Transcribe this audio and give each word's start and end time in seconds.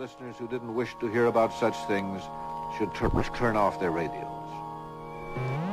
Listeners 0.00 0.38
who 0.38 0.48
didn't 0.48 0.74
wish 0.74 0.96
to 1.00 1.08
hear 1.08 1.26
about 1.26 1.52
such 1.52 1.76
things 1.84 2.22
should 2.78 2.94
turn 2.94 3.54
off 3.54 3.78
their 3.78 3.90
radios. 3.90 5.69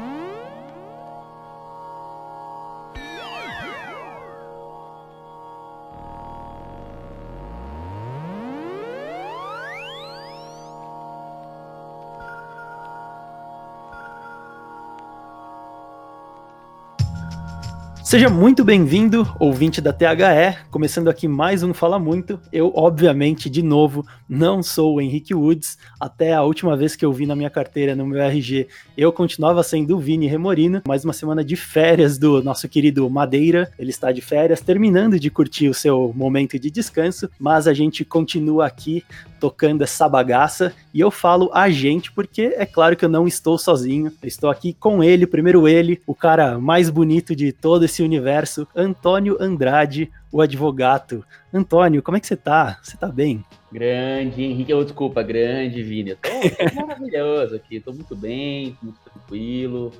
Seja 18.07 18.29
muito 18.29 18.63
bem-vindo, 18.63 19.27
ouvinte 19.37 19.81
da 19.81 19.91
THE, 19.91 20.57
começando 20.71 21.09
aqui 21.09 21.27
mais 21.27 21.61
um 21.61 21.73
Fala 21.73 21.99
Muito. 21.99 22.39
Eu, 22.53 22.71
obviamente, 22.73 23.49
de 23.49 23.61
novo, 23.61 24.07
não 24.29 24.63
sou 24.63 24.95
o 24.95 25.01
Henrique 25.01 25.35
Woods. 25.35 25.77
Até 25.99 26.33
a 26.33 26.41
última 26.41 26.77
vez 26.77 26.95
que 26.95 27.03
eu 27.03 27.11
vi 27.11 27.25
na 27.25 27.35
minha 27.35 27.49
carteira, 27.49 27.97
no 27.97 28.07
meu 28.07 28.21
RG, 28.21 28.69
eu 28.95 29.11
continuava 29.11 29.61
sendo 29.61 29.97
o 29.97 29.99
Vini 29.99 30.25
Remorino. 30.25 30.83
Mais 30.87 31.03
uma 31.03 31.11
semana 31.11 31.43
de 31.43 31.57
férias 31.57 32.17
do 32.17 32.41
nosso 32.41 32.69
querido 32.69 33.09
Madeira. 33.09 33.69
Ele 33.77 33.89
está 33.89 34.09
de 34.09 34.21
férias, 34.21 34.61
terminando 34.61 35.19
de 35.19 35.29
curtir 35.29 35.67
o 35.67 35.73
seu 35.73 36.13
momento 36.15 36.57
de 36.57 36.71
descanso, 36.71 37.29
mas 37.37 37.67
a 37.67 37.73
gente 37.73 38.05
continua 38.05 38.67
aqui 38.67 39.03
tocando 39.39 39.83
essa 39.83 40.07
bagaça. 40.07 40.73
E 40.93 40.99
eu 40.99 41.11
falo 41.11 41.49
a 41.53 41.69
gente 41.69 42.11
porque 42.11 42.53
é 42.57 42.65
claro 42.65 42.95
que 42.95 43.05
eu 43.05 43.09
não 43.09 43.27
estou 43.27 43.57
sozinho. 43.57 44.11
Eu 44.21 44.27
estou 44.27 44.49
aqui 44.49 44.73
com 44.73 45.03
ele, 45.03 45.27
primeiro 45.27 45.67
ele, 45.67 46.01
o 46.05 46.15
cara 46.15 46.57
mais 46.59 46.89
bonito 46.89 47.35
de 47.35 47.51
todo 47.51 47.85
esse 47.85 48.01
universo, 48.01 48.67
Antônio 48.75 49.37
Andrade, 49.39 50.11
o 50.31 50.41
advogado. 50.41 51.25
Antônio, 51.53 52.03
como 52.03 52.17
é 52.17 52.19
que 52.19 52.27
você 52.27 52.35
tá? 52.35 52.79
Você 52.83 52.97
tá 52.97 53.07
bem? 53.07 53.43
Grande, 53.71 54.43
Henrique, 54.43 54.73
oh, 54.73 54.83
desculpa, 54.83 55.21
grande, 55.21 55.83
Vini. 55.83 56.11
Eu 56.11 56.17
tô, 56.17 56.29
tô 56.69 56.87
maravilhoso 56.87 57.55
aqui, 57.55 57.79
tô 57.79 57.93
muito 57.93 58.15
bem, 58.15 58.77
muito 58.81 58.99
tranquilo, 58.99 59.91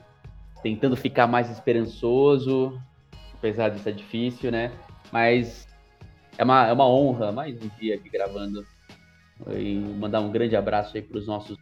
tentando 0.62 0.96
ficar 0.96 1.28
mais 1.28 1.50
esperançoso, 1.50 2.80
apesar 3.34 3.70
de 3.70 3.80
ser 3.80 3.94
difícil, 3.94 4.52
né? 4.52 4.72
Mas 5.12 5.68
é 6.38 6.44
uma, 6.44 6.68
é 6.68 6.74
uma 6.74 6.88
honra, 6.88 7.32
mais 7.32 7.56
um 7.62 7.70
dia 7.80 7.96
aqui 7.96 8.10
gravando 8.10 8.66
e 9.56 9.76
mandar 9.76 10.22
um 10.22 10.32
grande 10.32 10.56
abraço 10.56 10.96
aí 10.96 11.02
para 11.02 11.18
os 11.18 11.28
nossos 11.28 11.58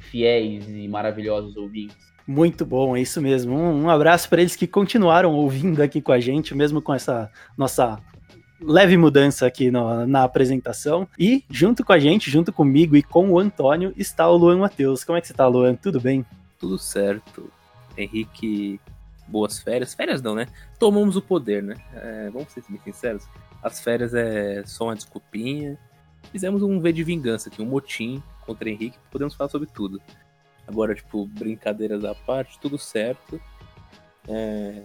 fiéis 0.00 0.68
e 0.68 0.86
maravilhosos 0.88 1.56
ouvintes. 1.56 1.96
Muito 2.26 2.64
bom, 2.64 2.96
é 2.96 3.00
isso 3.02 3.20
mesmo. 3.20 3.54
Um, 3.54 3.84
um 3.84 3.90
abraço 3.90 4.28
para 4.28 4.40
eles 4.40 4.56
que 4.56 4.66
continuaram 4.66 5.34
ouvindo 5.34 5.82
aqui 5.82 6.00
com 6.00 6.12
a 6.12 6.20
gente, 6.20 6.54
mesmo 6.54 6.80
com 6.80 6.94
essa 6.94 7.30
nossa 7.56 7.98
leve 8.60 8.96
mudança 8.96 9.46
aqui 9.46 9.70
no, 9.70 10.06
na 10.06 10.24
apresentação. 10.24 11.06
E 11.18 11.44
junto 11.50 11.84
com 11.84 11.92
a 11.92 11.98
gente, 11.98 12.30
junto 12.30 12.52
comigo 12.52 12.96
e 12.96 13.02
com 13.02 13.30
o 13.30 13.38
Antônio, 13.38 13.92
está 13.96 14.28
o 14.28 14.36
Luan 14.36 14.58
Matheus. 14.58 15.04
Como 15.04 15.18
é 15.18 15.20
que 15.20 15.26
você 15.26 15.32
está, 15.32 15.46
Luan? 15.46 15.74
Tudo 15.74 16.00
bem? 16.00 16.24
Tudo 16.58 16.78
certo. 16.78 17.50
Henrique, 17.96 18.80
boas 19.28 19.58
férias. 19.58 19.92
Férias 19.92 20.22
não, 20.22 20.34
né? 20.34 20.46
Tomamos 20.78 21.16
o 21.16 21.22
poder, 21.22 21.62
né? 21.62 21.76
É, 21.94 22.30
vamos 22.32 22.50
ser 22.52 22.62
bem 22.68 22.80
sinceros. 22.84 23.24
As 23.62 23.80
férias 23.80 24.14
é 24.14 24.62
só 24.64 24.84
uma 24.84 24.94
desculpinha 24.94 25.78
fizemos 26.30 26.62
um 26.62 26.80
V 26.80 26.92
de 26.92 27.04
vingança 27.04 27.48
aqui, 27.48 27.62
um 27.62 27.66
motim 27.66 28.22
contra 28.44 28.68
Henrique, 28.68 28.98
podemos 29.10 29.34
falar 29.34 29.50
sobre 29.50 29.68
tudo. 29.68 30.00
Agora, 30.66 30.94
tipo, 30.94 31.26
brincadeiras 31.26 32.04
à 32.04 32.14
parte, 32.14 32.58
tudo 32.58 32.78
certo. 32.78 33.40
É... 34.28 34.82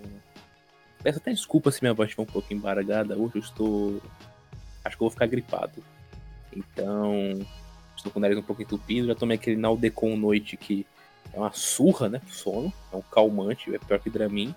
Peço 1.02 1.20
até 1.20 1.32
desculpa 1.32 1.72
se 1.72 1.82
minha 1.82 1.94
voz 1.94 2.10
estiver 2.10 2.24
um 2.24 2.32
pouco 2.32 2.54
embargada. 2.54 3.18
Hoje 3.18 3.36
eu 3.36 3.42
estou. 3.42 4.02
Acho 4.84 4.98
que 4.98 5.04
eu 5.04 5.06
vou 5.06 5.10
ficar 5.10 5.28
gripado. 5.28 5.82
Então. 6.54 7.40
Estou 7.96 8.12
com 8.12 8.20
o 8.20 8.22
nariz 8.22 8.38
um 8.38 8.44
pouco 8.44 8.62
entupido. 8.62 9.08
Já 9.08 9.16
tomei 9.16 9.36
aquele 9.36 9.58
Naldecon 9.58 10.16
noite 10.18 10.58
que 10.58 10.86
é 11.34 11.40
uma 11.40 11.52
surra, 11.54 12.10
né? 12.10 12.22
Sono. 12.28 12.74
É 12.92 12.96
um 12.98 13.02
calmante, 13.02 13.74
é 13.74 13.78
pior 13.78 14.00
que 14.00 14.10
Dramin. 14.10 14.54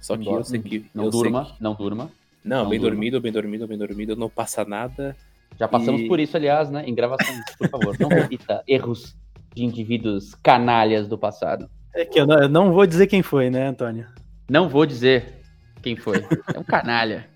Só 0.00 0.16
que 0.16 0.28
eu 0.28 0.44
sei 0.44 0.60
que. 0.60 0.86
Não 0.94 1.08
durma, 1.08 1.46
que... 1.46 1.62
não 1.62 1.74
durma. 1.74 2.10
Não, 2.44 2.62
não 2.62 2.70
bem 2.70 2.78
durma. 2.78 2.94
dormido, 2.94 3.20
bem 3.20 3.32
dormido, 3.32 3.66
bem 3.66 3.78
dormido. 3.78 4.16
Não 4.16 4.28
passa 4.28 4.64
nada. 4.64 5.16
Já 5.58 5.66
passamos 5.66 6.02
e... 6.02 6.08
por 6.08 6.20
isso, 6.20 6.36
aliás, 6.36 6.70
né? 6.70 6.84
Em 6.86 6.94
gravações, 6.94 7.40
por 7.58 7.68
favor. 7.68 7.96
Não 7.98 8.08
repita 8.08 8.62
erros 8.68 9.16
de 9.54 9.64
indivíduos 9.64 10.34
canalhas 10.34 11.08
do 11.08 11.16
passado. 11.16 11.68
É 11.94 12.04
que 12.04 12.20
eu 12.20 12.26
não, 12.26 12.38
eu 12.38 12.48
não, 12.48 12.72
vou 12.72 12.86
dizer 12.86 13.06
quem 13.06 13.22
foi, 13.22 13.48
né, 13.48 13.68
Antônio? 13.68 14.06
Não 14.50 14.68
vou 14.68 14.84
dizer 14.84 15.40
quem 15.82 15.96
foi. 15.96 16.18
É 16.54 16.58
um 16.58 16.62
canalha. 16.62 17.28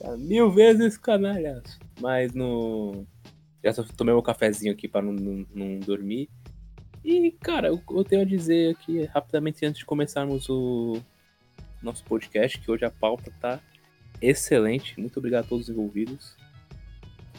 Mil 0.16 0.50
vezes 0.50 0.96
canalha. 0.96 1.62
Mas 2.00 2.32
no. 2.32 3.06
Já 3.62 3.74
tomei 3.94 4.14
meu 4.14 4.22
cafezinho 4.22 4.72
aqui 4.72 4.88
para 4.88 5.02
não, 5.02 5.12
não, 5.12 5.46
não, 5.54 5.78
dormir. 5.80 6.30
E, 7.04 7.30
cara, 7.30 7.68
eu, 7.68 7.80
eu 7.90 8.04
tenho 8.04 8.22
a 8.22 8.24
dizer 8.24 8.70
aqui 8.70 9.04
rapidamente 9.04 9.64
antes 9.66 9.80
de 9.80 9.84
começarmos 9.84 10.48
o 10.48 10.98
nosso 11.82 12.02
podcast, 12.04 12.58
que 12.58 12.70
hoje 12.70 12.86
a 12.86 12.90
pauta 12.90 13.30
tá 13.38 13.60
excelente. 14.20 14.98
Muito 14.98 15.18
obrigado 15.18 15.44
a 15.44 15.48
todos 15.48 15.68
os 15.68 15.74
envolvidos. 15.74 16.36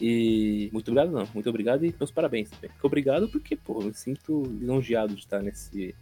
E 0.01 0.67
muito 0.73 0.89
obrigado, 0.89 1.11
não. 1.11 1.27
Muito 1.31 1.47
obrigado 1.47 1.85
e 1.85 1.95
meus 1.97 2.09
parabéns 2.09 2.49
também. 2.49 2.71
Obrigado 2.81 3.29
porque, 3.29 3.55
pô, 3.55 3.79
me 3.81 3.93
sinto 3.93 4.41
lisonjeado 4.59 5.13
de 5.13 5.19
estar 5.21 5.43
nesse, 5.43 5.93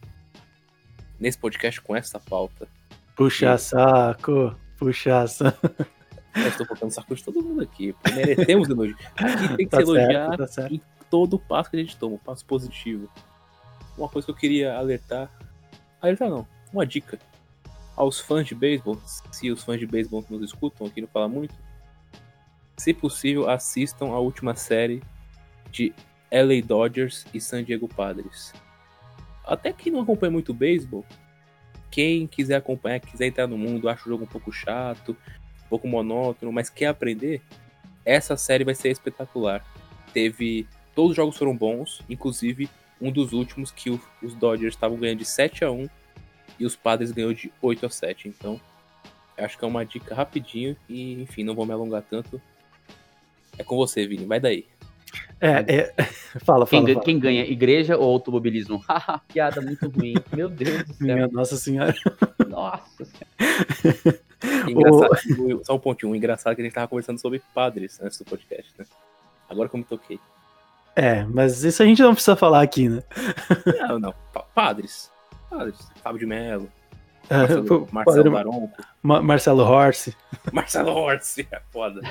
nesse 1.20 1.38
podcast 1.38 1.82
com 1.82 1.94
essa 1.94 2.18
pauta. 2.18 2.66
Puxa 3.14 3.56
e... 3.56 3.58
saco, 3.58 4.56
puxa 4.78 5.28
saco. 5.28 5.86
Eu 6.34 6.48
estou 6.48 6.66
botando 6.66 6.92
saco 6.92 7.14
de 7.14 7.22
todo 7.22 7.44
mundo 7.44 7.62
aqui. 7.62 7.94
Merecemos 8.16 8.70
elogio. 8.70 8.96
Aqui 9.18 9.48
tem 9.50 9.58
que 9.58 9.68
tá 9.68 9.78
se 9.78 9.84
elogiar 9.84 10.48
certo, 10.48 10.70
tá 10.70 10.74
em 10.74 10.82
todo 11.10 11.34
o 11.34 11.40
passo 11.40 11.70
que 11.70 11.76
a 11.76 11.80
gente 11.80 11.98
toma, 11.98 12.16
um 12.16 12.20
passo 12.20 12.46
positivo. 12.46 13.12
Uma 13.98 14.08
coisa 14.08 14.26
que 14.26 14.32
eu 14.32 14.36
queria 14.36 14.78
alertar. 14.78 15.30
Alertar 16.02 16.30
não, 16.30 16.48
uma 16.72 16.86
dica. 16.86 17.20
Aos 17.98 18.22
fãs 18.22 18.48
de 18.48 18.56
beisebol, 18.56 18.98
se 19.30 19.52
os 19.52 19.62
fãs 19.62 19.78
de 19.78 19.86
beisebol 19.86 20.24
nos 20.30 20.42
escutam 20.42 20.88
aqui 20.88 21.02
não 21.02 21.08
fala 21.10 21.28
muito, 21.28 21.54
se 22.80 22.94
possível, 22.94 23.50
assistam 23.50 24.08
a 24.08 24.20
última 24.20 24.56
série 24.56 25.02
de 25.72 25.94
LA 26.32 26.66
Dodgers 26.66 27.26
e 27.34 27.42
San 27.42 27.64
Diego 27.64 27.88
Padres. 27.88 28.54
Até 29.46 29.74
quem 29.74 29.92
não 29.92 30.02
acompanha 30.02 30.32
muito 30.32 30.54
beisebol, 30.54 31.06
quem 31.92 32.28
quiser 32.28 32.56
acompanhar, 32.56 33.00
quiser 33.00 33.28
entrar 33.28 33.48
no 33.48 33.58
mundo, 33.58 33.90
acha 33.90 34.06
o 34.06 34.10
jogo 34.10 34.24
um 34.24 34.28
pouco 34.28 34.52
chato, 34.52 35.16
um 35.66 35.70
pouco 35.70 35.88
monótono, 35.88 36.52
mas 36.52 36.70
quer 36.70 36.88
aprender, 36.88 37.42
essa 38.06 38.38
série 38.38 38.64
vai 38.64 38.76
ser 38.76 38.90
espetacular. 38.90 39.66
Teve. 40.14 40.68
Todos 40.96 41.12
os 41.12 41.16
jogos 41.16 41.38
foram 41.38 41.56
bons, 41.56 42.02
inclusive 42.10 42.70
um 43.00 43.12
dos 43.12 43.32
últimos 43.32 43.72
que 43.72 43.90
os 43.90 44.36
Dodgers 44.36 44.74
estavam 44.74 44.98
ganhando 44.98 45.20
de 45.20 45.26
7 45.26 45.64
a 45.64 45.72
1 45.72 45.88
e 46.60 46.66
os 46.66 46.76
Padres 46.76 47.12
ganhou 47.12 47.34
de 47.34 47.52
8 47.62 47.86
a 47.86 47.90
7. 47.90 48.28
Então, 48.28 48.60
acho 49.38 49.58
que 49.58 49.64
é 49.64 49.68
uma 49.68 49.86
dica 49.86 50.14
rapidinho 50.14 50.76
e, 50.90 51.14
enfim, 51.22 51.44
não 51.44 51.56
vou 51.56 51.66
me 51.66 51.72
alongar 51.72 52.02
tanto. 52.02 52.42
É 53.60 53.64
com 53.64 53.76
você, 53.76 54.08
Vini. 54.08 54.26
Vai 54.26 54.40
daí. 54.40 54.66
É, 55.42 55.66
é... 55.68 55.94
Fala, 56.46 56.66
quem, 56.66 56.82
fala, 56.82 56.94
fala. 56.94 57.04
Quem 57.04 57.20
ganha, 57.20 57.44
igreja 57.44 57.98
ou 57.98 58.12
automobilismo? 58.12 58.84
Piada 59.28 59.62
muito 59.62 59.90
ruim. 59.90 60.14
Meu 60.32 60.50
Deus 60.50 60.84
do 60.84 60.94
céu. 60.94 61.16
Minha 61.16 61.28
Nossa 61.28 61.58
Senhora. 61.58 61.96
Nossa 62.48 63.06
Senhora. 63.06 64.20
Engraçado, 64.70 65.58
o... 65.58 65.66
Só 65.66 65.76
um 65.76 65.80
pontinho. 65.80 66.12
O 66.12 66.16
engraçado 66.16 66.54
é 66.54 66.56
que 66.56 66.62
a 66.62 66.64
gente 66.64 66.74
tava 66.74 66.88
conversando 66.88 67.20
sobre 67.20 67.42
padres 67.54 68.00
antes 68.02 68.18
do 68.18 68.26
podcast, 68.26 68.72
né? 68.78 68.86
Agora 69.50 69.68
que 69.68 69.76
eu 69.76 69.80
me 69.80 69.84
toquei. 69.84 70.20
É, 70.96 71.26
mas 71.26 71.64
isso 71.64 71.84
a 71.84 71.86
gente 71.86 72.02
não 72.02 72.14
precisa 72.14 72.36
falar 72.36 72.62
aqui, 72.62 72.88
né? 72.88 73.04
Não, 73.82 74.00
não. 74.00 74.14
Padres. 74.56 75.12
Padres. 75.50 75.78
Fábio 76.02 76.20
de 76.20 76.26
Mello, 76.26 76.72
Marcelo, 77.30 77.88
Marcelo 77.92 78.32
Baronco. 78.32 78.72
Marcelo 79.02 79.64
Horse. 79.64 80.16
Marcelo 80.52 80.92
Horse, 80.92 81.48
é 81.52 81.62
foda. 81.72 82.02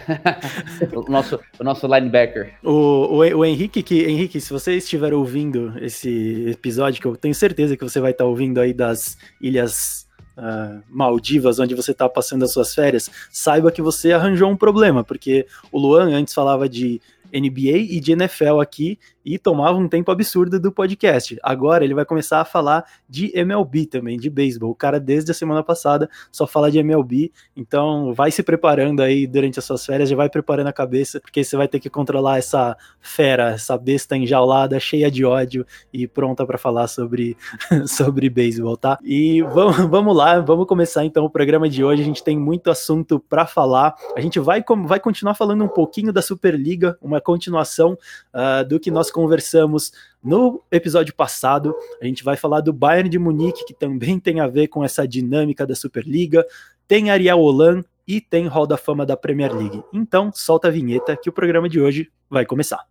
o, 0.94 1.10
nosso, 1.10 1.40
o 1.58 1.64
nosso 1.64 1.86
linebacker. 1.86 2.54
O, 2.62 2.70
o, 2.70 3.18
o, 3.18 3.44
Henrique, 3.44 3.82
que, 3.82 4.04
Henrique, 4.04 4.40
se 4.40 4.52
você 4.52 4.76
estiver 4.76 5.12
ouvindo 5.12 5.74
esse 5.80 6.50
episódio, 6.50 7.00
que 7.00 7.06
eu 7.06 7.16
tenho 7.16 7.34
certeza 7.34 7.76
que 7.76 7.84
você 7.84 8.00
vai 8.00 8.12
estar 8.12 8.24
ouvindo 8.24 8.60
aí 8.60 8.72
das 8.72 9.18
Ilhas 9.40 10.06
Uh, 10.38 10.80
Maldivas, 10.88 11.58
onde 11.58 11.74
você 11.74 11.90
está 11.90 12.08
passando 12.08 12.44
as 12.44 12.52
suas 12.52 12.72
férias, 12.72 13.10
saiba 13.28 13.72
que 13.72 13.82
você 13.82 14.12
arranjou 14.12 14.48
um 14.48 14.56
problema, 14.56 15.02
porque 15.02 15.44
o 15.72 15.80
Luan 15.80 16.14
antes 16.14 16.32
falava 16.32 16.68
de 16.68 17.02
NBA 17.32 17.78
e 17.90 18.00
de 18.00 18.12
NFL 18.12 18.60
aqui 18.60 18.98
e 19.24 19.38
tomava 19.38 19.76
um 19.76 19.86
tempo 19.86 20.10
absurdo 20.10 20.58
do 20.58 20.72
podcast. 20.72 21.38
Agora 21.42 21.84
ele 21.84 21.92
vai 21.92 22.04
começar 22.04 22.40
a 22.40 22.44
falar 22.44 22.84
de 23.06 23.30
MLB 23.38 23.84
também, 23.84 24.18
de 24.18 24.30
beisebol. 24.30 24.70
O 24.70 24.74
cara 24.74 24.98
desde 24.98 25.30
a 25.30 25.34
semana 25.34 25.62
passada 25.62 26.08
só 26.32 26.46
fala 26.46 26.70
de 26.70 26.78
MLB, 26.78 27.30
então 27.54 28.14
vai 28.14 28.30
se 28.30 28.42
preparando 28.42 29.02
aí 29.02 29.26
durante 29.26 29.58
as 29.58 29.64
suas 29.66 29.84
férias, 29.84 30.08
já 30.08 30.16
vai 30.16 30.30
preparando 30.30 30.68
a 30.68 30.72
cabeça, 30.72 31.20
porque 31.20 31.44
você 31.44 31.56
vai 31.56 31.68
ter 31.68 31.78
que 31.78 31.90
controlar 31.90 32.38
essa 32.38 32.74
fera, 33.00 33.50
essa 33.50 33.76
besta 33.76 34.16
enjaulada, 34.16 34.80
cheia 34.80 35.10
de 35.10 35.24
ódio 35.24 35.66
e 35.92 36.08
pronta 36.08 36.46
para 36.46 36.56
falar 36.56 36.88
sobre 36.88 37.36
sobre 37.86 38.30
beisebol, 38.30 38.78
tá? 38.78 38.98
E 39.04 39.42
vamos, 39.42 39.76
vamos 39.90 40.16
lá, 40.16 40.40
vamos 40.40 40.66
começar 40.66 41.04
então 41.04 41.24
o 41.24 41.30
programa 41.30 41.68
de 41.68 41.84
hoje. 41.84 42.00
A 42.00 42.06
gente 42.06 42.24
tem 42.24 42.38
muito 42.38 42.70
assunto 42.70 43.20
para 43.20 43.46
falar. 43.46 43.94
A 44.16 44.20
gente 44.22 44.40
vai 44.40 44.64
vai 44.86 45.00
continuar 45.00 45.34
falando 45.34 45.64
um 45.64 45.68
pouquinho 45.68 46.12
da 46.12 46.22
Superliga, 46.22 46.96
uma 47.02 47.17
uma 47.18 47.20
continuação 47.20 47.98
uh, 48.32 48.66
do 48.66 48.78
que 48.78 48.90
nós 48.90 49.10
conversamos 49.10 49.92
no 50.22 50.62
episódio 50.70 51.14
passado. 51.14 51.74
A 52.00 52.06
gente 52.06 52.24
vai 52.24 52.36
falar 52.36 52.60
do 52.60 52.72
Bayern 52.72 53.08
de 53.08 53.18
Munique, 53.18 53.64
que 53.64 53.74
também 53.74 54.18
tem 54.18 54.40
a 54.40 54.46
ver 54.46 54.68
com 54.68 54.84
essa 54.84 55.06
dinâmica 55.06 55.66
da 55.66 55.74
Superliga. 55.74 56.46
Tem 56.86 57.10
Ariel 57.10 57.40
Holan 57.40 57.84
e 58.06 58.20
tem 58.20 58.46
Hall 58.46 58.66
da 58.66 58.76
Fama 58.76 59.04
da 59.04 59.16
Premier 59.16 59.54
League. 59.54 59.82
Então, 59.92 60.30
solta 60.32 60.68
a 60.68 60.70
vinheta 60.70 61.16
que 61.16 61.28
o 61.28 61.32
programa 61.32 61.68
de 61.68 61.80
hoje 61.80 62.10
vai 62.30 62.46
começar. 62.46 62.86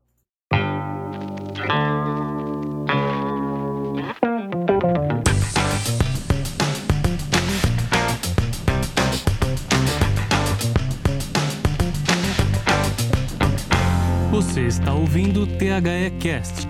Está 14.67 14.93
ouvindo 14.93 15.43
o 15.43 15.47
THE 15.47 16.11
Cast 16.19 16.67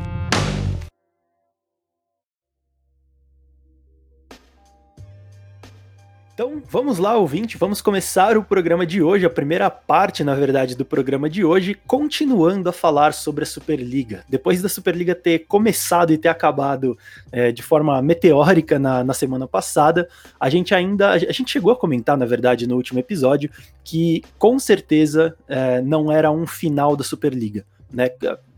Então, 6.37 6.61
vamos 6.69 6.99
lá, 6.99 7.17
ouvinte, 7.17 7.57
vamos 7.57 7.81
começar 7.81 8.37
o 8.37 8.43
programa 8.43 8.85
de 8.85 9.01
hoje, 9.01 9.25
a 9.25 9.29
primeira 9.29 9.71
parte, 9.71 10.23
na 10.23 10.35
verdade, 10.35 10.75
do 10.75 10.85
programa 10.85 11.27
de 11.27 11.43
hoje, 11.43 11.75
continuando 11.87 12.69
a 12.69 12.71
falar 12.71 13.15
sobre 13.15 13.43
a 13.43 13.47
Superliga. 13.47 14.23
Depois 14.29 14.61
da 14.61 14.69
Superliga 14.69 15.15
ter 15.15 15.47
começado 15.47 16.13
e 16.13 16.17
ter 16.19 16.27
acabado 16.27 16.95
é, 17.31 17.51
de 17.51 17.63
forma 17.63 17.99
meteórica 18.03 18.77
na, 18.77 19.03
na 19.03 19.15
semana 19.15 19.47
passada, 19.47 20.07
a 20.39 20.47
gente 20.47 20.75
ainda, 20.75 21.09
a 21.09 21.17
gente 21.17 21.49
chegou 21.49 21.71
a 21.71 21.75
comentar, 21.75 22.15
na 22.15 22.27
verdade, 22.27 22.67
no 22.67 22.75
último 22.75 22.99
episódio, 22.99 23.49
que 23.83 24.23
com 24.37 24.59
certeza 24.59 25.35
é, 25.47 25.81
não 25.81 26.11
era 26.11 26.29
um 26.29 26.45
final 26.45 26.95
da 26.95 27.03
Superliga. 27.03 27.65
Né, 27.91 28.09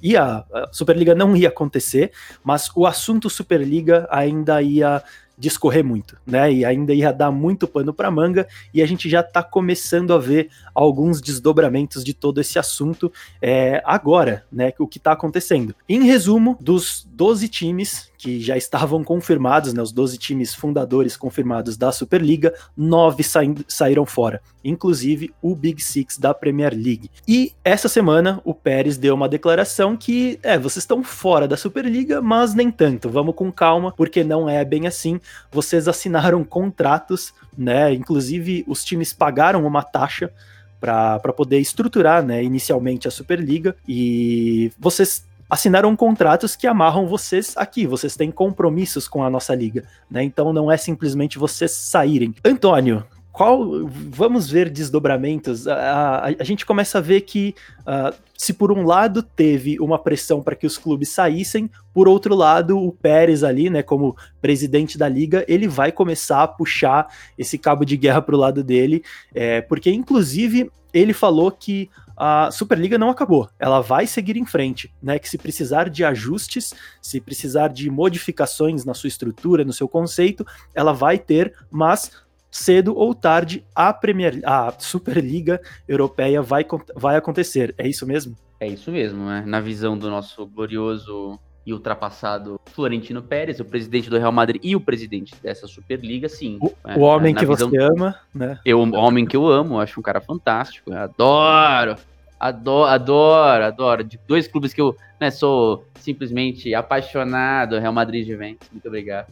ia, 0.01 0.43
a 0.51 0.69
Superliga 0.71 1.13
não 1.13 1.35
ia 1.35 1.49
acontecer, 1.49 2.11
mas 2.43 2.69
o 2.75 2.87
assunto 2.87 3.29
Superliga 3.29 4.07
ainda 4.09 4.61
ia 4.61 5.03
discorrer 5.39 5.83
muito, 5.85 6.17
né? 6.27 6.51
E 6.51 6.65
ainda 6.65 6.93
ia 6.93 7.13
dar 7.13 7.31
muito 7.31 7.65
pano 7.65 7.93
para 7.93 8.11
manga 8.11 8.45
e 8.73 8.81
a 8.81 8.85
gente 8.85 9.09
já 9.09 9.21
está 9.21 9.41
começando 9.41 10.13
a 10.13 10.17
ver 10.17 10.49
alguns 10.75 11.21
desdobramentos 11.21 12.03
de 12.03 12.13
todo 12.13 12.41
esse 12.41 12.59
assunto 12.59 13.11
é, 13.41 13.81
agora, 13.85 14.43
né? 14.51 14.73
O 14.77 14.85
que 14.85 14.97
está 14.97 15.13
acontecendo. 15.13 15.73
Em 15.87 16.03
resumo, 16.03 16.57
dos 16.59 17.07
12 17.13 17.47
times 17.47 18.08
que 18.19 18.41
já 18.41 18.57
estavam 18.57 19.01
confirmados, 19.01 19.73
né, 19.73 19.81
os 19.81 19.93
12 19.93 20.17
times 20.17 20.53
fundadores 20.53 21.15
confirmados 21.15 21.77
da 21.77 21.89
Superliga, 21.89 22.53
nove 22.75 23.23
saíram 23.65 24.05
fora, 24.05 24.41
inclusive 24.61 25.33
o 25.41 25.55
Big 25.55 25.81
Six 25.81 26.17
da 26.17 26.33
Premier 26.33 26.73
League. 26.73 27.09
E 27.25 27.53
essa 27.63 27.87
semana 27.87 28.41
o 28.43 28.53
Pérez 28.53 28.97
deu 28.97 29.15
uma 29.15 29.29
declaração 29.29 29.95
que, 29.95 30.37
é, 30.43 30.59
vocês 30.59 30.83
estão 30.83 31.01
fora 31.01 31.47
da 31.47 31.55
Superliga, 31.55 32.21
mas 32.21 32.53
nem 32.53 32.69
tanto, 32.69 33.09
vamos 33.09 33.35
com 33.35 33.49
calma, 33.49 33.93
porque 33.95 34.21
não 34.21 34.49
é 34.49 34.65
bem 34.65 34.85
assim. 34.85 35.21
Vocês 35.49 35.87
assinaram 35.87 36.43
contratos, 36.43 37.33
né, 37.57 37.93
inclusive 37.93 38.65
os 38.67 38.83
times 38.83 39.13
pagaram 39.13 39.65
uma 39.65 39.81
taxa 39.81 40.29
para 40.77 41.33
poder 41.33 41.59
estruturar, 41.59 42.21
né, 42.21 42.43
inicialmente 42.43 43.07
a 43.07 43.11
Superliga, 43.11 43.77
e 43.87 44.71
vocês 44.77 45.28
assinaram 45.49 45.95
contratos 45.95 46.55
que 46.55 46.67
amarram 46.67 47.07
vocês 47.07 47.53
aqui, 47.57 47.87
vocês 47.87 48.15
têm 48.15 48.31
compromissos 48.31 49.07
com 49.07 49.23
a 49.23 49.29
nossa 49.29 49.55
liga, 49.55 49.83
né? 50.09 50.23
Então 50.23 50.53
não 50.53 50.71
é 50.71 50.77
simplesmente 50.77 51.39
vocês 51.39 51.71
saírem. 51.71 52.35
Antônio, 52.45 53.03
qual 53.39 53.87
vamos 53.87 54.49
ver 54.49 54.69
desdobramentos. 54.69 55.65
A, 55.65 55.75
a, 55.75 56.25
a 56.27 56.43
gente 56.43 56.65
começa 56.65 56.97
a 56.97 57.01
ver 57.01 57.21
que 57.21 57.55
uh, 57.81 58.13
se 58.37 58.51
por 58.51 58.69
um 58.69 58.85
lado 58.85 59.23
teve 59.23 59.79
uma 59.79 59.97
pressão 59.97 60.41
para 60.41 60.55
que 60.55 60.67
os 60.67 60.77
clubes 60.77 61.07
saíssem, 61.07 61.69
por 61.93 62.07
outro 62.07 62.35
lado 62.35 62.77
o 62.77 62.91
Pérez 62.91 63.41
ali, 63.41 63.69
né, 63.69 63.81
como 63.81 64.13
presidente 64.41 64.97
da 64.97 65.07
liga, 65.07 65.45
ele 65.47 65.69
vai 65.69 65.89
começar 65.89 66.43
a 66.43 66.47
puxar 66.49 67.07
esse 67.37 67.57
cabo 67.57 67.85
de 67.85 67.95
guerra 67.95 68.21
para 68.21 68.35
o 68.35 68.39
lado 68.39 68.61
dele, 68.61 69.03
é, 69.33 69.61
porque 69.61 69.89
inclusive 69.89 70.69
ele 70.93 71.13
falou 71.13 71.49
que 71.49 71.89
a 72.19 72.51
Superliga 72.51 72.97
não 72.97 73.09
acabou, 73.09 73.49
ela 73.57 73.79
vai 73.79 74.05
seguir 74.05 74.35
em 74.35 74.45
frente, 74.45 74.93
né? 75.01 75.17
Que 75.17 75.29
se 75.29 75.37
precisar 75.37 75.89
de 75.89 76.03
ajustes, 76.03 76.73
se 77.01 77.21
precisar 77.21 77.69
de 77.69 77.89
modificações 77.89 78.83
na 78.83 78.93
sua 78.93 79.07
estrutura, 79.07 79.63
no 79.63 79.71
seu 79.71 79.87
conceito, 79.87 80.45
ela 80.75 80.91
vai 80.91 81.17
ter, 81.17 81.53
mas 81.71 82.11
cedo 82.51 82.93
ou 82.93 83.15
tarde 83.15 83.63
a 83.73 83.93
Premier, 83.93 84.41
a 84.43 84.73
Superliga 84.77 85.61
Europeia 85.87 86.41
vai, 86.41 86.65
vai 86.93 87.15
acontecer. 87.15 87.73
É 87.77 87.87
isso 87.87 88.05
mesmo? 88.05 88.35
É 88.59 88.67
isso 88.67 88.91
mesmo, 88.91 89.25
né? 89.25 89.43
Na 89.47 89.61
visão 89.61 89.97
do 89.97 90.09
nosso 90.09 90.45
glorioso 90.45 91.39
e 91.65 91.73
ultrapassado 91.73 92.59
Florentino 92.65 93.21
Pérez, 93.21 93.59
o 93.59 93.65
presidente 93.65 94.09
do 94.09 94.17
Real 94.17 94.31
Madrid 94.31 94.59
e 94.63 94.75
o 94.75 94.81
presidente 94.81 95.35
dessa 95.41 95.67
Superliga, 95.67 96.27
sim. 96.27 96.57
O, 96.61 96.73
é, 96.85 96.97
o 96.97 97.01
homem 97.01 97.33
que 97.33 97.45
visão... 97.45 97.69
você 97.69 97.77
ama, 97.77 98.15
né? 98.33 98.59
Eu, 98.65 98.79
o 98.79 98.95
homem 98.95 99.25
que 99.25 99.37
eu 99.37 99.47
amo, 99.47 99.79
acho 99.79 99.99
um 99.99 100.03
cara 100.03 100.19
fantástico, 100.19 100.91
adoro, 100.91 101.95
adoro, 102.39 102.89
adoro, 102.89 103.63
adoro. 103.65 104.03
De 104.03 104.19
dois 104.27 104.47
clubes 104.47 104.73
que 104.73 104.81
eu 104.81 104.95
né, 105.19 105.29
sou 105.29 105.85
simplesmente 105.95 106.73
apaixonado, 106.73 107.79
Real 107.79 107.93
Madrid 107.93 108.25
e 108.25 108.31
Juventus. 108.31 108.69
Muito 108.71 108.87
obrigado. 108.87 109.31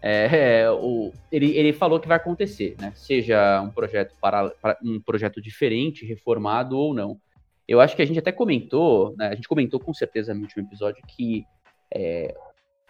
É, 0.00 0.60
é, 0.62 0.70
o, 0.70 1.12
ele, 1.30 1.56
ele 1.56 1.72
falou 1.72 1.98
que 1.98 2.08
vai 2.08 2.16
acontecer, 2.16 2.76
né? 2.80 2.92
Seja 2.94 3.60
um 3.62 3.70
projeto 3.70 4.14
para, 4.20 4.50
para, 4.50 4.78
um 4.82 5.00
projeto 5.00 5.40
diferente, 5.40 6.06
reformado 6.06 6.76
ou 6.76 6.94
não. 6.94 7.18
Eu 7.66 7.80
acho 7.80 7.94
que 7.94 8.02
a 8.02 8.06
gente 8.06 8.18
até 8.18 8.32
comentou, 8.32 9.14
né, 9.18 9.28
a 9.28 9.34
gente 9.34 9.46
comentou 9.46 9.78
com 9.78 9.92
certeza 9.92 10.32
no 10.32 10.40
último 10.40 10.64
episódio 10.64 11.02
que 11.06 11.44
é, 11.94 12.34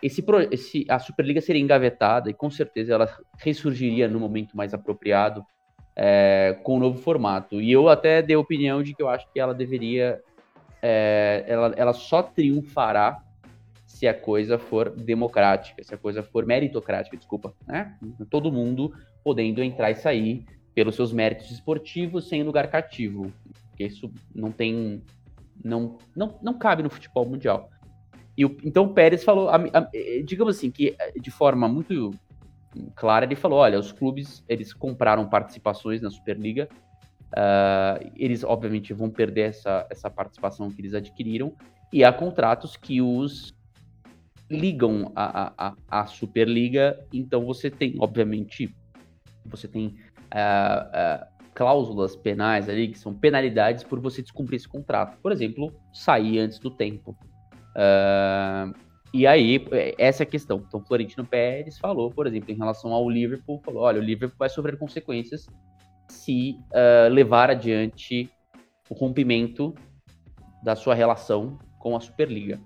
esse, 0.00 0.24
esse, 0.52 0.86
a 0.88 1.00
Superliga 1.00 1.40
seria 1.40 1.60
engavetada 1.60 2.30
e 2.30 2.34
com 2.34 2.48
certeza 2.48 2.94
ela 2.94 3.18
ressurgiria 3.38 4.06
no 4.06 4.20
momento 4.20 4.56
mais 4.56 4.72
apropriado 4.72 5.44
é, 6.00 6.56
com 6.62 6.76
o 6.76 6.78
novo 6.78 6.98
formato. 6.98 7.60
E 7.60 7.72
eu 7.72 7.88
até 7.88 8.22
dei 8.22 8.36
a 8.36 8.38
opinião 8.38 8.84
de 8.84 8.94
que 8.94 9.02
eu 9.02 9.08
acho 9.08 9.26
que 9.32 9.40
ela 9.40 9.52
deveria, 9.52 10.22
é, 10.80 11.44
ela, 11.48 11.74
ela 11.76 11.92
só 11.92 12.22
triunfará 12.22 13.20
se 13.84 14.06
a 14.06 14.14
coisa 14.14 14.58
for 14.58 14.90
democrática, 14.90 15.82
se 15.82 15.92
a 15.92 15.98
coisa 15.98 16.22
for 16.22 16.46
meritocrática, 16.46 17.16
desculpa, 17.16 17.52
né? 17.66 17.96
Todo 18.30 18.52
mundo 18.52 18.94
podendo 19.24 19.60
entrar 19.60 19.90
e 19.90 19.96
sair 19.96 20.46
pelos 20.72 20.94
seus 20.94 21.12
méritos 21.12 21.50
esportivos 21.50 22.28
sem 22.28 22.44
lugar 22.44 22.70
cativo, 22.70 23.32
porque 23.70 23.84
isso 23.84 24.12
não 24.32 24.52
tem, 24.52 25.02
não, 25.64 25.98
não, 26.14 26.38
não 26.40 26.56
cabe 26.56 26.84
no 26.84 26.90
futebol 26.90 27.26
mundial. 27.26 27.70
E 28.36 28.44
o, 28.44 28.56
então 28.62 28.84
o 28.84 28.94
Pérez 28.94 29.24
falou, 29.24 29.50
digamos 30.24 30.56
assim, 30.56 30.70
que 30.70 30.96
de 31.20 31.30
forma 31.32 31.66
muito 31.66 32.12
clara 32.94 33.24
ele 33.24 33.36
falou, 33.36 33.58
olha, 33.58 33.78
os 33.78 33.92
clubes 33.92 34.44
eles 34.48 34.72
compraram 34.72 35.28
participações 35.28 36.00
na 36.00 36.10
Superliga, 36.10 36.68
uh, 37.32 38.12
eles 38.16 38.44
obviamente 38.44 38.92
vão 38.92 39.10
perder 39.10 39.50
essa, 39.50 39.86
essa 39.90 40.10
participação 40.10 40.70
que 40.70 40.80
eles 40.80 40.94
adquiriram 40.94 41.54
e 41.92 42.04
há 42.04 42.12
contratos 42.12 42.76
que 42.76 43.00
os 43.00 43.52
ligam 44.50 45.12
a, 45.14 45.74
a 45.88 46.06
Superliga, 46.06 46.98
então 47.12 47.44
você 47.44 47.70
tem, 47.70 47.94
obviamente, 47.98 48.74
você 49.44 49.68
tem 49.68 49.86
uh, 49.86 49.90
uh, 49.90 51.26
cláusulas 51.54 52.16
penais 52.16 52.68
ali, 52.68 52.88
que 52.88 52.98
são 52.98 53.14
penalidades 53.14 53.84
por 53.84 54.00
você 54.00 54.22
descumprir 54.22 54.56
esse 54.56 54.68
contrato. 54.68 55.18
Por 55.20 55.32
exemplo, 55.32 55.74
sair 55.92 56.38
antes 56.38 56.58
do 56.58 56.70
tempo. 56.70 57.16
Uh, 57.74 58.72
e 59.12 59.26
aí, 59.26 59.64
essa 59.96 60.22
é 60.22 60.24
a 60.24 60.26
questão. 60.26 60.62
Então, 60.66 60.84
Florentino 60.84 61.24
Pérez 61.24 61.78
falou, 61.78 62.10
por 62.10 62.26
exemplo, 62.26 62.50
em 62.52 62.56
relação 62.56 62.92
ao 62.92 63.08
Liverpool, 63.08 63.60
falou, 63.64 63.82
olha, 63.82 64.00
o 64.00 64.04
Liverpool 64.04 64.38
vai 64.38 64.48
sofrer 64.48 64.78
consequências 64.78 65.46
se 66.08 66.58
levar 67.10 67.50
adiante 67.50 68.30
o 68.88 68.94
rompimento 68.94 69.74
da 70.62 70.74
sua 70.74 70.94
relação 70.94 71.58
com 71.78 71.96
a 71.96 72.00
Superliga. 72.00 72.60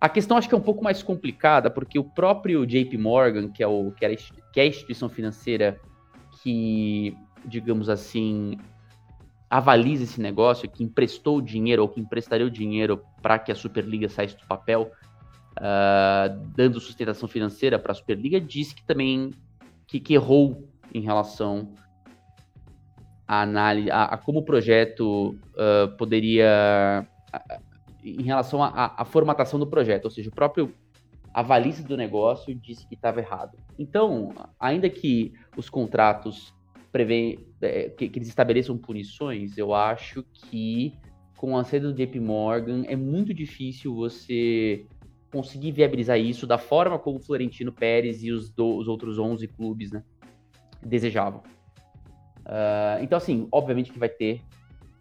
A 0.00 0.08
questão 0.08 0.36
acho 0.36 0.48
que 0.48 0.54
é 0.54 0.58
um 0.58 0.62
pouco 0.62 0.84
mais 0.84 1.02
complicada, 1.02 1.70
porque 1.70 1.98
o 1.98 2.04
próprio 2.04 2.66
JP 2.66 2.98
Morgan, 2.98 3.48
que 3.48 3.62
é, 3.62 3.66
o, 3.66 3.90
que, 3.92 4.04
era, 4.04 4.14
que 4.14 4.60
é 4.60 4.62
a 4.62 4.66
instituição 4.66 5.08
financeira 5.08 5.80
que, 6.42 7.16
digamos 7.46 7.88
assim, 7.88 8.58
avaliza 9.48 10.04
esse 10.04 10.20
negócio, 10.20 10.68
que 10.68 10.84
emprestou 10.84 11.40
dinheiro 11.40 11.82
ou 11.82 11.88
que 11.88 12.00
emprestaria 12.00 12.46
o 12.46 12.50
dinheiro 12.50 13.02
para 13.22 13.38
que 13.38 13.50
a 13.50 13.54
Superliga 13.54 14.08
saísse 14.08 14.36
do 14.36 14.46
papel, 14.46 14.90
uh, 15.58 16.36
dando 16.54 16.80
sustentação 16.80 17.28
financeira 17.28 17.78
para 17.78 17.92
a 17.92 17.94
Superliga, 17.94 18.40
disse 18.40 18.74
que 18.74 18.84
também 18.84 19.32
que, 19.86 20.00
que 20.00 20.14
errou 20.14 20.68
em 20.92 21.00
relação 21.00 21.72
a 23.26 23.42
análise, 23.42 23.90
a, 23.90 24.04
a 24.04 24.16
como 24.16 24.40
o 24.40 24.44
projeto 24.44 25.36
uh, 25.54 25.96
poderia 25.96 27.06
em 28.04 28.22
relação 28.22 28.62
à 28.62 29.04
formatação 29.04 29.58
do 29.58 29.66
projeto, 29.66 30.04
ou 30.04 30.10
seja, 30.12 30.28
o 30.28 30.32
próprio 30.32 30.72
avalice 31.34 31.82
do 31.82 31.96
negócio 31.96 32.54
disse 32.54 32.86
que 32.86 32.94
estava 32.94 33.20
errado. 33.20 33.58
Então, 33.76 34.32
ainda 34.60 34.88
que 34.88 35.34
os 35.56 35.68
contratos 35.68 36.54
prevê, 36.92 37.38
é, 37.60 37.90
que, 37.90 38.04
eles 38.14 38.28
estabeleçam 38.28 38.78
punições, 38.78 39.58
eu 39.58 39.74
acho 39.74 40.22
que 40.32 40.94
com 41.36 41.58
a 41.58 41.64
saída 41.64 41.92
do 41.92 41.94
JP 41.94 42.18
Morgan, 42.20 42.84
é 42.86 42.96
muito 42.96 43.34
difícil 43.34 43.94
você 43.94 44.86
conseguir 45.32 45.72
viabilizar 45.72 46.18
isso 46.18 46.46
da 46.46 46.58
forma 46.58 46.98
como 46.98 47.18
o 47.18 47.20
Florentino 47.20 47.72
Pérez 47.72 48.22
e 48.22 48.30
os, 48.30 48.50
do, 48.50 48.76
os 48.76 48.88
outros 48.88 49.18
11 49.18 49.46
clubes 49.48 49.90
né, 49.90 50.02
desejavam. 50.82 51.42
Uh, 52.46 53.02
então, 53.02 53.18
assim, 53.18 53.48
obviamente 53.50 53.92
que 53.92 53.98
vai 53.98 54.08
ter 54.08 54.40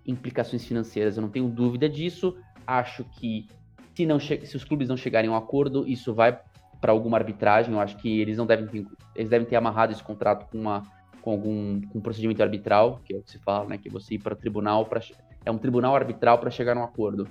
implicações 0.06 0.66
financeiras, 0.66 1.18
eu 1.18 1.22
não 1.22 1.30
tenho 1.30 1.48
dúvida 1.48 1.88
disso. 1.88 2.36
Acho 2.66 3.04
que 3.04 3.48
se, 3.94 4.06
não 4.06 4.20
se 4.20 4.56
os 4.56 4.64
clubes 4.64 4.90
não 4.90 4.98
chegarem 4.98 5.30
a 5.30 5.34
um 5.34 5.36
acordo, 5.36 5.88
isso 5.88 6.14
vai 6.14 6.40
para 6.82 6.92
alguma 6.92 7.18
arbitragem. 7.18 7.74
Eu 7.74 7.80
acho 7.80 7.98
que 7.98 8.20
eles 8.20 8.38
não 8.38 8.46
devem 8.46 8.68
ter, 8.68 8.86
eles 9.16 9.30
devem 9.30 9.48
ter 9.48 9.56
amarrado 9.56 9.94
esse 9.94 10.04
contrato 10.04 10.50
com, 10.50 10.60
uma, 10.60 10.84
com 11.22 11.32
algum 11.32 11.82
com 11.82 12.00
um 12.00 12.02
procedimento 12.02 12.42
arbitral, 12.42 13.00
que 13.06 13.14
é 13.14 13.18
o 13.18 13.22
que 13.24 13.32
se 13.32 13.40
fala, 13.40 13.70
né? 13.70 13.78
Que 13.78 13.90
você 13.90 14.16
ir 14.16 14.20
para 14.20 14.34
o 14.34 14.38
tribunal 14.38 14.86
para 14.86 15.02
é 15.46 15.52
um 15.52 15.58
tribunal 15.58 15.96
arbitral 15.96 16.40
para 16.40 16.50
chegar 16.50 16.76
a 16.76 16.80
um 16.80 16.84
acordo, 16.84 17.28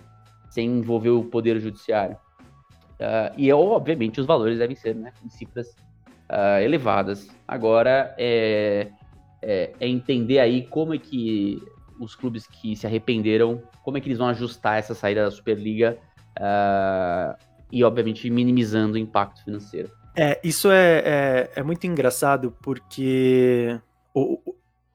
sem 0.49 0.79
envolver 0.79 1.11
o 1.11 1.25
poder 1.25 1.59
judiciário. 1.59 2.17
Uh, 2.95 3.35
e 3.37 3.53
obviamente 3.53 4.21
os 4.21 4.27
valores 4.27 4.59
devem 4.59 4.77
ser 4.77 4.95
né, 4.95 5.13
em 5.25 5.29
cifras 5.29 5.69
uh, 6.31 6.63
elevadas. 6.63 7.29
Agora 7.47 8.15
é, 8.19 8.89
é, 9.43 9.73
é 9.79 9.89
entender 9.89 10.39
aí 10.39 10.67
como 10.67 10.95
é 10.95 10.99
que 10.99 11.61
os 12.01 12.15
clubes 12.15 12.47
que 12.47 12.75
se 12.75 12.87
arrependeram, 12.87 13.63
como 13.83 13.97
é 13.97 14.01
que 14.01 14.09
eles 14.09 14.19
vão 14.19 14.29
ajustar 14.29 14.79
essa 14.79 14.95
saída 14.95 15.25
da 15.25 15.31
Superliga 15.31 15.99
uh, 16.39 17.37
e, 17.71 17.83
obviamente, 17.85 18.29
minimizando 18.31 18.95
o 18.95 18.99
impacto 18.99 19.45
financeiro. 19.45 19.91
É, 20.17 20.41
isso 20.45 20.71
é, 20.71 21.03
é, 21.05 21.51
é 21.57 21.63
muito 21.63 21.87
engraçado 21.87 22.57
porque 22.63 23.79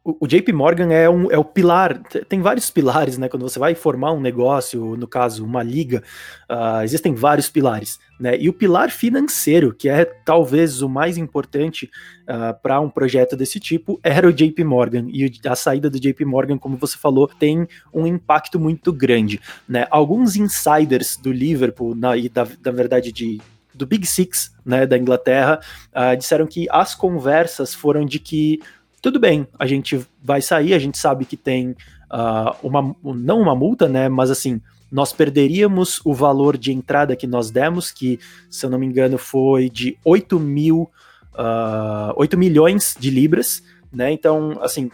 o, 0.03 0.27
JP 0.27 0.53
Morgan 0.53 0.91
é, 0.94 1.10
um, 1.10 1.29
é 1.29 1.38
o 1.38 1.44
pilar, 1.44 2.01
tem 2.27 2.41
vários 2.41 2.70
pilares, 2.70 3.18
né? 3.18 3.27
Quando 3.27 3.44
você 3.44 3.60
vai 3.60 3.75
formar 3.75 4.13
um 4.13 4.20
negócio, 4.20 4.96
no 4.96 5.08
caso, 5.08 5.46
uma 5.46 5.62
liga, 5.62 6.01
uh, 6.50 6.82
existem 6.84 7.13
vários 7.13 7.50
pilares, 7.50 8.00
né? 8.20 8.38
E 8.38 8.48
o 8.48 8.53
pilar 8.53 8.91
financeiro, 8.91 9.74
que 9.74 9.89
é 9.89 10.06
talvez 10.06 10.82
o 10.82 10.89
mais 10.89 11.18
importante 11.18 11.86
uh, 12.27 12.50
ah, 12.50 12.53
para 12.53 12.79
um 12.79 12.89
projeto 12.89 13.36
desse 13.36 13.60
tipo, 13.60 14.00
era 14.01 14.27
o 14.27 14.34
JP 14.34 14.63
Morgan. 14.63 15.08
E 15.10 15.32
a 15.46 15.56
saída 15.56 15.89
do 15.89 16.00
JP 16.00 16.24
Morgan, 16.25 16.58
como 16.58 16.77
você 16.77 16.98
falou, 16.98 17.27
tem 17.27 17.68
um 17.94 18.08
impacto 18.08 18.60
muito 18.60 18.94
grande, 18.94 19.41
né? 19.68 19.86
Alguns 19.91 20.36
insiders 20.36 21.18
do 21.18 21.32
Liverpool, 21.32 21.94
na, 21.94 22.15
e 22.15 22.29
da, 22.29 22.48
da 22.62 22.72
verdade 22.72 23.12
de 23.12 23.41
do 23.79 23.86
Big 23.86 24.06
Six, 24.06 24.53
né, 24.65 24.86
da 24.86 24.98
Inglaterra, 24.98 25.62
uh, 25.94 26.18
disseram 26.18 26.46
que 26.46 26.68
as 26.70 26.94
conversas 26.94 27.74
foram 27.74 28.06
de 28.06 28.20
que 28.20 28.60
tudo 29.01 29.20
bem, 29.20 29.48
a 29.58 29.65
gente 29.65 30.06
vai 30.22 30.41
sair, 30.41 30.74
a 30.74 30.79
gente 30.79 30.98
sabe 30.98 31.25
que 31.25 31.38
tem 31.38 31.70
uh, 32.12 32.56
uma, 32.62 32.96
não 33.03 33.41
uma 33.41 33.56
multa, 33.56 33.88
né, 33.88 34.10
mas 34.10 34.29
assim, 34.29 34.62
nós 34.91 35.13
perderíamos 35.13 36.01
o 36.03 36.13
valor 36.13 36.58
de 36.58 36.72
entrada 36.72 37.15
que 37.15 37.27
nós 37.27 37.51
demos, 37.51 37.91
que, 37.91 38.20
se 38.50 38.65
eu 38.65 38.70
não 38.70 38.79
me 38.79 38.86
engano, 38.86 39.18
foi 39.18 39.70
de 39.70 39.98
8 40.03 40.39
mil, 40.39 40.89
uh, 41.34 41.38
ah, 41.38 42.13
8 42.18 42.38
milhões 42.38 42.96
de 43.00 43.10
libras, 43.10 43.63
né, 43.91 44.12
então, 44.12 44.58
assim, 44.62 44.89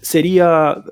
seria 0.00 0.82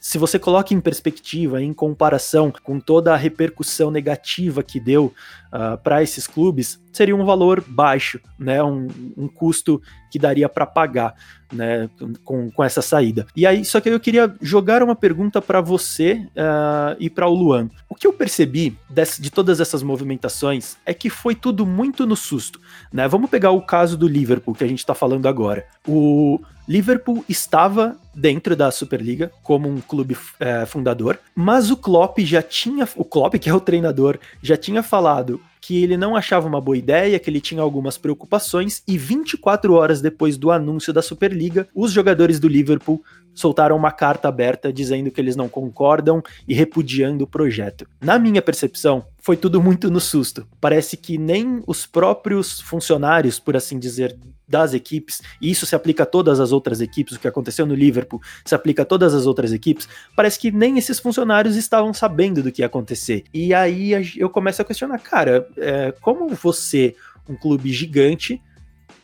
se 0.00 0.18
você 0.18 0.38
coloca 0.38 0.72
em 0.72 0.80
perspectiva, 0.80 1.60
em 1.60 1.72
comparação 1.72 2.52
com 2.62 2.78
toda 2.78 3.12
a 3.12 3.16
repercussão 3.16 3.90
negativa 3.90 4.62
que 4.62 4.78
deu 4.78 5.06
uh, 5.06 5.14
ah, 5.50 5.76
para 5.76 6.02
esses 6.02 6.26
clubes, 6.26 6.80
seria 6.92 7.16
um 7.16 7.24
valor 7.24 7.64
baixo, 7.66 8.20
né? 8.38 8.62
Um, 8.62 8.86
um 9.16 9.26
custo 9.26 9.82
que 10.10 10.18
daria 10.18 10.48
para 10.48 10.66
pagar, 10.66 11.14
né? 11.52 11.88
Com, 12.24 12.50
com 12.50 12.64
essa 12.64 12.82
saída. 12.82 13.26
E 13.34 13.46
aí, 13.46 13.64
só 13.64 13.80
que 13.80 13.88
eu 13.88 14.00
queria 14.00 14.34
jogar 14.40 14.82
uma 14.82 14.94
pergunta 14.94 15.40
para 15.40 15.60
você 15.60 16.26
uh, 16.36 16.96
e 16.98 17.08
para 17.08 17.26
o 17.26 17.34
Luan. 17.34 17.68
O 17.88 17.94
que 17.94 18.06
eu 18.06 18.12
percebi 18.12 18.76
desse, 18.88 19.20
de 19.20 19.30
todas 19.30 19.60
essas 19.60 19.82
movimentações 19.82 20.76
é 20.84 20.92
que 20.92 21.10
foi 21.10 21.34
tudo 21.34 21.66
muito 21.66 22.06
no 22.06 22.16
susto, 22.16 22.60
né? 22.92 23.08
Vamos 23.08 23.30
pegar 23.30 23.50
o 23.50 23.62
caso 23.62 23.96
do 23.96 24.06
Liverpool 24.08 24.54
que 24.54 24.64
a 24.64 24.68
gente 24.68 24.80
está 24.80 24.94
falando 24.94 25.26
agora. 25.26 25.64
O 25.86 26.40
Liverpool 26.68 27.24
estava 27.28 27.96
dentro 28.14 28.54
da 28.54 28.70
Superliga 28.70 29.32
como 29.42 29.68
um 29.68 29.80
clube 29.80 30.16
é, 30.38 30.66
fundador, 30.66 31.18
mas 31.34 31.70
o 31.70 31.76
Klopp 31.76 32.18
já 32.18 32.42
tinha, 32.42 32.86
o 32.94 33.04
Klopp 33.04 33.36
que 33.36 33.48
é 33.48 33.54
o 33.54 33.60
treinador, 33.60 34.18
já 34.42 34.56
tinha 34.56 34.82
falado 34.82 35.40
que 35.60 35.82
ele 35.82 35.96
não 35.96 36.16
achava 36.16 36.46
uma 36.46 36.60
boa 36.60 36.76
ideia, 36.76 37.18
que 37.18 37.28
ele 37.28 37.40
tinha 37.40 37.62
algumas 37.62 37.98
preocupações 37.98 38.82
e 38.86 38.96
24 38.96 39.74
horas 39.74 40.00
depois 40.00 40.36
do 40.36 40.50
anúncio 40.50 40.92
da 40.92 41.02
Superliga, 41.02 41.68
os 41.74 41.92
jogadores 41.92 42.38
do 42.38 42.48
Liverpool 42.48 43.02
soltaram 43.34 43.76
uma 43.76 43.92
carta 43.92 44.28
aberta 44.28 44.72
dizendo 44.72 45.10
que 45.10 45.20
eles 45.20 45.36
não 45.36 45.48
concordam 45.48 46.22
e 46.46 46.54
repudiando 46.54 47.24
o 47.24 47.26
projeto. 47.26 47.86
Na 48.00 48.18
minha 48.18 48.42
percepção, 48.42 49.04
foi 49.28 49.36
tudo 49.36 49.62
muito 49.62 49.90
no 49.90 50.00
susto. 50.00 50.48
Parece 50.58 50.96
que 50.96 51.18
nem 51.18 51.62
os 51.66 51.84
próprios 51.84 52.62
funcionários, 52.62 53.38
por 53.38 53.54
assim 53.54 53.78
dizer, 53.78 54.16
das 54.48 54.72
equipes, 54.72 55.20
e 55.38 55.50
isso 55.50 55.66
se 55.66 55.76
aplica 55.76 56.04
a 56.04 56.06
todas 56.06 56.40
as 56.40 56.50
outras 56.50 56.80
equipes, 56.80 57.14
o 57.14 57.20
que 57.20 57.28
aconteceu 57.28 57.66
no 57.66 57.74
Liverpool 57.74 58.22
se 58.42 58.54
aplica 58.54 58.80
a 58.80 58.84
todas 58.86 59.12
as 59.12 59.26
outras 59.26 59.52
equipes, 59.52 59.86
parece 60.16 60.38
que 60.38 60.50
nem 60.50 60.78
esses 60.78 60.98
funcionários 60.98 61.56
estavam 61.56 61.92
sabendo 61.92 62.42
do 62.42 62.50
que 62.50 62.62
ia 62.62 62.66
acontecer. 62.66 63.24
E 63.34 63.52
aí 63.52 63.90
eu 64.16 64.30
começo 64.30 64.62
a 64.62 64.64
questionar, 64.64 64.98
cara, 64.98 65.46
é, 65.58 65.92
como 66.00 66.26
você, 66.28 66.96
um 67.28 67.36
clube 67.36 67.70
gigante, 67.70 68.40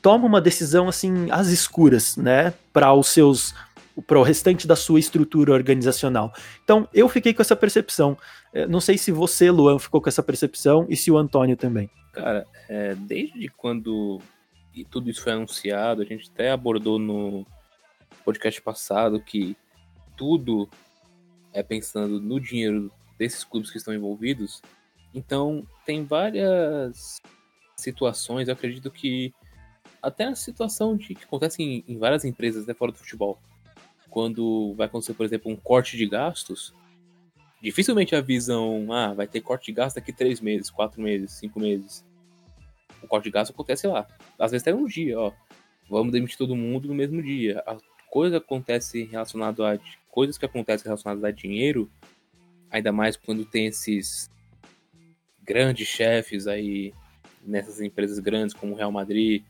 toma 0.00 0.24
uma 0.24 0.40
decisão 0.40 0.88
assim 0.88 1.30
às 1.30 1.48
escuras, 1.48 2.16
né, 2.16 2.54
para 2.72 2.94
os 2.94 3.08
seus 3.08 3.54
para 4.02 4.18
o 4.18 4.22
restante 4.22 4.66
da 4.66 4.76
sua 4.76 4.98
estrutura 4.98 5.52
organizacional. 5.52 6.32
Então, 6.62 6.88
eu 6.92 7.08
fiquei 7.08 7.32
com 7.32 7.42
essa 7.42 7.54
percepção. 7.54 8.18
É, 8.52 8.66
não 8.66 8.80
sei 8.80 8.98
se 8.98 9.12
você, 9.12 9.50
Luan, 9.50 9.78
ficou 9.78 10.00
com 10.00 10.08
essa 10.08 10.22
percepção 10.22 10.86
e 10.88 10.96
se 10.96 11.10
o 11.10 11.16
Antônio 11.16 11.56
também. 11.56 11.88
Cara, 12.12 12.46
é, 12.68 12.94
desde 12.94 13.48
quando 13.48 14.20
tudo 14.90 15.08
isso 15.08 15.22
foi 15.22 15.32
anunciado, 15.32 16.02
a 16.02 16.04
gente 16.04 16.30
até 16.32 16.50
abordou 16.50 16.98
no 16.98 17.46
podcast 18.24 18.60
passado 18.60 19.20
que 19.20 19.56
tudo 20.16 20.68
é 21.52 21.62
pensando 21.62 22.20
no 22.20 22.40
dinheiro 22.40 22.90
desses 23.16 23.44
clubes 23.44 23.70
que 23.70 23.78
estão 23.78 23.94
envolvidos. 23.94 24.60
Então, 25.14 25.64
tem 25.86 26.04
várias 26.04 27.20
situações, 27.76 28.48
eu 28.48 28.54
acredito 28.54 28.90
que 28.90 29.32
até 30.02 30.24
a 30.24 30.34
situação 30.34 30.96
de 30.96 31.14
que 31.14 31.24
acontece 31.24 31.62
em, 31.62 31.84
em 31.86 31.98
várias 31.98 32.24
empresas 32.24 32.64
até 32.64 32.74
fora 32.74 32.92
do 32.92 32.98
futebol 32.98 33.38
quando 34.14 34.72
vai 34.76 34.86
acontecer, 34.86 35.12
por 35.12 35.26
exemplo, 35.26 35.50
um 35.50 35.56
corte 35.56 35.96
de 35.96 36.06
gastos, 36.06 36.72
dificilmente 37.60 38.14
avisam, 38.14 38.86
ah, 38.92 39.12
vai 39.12 39.26
ter 39.26 39.40
corte 39.40 39.66
de 39.66 39.72
gastos 39.72 39.96
daqui 39.96 40.12
três 40.12 40.40
meses, 40.40 40.70
quatro 40.70 41.02
meses, 41.02 41.32
cinco 41.32 41.58
meses. 41.58 42.06
O 43.02 43.08
corte 43.08 43.24
de 43.24 43.32
gastos 43.32 43.52
acontece 43.52 43.88
lá. 43.88 44.06
Às 44.38 44.52
vezes 44.52 44.62
até 44.62 44.72
um 44.72 44.86
dia, 44.86 45.18
ó. 45.18 45.32
Vamos 45.90 46.12
demitir 46.12 46.38
todo 46.38 46.54
mundo 46.54 46.86
no 46.86 46.94
mesmo 46.94 47.20
dia. 47.20 47.58
A 47.66 47.76
coisa 48.08 48.36
acontece 48.36 49.02
relacionado 49.02 49.64
a 49.64 49.80
coisas 50.12 50.38
que 50.38 50.46
acontecem 50.46 50.84
relacionadas 50.84 51.24
a 51.24 51.32
dinheiro, 51.32 51.90
ainda 52.70 52.92
mais 52.92 53.16
quando 53.16 53.44
tem 53.44 53.66
esses 53.66 54.30
grandes 55.42 55.88
chefes 55.88 56.46
aí 56.46 56.94
nessas 57.44 57.80
empresas 57.80 58.20
grandes 58.20 58.54
como 58.54 58.76
Real 58.76 58.92
Madrid, 58.92 59.42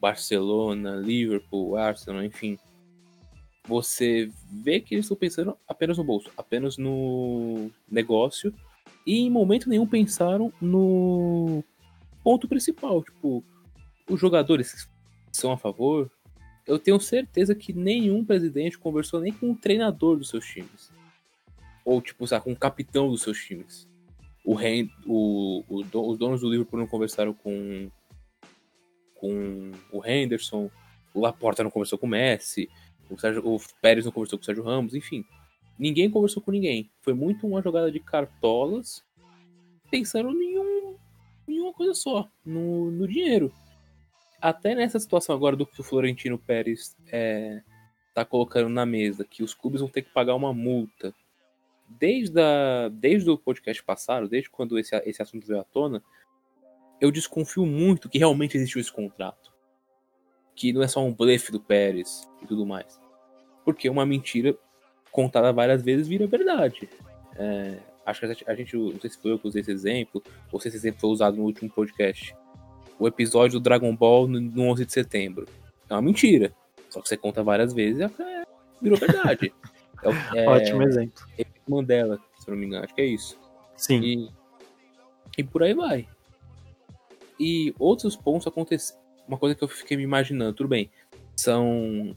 Barcelona, 0.00 0.96
Liverpool, 0.96 1.76
Arsenal, 1.76 2.24
enfim 2.24 2.58
você 3.66 4.30
vê 4.50 4.80
que 4.80 4.94
eles 4.94 5.04
estão 5.04 5.16
pensando 5.16 5.56
apenas 5.68 5.98
no 5.98 6.04
bolso, 6.04 6.30
apenas 6.36 6.76
no 6.76 7.70
negócio, 7.90 8.52
e 9.06 9.20
em 9.20 9.30
momento 9.30 9.68
nenhum 9.68 9.86
pensaram 9.86 10.52
no 10.60 11.62
ponto 12.22 12.48
principal, 12.48 13.02
tipo, 13.02 13.44
os 14.08 14.20
jogadores 14.20 14.88
são 15.32 15.52
a 15.52 15.58
favor. 15.58 16.10
Eu 16.66 16.78
tenho 16.78 17.00
certeza 17.00 17.54
que 17.54 17.72
nenhum 17.72 18.24
presidente 18.24 18.78
conversou 18.78 19.20
nem 19.20 19.32
com 19.32 19.50
o 19.50 19.56
treinador 19.56 20.16
dos 20.16 20.28
seus 20.28 20.46
times. 20.46 20.92
Ou, 21.84 22.00
tipo, 22.00 22.26
sabe, 22.26 22.44
com 22.44 22.52
o 22.52 22.56
capitão 22.56 23.10
dos 23.10 23.22
seus 23.22 23.38
times. 23.38 23.88
O, 24.44 24.56
o, 25.06 25.64
o, 25.68 26.10
os 26.10 26.18
donos 26.18 26.40
do 26.40 26.50
Liverpool 26.50 26.78
não 26.78 26.86
conversaram 26.86 27.34
com, 27.34 27.90
com 29.14 29.72
o 29.90 30.06
Henderson. 30.06 30.70
O 31.12 31.20
Laporta 31.20 31.64
não 31.64 31.70
conversou 31.70 31.98
com 31.98 32.06
o 32.06 32.10
Messi. 32.10 32.68
O, 33.12 33.18
Sérgio, 33.18 33.46
o 33.46 33.60
Pérez 33.80 34.04
não 34.04 34.12
conversou 34.12 34.38
com 34.38 34.42
o 34.42 34.46
Sérgio 34.46 34.64
Ramos, 34.64 34.94
enfim. 34.94 35.24
Ninguém 35.78 36.10
conversou 36.10 36.42
com 36.42 36.50
ninguém. 36.50 36.90
Foi 37.00 37.12
muito 37.12 37.46
uma 37.46 37.62
jogada 37.62 37.90
de 37.90 38.00
cartolas, 38.00 39.04
pensando 39.90 40.30
em, 40.40 40.58
um, 40.58 40.96
em 41.48 41.60
uma 41.60 41.72
coisa 41.72 41.94
só, 41.94 42.28
no, 42.44 42.90
no 42.90 43.06
dinheiro. 43.06 43.52
Até 44.40 44.74
nessa 44.74 44.98
situação 44.98 45.34
agora 45.34 45.56
do 45.56 45.66
que 45.66 45.80
o 45.80 45.84
Florentino 45.84 46.38
Pérez 46.38 46.96
é, 47.08 47.62
tá 48.14 48.24
colocando 48.24 48.68
na 48.68 48.86
mesa, 48.86 49.24
que 49.24 49.42
os 49.42 49.54
clubes 49.54 49.80
vão 49.80 49.90
ter 49.90 50.02
que 50.02 50.12
pagar 50.12 50.34
uma 50.34 50.52
multa. 50.52 51.14
Desde, 51.88 52.40
a, 52.40 52.88
desde 52.88 53.28
o 53.28 53.36
podcast 53.36 53.82
passado, 53.82 54.28
desde 54.28 54.48
quando 54.48 54.78
esse, 54.78 54.96
esse 55.04 55.20
assunto 55.20 55.46
veio 55.46 55.60
à 55.60 55.64
tona, 55.64 56.02
eu 57.00 57.10
desconfio 57.10 57.66
muito 57.66 58.08
que 58.08 58.18
realmente 58.18 58.56
existiu 58.56 58.80
esse 58.80 58.92
contrato. 58.92 59.52
Que 60.54 60.72
não 60.72 60.82
é 60.82 60.88
só 60.88 61.04
um 61.04 61.12
blefe 61.12 61.50
do 61.50 61.60
Pérez 61.60 62.28
e 62.40 62.46
tudo 62.46 62.64
mais. 62.64 63.01
Porque 63.64 63.88
uma 63.88 64.04
mentira 64.04 64.56
contada 65.10 65.52
várias 65.52 65.82
vezes 65.82 66.08
vira 66.08 66.26
verdade. 66.26 66.88
É, 67.36 67.78
acho 68.04 68.20
que 68.20 68.44
a 68.46 68.54
gente, 68.54 68.76
não 68.76 69.00
sei 69.00 69.10
se 69.10 69.18
foi 69.18 69.32
eu 69.32 69.38
que 69.38 69.46
usei 69.46 69.60
esse 69.60 69.70
exemplo, 69.70 70.22
ou 70.50 70.60
se 70.60 70.68
esse 70.68 70.76
exemplo 70.76 71.00
foi 71.00 71.10
usado 71.10 71.36
no 71.36 71.44
último 71.44 71.70
podcast. 71.70 72.34
O 72.98 73.06
episódio 73.06 73.58
do 73.58 73.62
Dragon 73.62 73.94
Ball 73.94 74.26
no, 74.26 74.40
no 74.40 74.62
11 74.64 74.86
de 74.86 74.92
setembro. 74.92 75.46
É 75.88 75.94
uma 75.94 76.02
mentira. 76.02 76.52
Só 76.88 77.00
que 77.00 77.08
você 77.08 77.16
conta 77.16 77.42
várias 77.42 77.72
vezes 77.72 78.00
e 78.00 78.22
é, 78.22 78.44
virou 78.80 78.98
verdade. 78.98 79.52
é, 80.34 80.38
é, 80.44 80.48
Ótimo 80.48 80.82
exemplo. 80.82 81.24
Mandela, 81.66 82.20
se 82.38 82.50
não 82.50 82.56
me 82.56 82.66
engano, 82.66 82.84
acho 82.84 82.94
que 82.94 83.00
é 83.00 83.06
isso. 83.06 83.38
Sim. 83.76 84.00
E, 84.00 84.30
e 85.38 85.44
por 85.44 85.62
aí 85.62 85.74
vai. 85.74 86.06
E 87.38 87.74
outros 87.78 88.16
pontos 88.16 88.46
aconteceram. 88.46 89.00
Uma 89.26 89.38
coisa 89.38 89.54
que 89.54 89.62
eu 89.62 89.68
fiquei 89.68 89.96
me 89.96 90.02
imaginando, 90.02 90.52
tudo 90.52 90.68
bem. 90.68 90.90
São. 91.36 92.16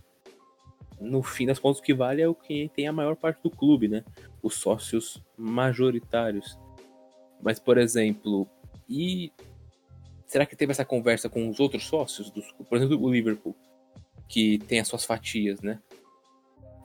No 0.99 1.21
fim 1.21 1.45
das 1.45 1.59
contas, 1.59 1.79
o 1.79 1.83
que 1.83 1.93
vale 1.93 2.21
é 2.21 2.27
o 2.27 2.35
que 2.35 2.69
tem 2.75 2.87
a 2.87 2.93
maior 2.93 3.15
parte 3.15 3.41
do 3.43 3.49
clube, 3.49 3.87
né? 3.87 4.03
Os 4.41 4.55
sócios 4.55 5.21
majoritários. 5.37 6.57
Mas, 7.41 7.59
por 7.59 7.77
exemplo, 7.77 8.47
e 8.89 9.31
será 10.25 10.45
que 10.45 10.55
teve 10.55 10.71
essa 10.71 10.85
conversa 10.85 11.29
com 11.29 11.49
os 11.49 11.59
outros 11.59 11.85
sócios? 11.85 12.29
Dos, 12.29 12.51
por 12.69 12.77
exemplo, 12.77 13.01
o 13.01 13.11
Liverpool, 13.11 13.55
que 14.27 14.57
tem 14.59 14.79
as 14.79 14.87
suas 14.87 15.03
fatias, 15.05 15.61
né? 15.61 15.79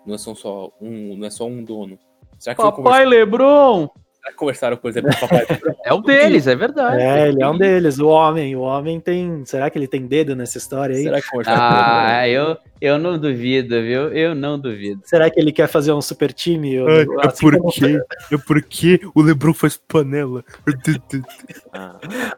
Não 0.05 0.15
é 0.15 0.19
só 0.19 0.73
um, 0.81 1.17
não 1.17 1.27
é 1.27 1.31
só 1.31 1.47
um 1.47 1.63
dono. 1.63 1.99
Será 2.39 2.55
que 2.55 2.63
Papai 2.63 3.05
Lebron! 3.05 3.91
Conversaram, 4.37 4.77
por 4.77 4.91
exemplo, 4.91 5.11
com 5.11 5.27
o 5.27 5.29
papai. 5.29 5.47
é 5.85 5.95
um 5.95 6.03
deles, 6.03 6.47
é 6.47 6.55
verdade. 6.55 7.01
É, 7.01 7.29
ele 7.29 7.43
é 7.43 7.49
um 7.49 7.57
deles. 7.57 7.99
O 7.99 8.09
homem, 8.09 8.55
o 8.57 8.61
homem 8.61 9.01
tem. 9.01 9.45
Será 9.45 9.71
que 9.71 9.79
ele 9.79 9.87
tem 9.87 10.07
dedo 10.07 10.35
nessa 10.35 10.59
história 10.59 10.97
aí? 10.97 11.03
Será 11.03 11.21
que 11.21 11.29
Ah, 11.47 12.29
eu, 12.29 12.57
eu 12.81 12.99
não 12.99 13.19
duvido, 13.19 13.81
viu? 13.83 14.09
Eu 14.09 14.35
não 14.35 14.59
duvido. 14.59 15.03
Será 15.05 15.29
que 15.31 15.39
ele 15.39 15.53
quer 15.53 15.69
fazer 15.69 15.93
um 15.93 16.01
super 16.01 16.33
time? 16.33 16.77
É, 16.77 16.81
é 16.81 17.07
assim 17.27 17.51
porque, 17.51 18.01
é 18.33 18.39
porque 18.47 19.01
o 19.15 19.23
Lebron 19.23 19.53
faz 19.53 19.77
panela. 19.77 20.45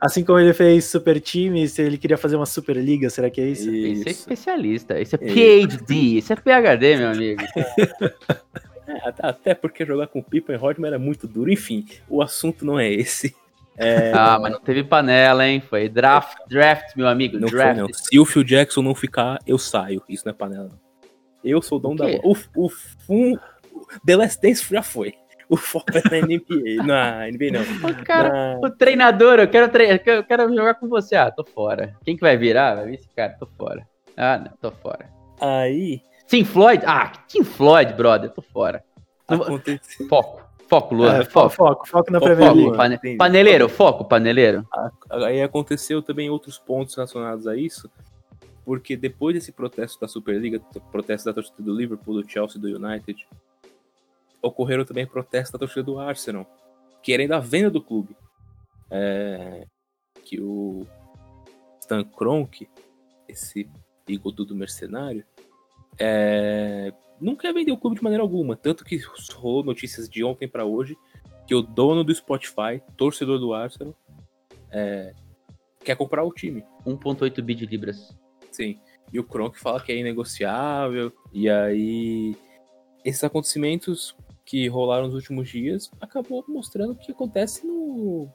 assim 0.00 0.24
como 0.24 0.38
ele 0.38 0.52
fez 0.52 0.86
super 0.86 1.20
time, 1.20 1.68
se 1.68 1.82
ele 1.82 1.98
queria 1.98 2.16
fazer 2.16 2.36
uma 2.36 2.46
super 2.46 2.76
liga, 2.76 3.08
será 3.10 3.30
que 3.30 3.40
é 3.40 3.46
isso? 3.46 3.70
isso. 3.70 4.00
Esse 4.00 4.08
é 4.08 4.12
especialista, 4.12 5.00
esse 5.00 5.14
é 5.14 5.18
PhD, 5.18 6.18
esse 6.18 6.32
é 6.32 6.36
PhD, 6.36 6.96
meu 6.96 7.08
amigo. 7.10 7.42
É, 8.92 9.12
até 9.20 9.54
porque 9.54 9.86
jogar 9.86 10.06
com 10.08 10.22
Pipa 10.22 10.52
e 10.52 10.56
Rodman 10.56 10.88
era 10.88 10.98
muito 10.98 11.26
duro. 11.26 11.50
Enfim, 11.50 11.86
o 12.08 12.22
assunto 12.22 12.64
não 12.64 12.78
é 12.78 12.90
esse. 12.90 13.34
É... 13.76 14.12
Ah, 14.12 14.38
mas 14.38 14.52
não 14.52 14.60
teve 14.60 14.84
panela, 14.84 15.46
hein? 15.46 15.60
Foi 15.60 15.88
draft, 15.88 16.36
draft 16.48 16.94
meu 16.94 17.08
amigo. 17.08 17.38
Não 17.38 17.48
draft. 17.48 17.78
Foi, 17.78 17.82
não. 17.82 17.88
Se 17.92 18.18
o 18.18 18.24
Phil 18.24 18.44
Jackson 18.44 18.82
não 18.82 18.94
ficar, 18.94 19.38
eu 19.46 19.58
saio. 19.58 20.02
Isso 20.08 20.24
não 20.26 20.30
é 20.30 20.34
panela. 20.34 20.70
Eu 21.42 21.62
sou 21.62 21.78
o 21.78 21.80
dono 21.80 21.94
o 21.94 21.98
da 21.98 22.06
O, 22.22 22.36
o 22.56 22.68
fun... 22.68 23.36
The 24.06 24.16
Last 24.16 24.40
Dance 24.40 24.64
já 24.70 24.82
foi. 24.82 25.14
O 25.48 25.56
foco 25.56 25.86
é 25.90 26.02
na 26.08 26.26
NBA. 26.26 26.82
Na 26.82 27.26
NBA 27.32 27.50
não. 27.52 27.90
O, 27.90 28.04
cara, 28.04 28.54
na... 28.54 28.60
o 28.66 28.70
treinador, 28.70 29.38
eu 29.38 29.48
quero, 29.48 29.68
tre... 29.70 30.00
eu 30.06 30.24
quero 30.24 30.48
jogar 30.54 30.74
com 30.74 30.88
você. 30.88 31.14
Ah, 31.14 31.30
tô 31.30 31.44
fora. 31.44 31.94
Quem 32.04 32.14
que 32.16 32.22
vai 32.22 32.36
virar? 32.36 32.76
Vai 32.76 32.86
vir 32.86 32.94
esse 32.94 33.08
cara, 33.14 33.36
tô 33.38 33.46
fora. 33.46 33.86
Ah, 34.16 34.38
não, 34.38 34.52
tô 34.60 34.70
fora. 34.70 35.10
Aí, 35.40 36.00
Tim 36.32 36.46
Floyd? 36.46 36.82
Ah, 36.86 37.12
Tim 37.28 37.44
Floyd, 37.44 37.92
brother, 37.92 38.30
tô 38.30 38.40
fora. 38.40 38.82
Aconteceu. 39.28 40.08
Foco. 40.08 40.42
Foco, 40.66 40.94
Luan. 40.94 41.18
É, 41.18 41.24
foco. 41.26 41.50
foco. 41.50 41.86
Foco 41.86 42.10
na 42.10 42.18
Premier 42.18 42.54
League. 42.54 42.74
Pane... 42.74 43.16
Paneleiro, 43.18 43.68
foco, 43.68 44.02
paneleiro. 44.06 44.66
Aí 45.10 45.42
aconteceu 45.42 46.00
também 46.00 46.30
outros 46.30 46.58
pontos 46.58 46.94
relacionados 46.94 47.46
a 47.46 47.54
isso, 47.54 47.90
porque 48.64 48.96
depois 48.96 49.34
desse 49.34 49.52
protesto 49.52 50.00
da 50.00 50.08
Superliga, 50.08 50.58
protesto 50.90 51.26
da 51.26 51.34
torcida 51.34 51.62
do 51.62 51.74
Liverpool, 51.74 52.22
do 52.22 52.26
Chelsea, 52.26 52.58
do 52.58 52.68
United, 52.68 53.28
ocorreram 54.40 54.86
também 54.86 55.06
protestos 55.06 55.52
da 55.52 55.58
torcida 55.58 55.82
do 55.82 55.98
Arsenal, 55.98 56.46
querendo 57.02 57.32
a 57.32 57.40
venda 57.40 57.68
do 57.68 57.82
clube. 57.82 58.16
É... 58.90 59.66
Que 60.24 60.40
o 60.40 60.86
Stan 61.78 62.02
Kroenke, 62.02 62.70
esse 63.28 63.68
bigodudo 64.06 64.56
mercenário, 64.56 65.26
é, 65.98 66.92
não 67.20 67.36
quer 67.36 67.52
vender 67.52 67.72
o 67.72 67.76
clube 67.76 67.96
de 67.96 68.02
maneira 68.02 68.22
alguma. 68.22 68.56
Tanto 68.56 68.84
que 68.84 69.00
rolou 69.34 69.62
notícias 69.62 70.08
de 70.08 70.24
ontem 70.24 70.48
para 70.48 70.64
hoje 70.64 70.96
que 71.46 71.54
o 71.54 71.62
dono 71.62 72.04
do 72.04 72.14
Spotify, 72.14 72.82
torcedor 72.96 73.38
do 73.38 73.52
Arsenal, 73.52 73.94
é, 74.70 75.14
quer 75.84 75.96
comprar 75.96 76.24
o 76.24 76.32
time. 76.32 76.64
1,8 76.86 77.42
bi 77.42 77.54
de 77.54 77.66
libras. 77.66 78.16
Sim. 78.50 78.78
E 79.12 79.18
o 79.18 79.24
Kronk 79.24 79.58
fala 79.58 79.80
que 79.80 79.92
é 79.92 79.96
inegociável. 79.96 81.12
E 81.32 81.48
aí, 81.48 82.36
esses 83.04 83.22
acontecimentos 83.22 84.16
que 84.44 84.66
rolaram 84.68 85.06
nos 85.06 85.14
últimos 85.14 85.48
dias 85.48 85.90
acabou 86.00 86.44
mostrando 86.48 86.92
o 86.92 86.96
que 86.96 87.12
acontece 87.12 87.66
no, 87.66 88.28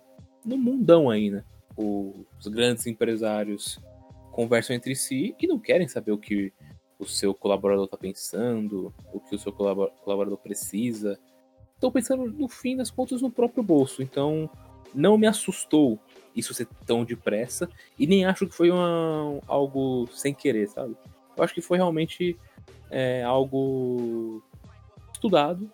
no 0.45 0.57
mundão 0.57 1.09
aí, 1.09 1.29
né? 1.29 1.43
Os 1.75 2.47
grandes 2.47 2.87
empresários 2.87 3.79
conversam 4.31 4.75
entre 4.75 4.95
si 4.95 5.35
e 5.39 5.47
não 5.47 5.59
querem 5.59 5.87
saber 5.87 6.11
o 6.11 6.17
que 6.17 6.53
o 6.99 7.05
seu 7.05 7.33
colaborador 7.33 7.85
está 7.85 7.97
pensando, 7.97 8.93
o 9.13 9.19
que 9.19 9.35
o 9.35 9.39
seu 9.39 9.51
colaborador 9.51 10.37
precisa. 10.37 11.19
Estou 11.75 11.91
pensando, 11.91 12.25
no 12.25 12.47
fim 12.47 12.75
das 12.75 12.89
contas, 12.89 13.21
no 13.21 13.29
próprio 13.29 13.63
bolso. 13.63 14.01
Então, 14.01 14.49
não 14.93 15.17
me 15.17 15.27
assustou 15.27 15.99
isso 16.35 16.53
ser 16.53 16.67
tão 16.85 17.03
depressa 17.03 17.69
e 17.97 18.05
nem 18.05 18.25
acho 18.25 18.47
que 18.47 18.55
foi 18.55 18.69
uma, 18.69 19.39
algo 19.47 20.07
sem 20.11 20.33
querer, 20.33 20.67
sabe? 20.67 20.95
Eu 21.35 21.43
acho 21.43 21.53
que 21.53 21.61
foi 21.61 21.77
realmente 21.77 22.37
é, 22.89 23.23
algo 23.23 24.41
estudado, 25.13 25.69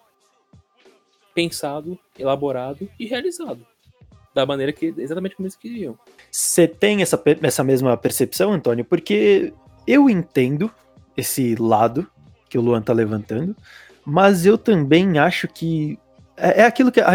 pensado, 1.33 1.97
elaborado 2.17 2.89
e 2.99 3.05
realizado. 3.05 3.65
Da 4.33 4.45
maneira 4.45 4.73
que 4.73 4.93
exatamente 4.97 5.35
como 5.35 5.45
eles 5.45 5.55
queriam. 5.55 5.97
Você 6.31 6.67
tem 6.67 7.01
essa, 7.01 7.21
essa 7.43 7.63
mesma 7.63 7.95
percepção, 7.95 8.51
Antônio? 8.51 8.83
Porque 8.83 9.53
eu 9.85 10.09
entendo 10.09 10.73
esse 11.15 11.55
lado 11.55 12.07
que 12.49 12.57
o 12.57 12.61
Luan 12.61 12.81
tá 12.81 12.93
levantando, 12.93 13.55
mas 14.05 14.45
eu 14.45 14.57
também 14.57 15.17
acho 15.17 15.47
que 15.47 15.97
é, 16.37 16.61
é 16.61 16.65
aquilo 16.65 16.91
que 16.91 16.99
a, 16.99 17.11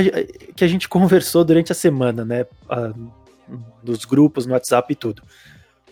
que 0.54 0.64
a 0.64 0.68
gente 0.68 0.88
conversou 0.88 1.44
durante 1.44 1.72
a 1.72 1.74
semana, 1.74 2.24
né? 2.24 2.46
A, 2.68 2.92
dos 3.82 4.04
grupos 4.04 4.46
no 4.46 4.52
WhatsApp 4.52 4.92
e 4.92 4.96
tudo. 4.96 5.22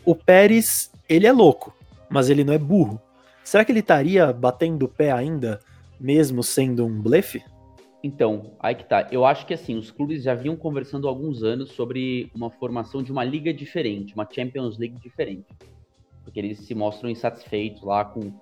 O 0.05 0.15
Pérez, 0.15 0.91
ele 1.09 1.27
é 1.27 1.33
louco, 1.33 1.75
mas 2.09 2.29
ele 2.29 2.45
não 2.45 2.53
é 2.53 2.59
burro. 2.59 3.01
Será 3.43 3.65
que 3.65 3.73
ele 3.73 3.81
estaria 3.81 4.33
batendo 4.33 4.85
o 4.85 4.89
pé 4.89 5.11
ainda, 5.11 5.61
mesmo 5.99 6.43
sendo 6.43 6.85
um 6.85 7.01
blefe? 7.01 7.43
Então, 8.03 8.53
aí 8.61 8.75
que 8.75 8.85
tá. 8.85 9.09
Eu 9.11 9.25
acho 9.25 9.47
que 9.47 9.55
assim, 9.55 9.77
os 9.77 9.91
clubes 9.91 10.23
já 10.23 10.35
vinham 10.35 10.55
conversando 10.55 11.09
há 11.09 11.11
alguns 11.11 11.43
anos 11.43 11.71
sobre 11.71 12.31
uma 12.35 12.51
formação 12.51 13.03
de 13.03 13.11
uma 13.11 13.25
liga 13.25 13.55
diferente, 13.55 14.15
uma 14.15 14.29
Champions 14.31 14.77
League 14.79 15.01
diferente 15.01 15.47
porque 16.27 16.41
eles 16.41 16.59
se 16.59 16.75
mostram 16.75 17.09
insatisfeitos 17.09 17.83
lá 17.83 18.05
com, 18.05 18.33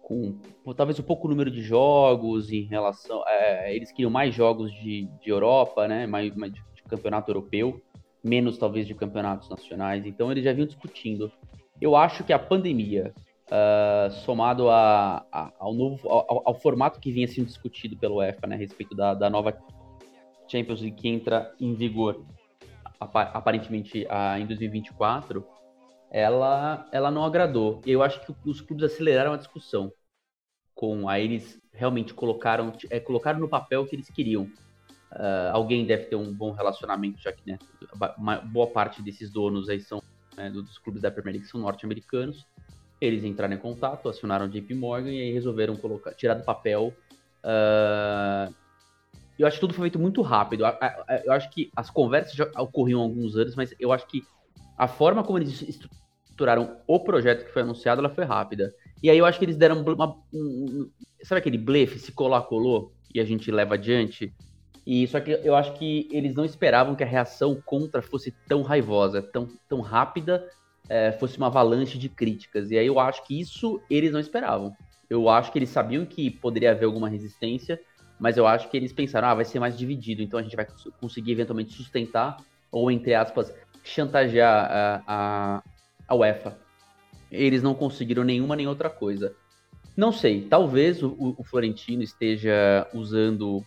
com 0.00 0.38
talvez 0.72 1.00
um 1.00 1.02
pouco 1.02 1.26
número 1.26 1.50
de 1.50 1.60
jogos 1.60 2.52
em 2.52 2.62
relação. 2.62 3.24
É, 3.26 3.74
eles 3.74 3.90
queriam 3.90 4.10
mais 4.10 4.32
jogos 4.32 4.72
de, 4.72 5.08
de 5.20 5.28
Europa, 5.28 5.88
né? 5.88 6.06
Mais, 6.06 6.32
mais 6.36 6.52
de, 6.52 6.62
de, 6.76 6.82
campeonato 6.84 7.28
europeu, 7.28 7.82
menos 8.22 8.56
talvez 8.56 8.86
de 8.86 8.94
campeonatos 8.94 9.50
nacionais. 9.50 10.06
Então 10.06 10.30
eles 10.30 10.44
já 10.44 10.52
vinham 10.52 10.68
discutindo. 10.68 11.30
Eu 11.80 11.96
acho 11.96 12.22
que 12.22 12.32
a 12.32 12.38
pandemia, 12.38 13.12
uh, 13.46 14.10
somado 14.24 14.70
a, 14.70 15.26
a, 15.32 15.52
ao 15.58 15.74
novo 15.74 16.08
ao, 16.08 16.42
ao, 16.46 16.54
formato 16.54 17.00
que 17.00 17.10
vinha 17.10 17.26
sendo 17.26 17.46
discutido 17.46 17.96
pelo 17.96 18.18
UEFA, 18.18 18.46
né, 18.46 18.54
a 18.54 18.58
respeito 18.58 18.94
da, 18.94 19.12
da 19.12 19.28
nova 19.28 19.58
Champions 20.46 20.80
League 20.80 20.96
que 20.96 21.08
entra 21.08 21.52
em 21.60 21.74
vigor 21.74 22.24
aparentemente 23.00 24.06
uh, 24.06 24.40
em 24.40 24.46
2024 24.46 25.57
ela, 26.10 26.88
ela 26.92 27.10
não 27.10 27.24
agradou. 27.24 27.80
Eu 27.86 28.02
acho 28.02 28.20
que 28.20 28.34
os 28.48 28.60
clubes 28.60 28.84
aceleraram 28.84 29.32
a 29.32 29.36
discussão. 29.36 29.92
Com 30.74 31.08
aí 31.08 31.24
eles 31.24 31.60
realmente 31.72 32.14
colocaram, 32.14 32.72
é, 32.90 33.00
colocaram 33.00 33.38
no 33.38 33.48
papel 33.48 33.82
o 33.82 33.86
que 33.86 33.96
eles 33.96 34.10
queriam. 34.10 34.44
Uh, 35.12 35.50
alguém 35.52 35.86
deve 35.86 36.04
ter 36.04 36.16
um 36.16 36.32
bom 36.32 36.52
relacionamento, 36.52 37.20
já 37.20 37.32
que 37.32 37.40
né, 37.46 37.58
uma 38.18 38.36
boa 38.36 38.66
parte 38.66 39.00
desses 39.02 39.30
donos 39.30 39.68
aí 39.68 39.80
são 39.80 40.02
né, 40.36 40.50
dos 40.50 40.78
clubes 40.78 41.00
da 41.00 41.10
Premier 41.10 41.36
League 41.36 41.48
são 41.48 41.60
norte-americanos. 41.60 42.46
Eles 43.00 43.24
entraram 43.24 43.54
em 43.54 43.58
contato, 43.58 44.08
acionaram 44.08 44.48
JP 44.48 44.74
Morgan 44.74 45.10
e 45.10 45.22
aí 45.22 45.32
resolveram 45.32 45.76
colocar, 45.76 46.14
tirar 46.14 46.34
do 46.34 46.44
papel. 46.44 46.92
Uh, 47.44 48.52
eu 49.38 49.46
acho 49.46 49.56
que 49.56 49.60
tudo 49.60 49.74
foi 49.74 49.84
feito 49.84 49.98
muito 49.98 50.20
rápido. 50.20 50.64
Eu 51.24 51.32
acho 51.32 51.48
que 51.50 51.70
as 51.76 51.88
conversas 51.88 52.34
já 52.34 52.44
ocorriam 52.56 53.00
há 53.00 53.04
alguns 53.04 53.36
anos, 53.36 53.54
mas 53.54 53.72
eu 53.78 53.92
acho 53.92 54.06
que 54.08 54.24
a 54.78 54.86
forma 54.86 55.24
como 55.24 55.38
eles 55.38 55.60
estruturaram 55.60 56.78
o 56.86 57.00
projeto 57.00 57.44
que 57.44 57.52
foi 57.52 57.62
anunciado, 57.62 58.00
ela 58.00 58.08
foi 58.08 58.24
rápida. 58.24 58.72
E 59.02 59.10
aí 59.10 59.18
eu 59.18 59.26
acho 59.26 59.38
que 59.38 59.44
eles 59.44 59.56
deram 59.56 59.82
uma, 59.82 60.16
um, 60.32 60.88
sabe 61.22 61.40
aquele 61.40 61.58
blefe, 61.58 61.98
se 61.98 62.12
colar, 62.12 62.42
colou, 62.42 62.92
e 63.12 63.20
a 63.20 63.24
gente 63.24 63.50
leva 63.50 63.74
adiante? 63.74 64.32
E 64.86 65.06
só 65.08 65.20
que 65.20 65.32
eu 65.32 65.54
acho 65.54 65.74
que 65.74 66.08
eles 66.12 66.34
não 66.34 66.44
esperavam 66.44 66.94
que 66.94 67.02
a 67.02 67.06
reação 67.06 67.60
contra 67.66 68.00
fosse 68.00 68.32
tão 68.46 68.62
raivosa, 68.62 69.20
tão, 69.20 69.48
tão 69.68 69.80
rápida, 69.80 70.48
é, 70.88 71.12
fosse 71.12 71.36
uma 71.36 71.48
avalanche 71.48 71.98
de 71.98 72.08
críticas. 72.08 72.70
E 72.70 72.78
aí 72.78 72.86
eu 72.86 72.98
acho 72.98 73.26
que 73.26 73.38
isso 73.38 73.80
eles 73.90 74.12
não 74.12 74.20
esperavam. 74.20 74.72
Eu 75.10 75.28
acho 75.28 75.50
que 75.52 75.58
eles 75.58 75.70
sabiam 75.70 76.06
que 76.06 76.30
poderia 76.30 76.70
haver 76.70 76.86
alguma 76.86 77.08
resistência, 77.08 77.80
mas 78.18 78.36
eu 78.36 78.46
acho 78.46 78.70
que 78.70 78.76
eles 78.76 78.92
pensaram, 78.92 79.28
ah, 79.28 79.34
vai 79.34 79.44
ser 79.44 79.58
mais 79.58 79.76
dividido, 79.76 80.22
então 80.22 80.38
a 80.38 80.42
gente 80.42 80.56
vai 80.56 80.66
conseguir 81.00 81.32
eventualmente 81.32 81.72
sustentar, 81.72 82.36
ou 82.70 82.90
entre 82.90 83.14
aspas, 83.14 83.52
chantagear 83.88 84.70
a, 84.70 85.02
a, 85.06 85.62
a 86.06 86.14
UEFA. 86.14 86.58
Eles 87.30 87.62
não 87.62 87.74
conseguiram 87.74 88.24
nenhuma 88.24 88.56
nem 88.56 88.66
outra 88.66 88.90
coisa. 88.90 89.34
Não 89.96 90.12
sei, 90.12 90.42
talvez 90.42 91.02
o, 91.02 91.34
o 91.36 91.42
Florentino 91.42 92.02
esteja 92.02 92.86
usando 92.94 93.64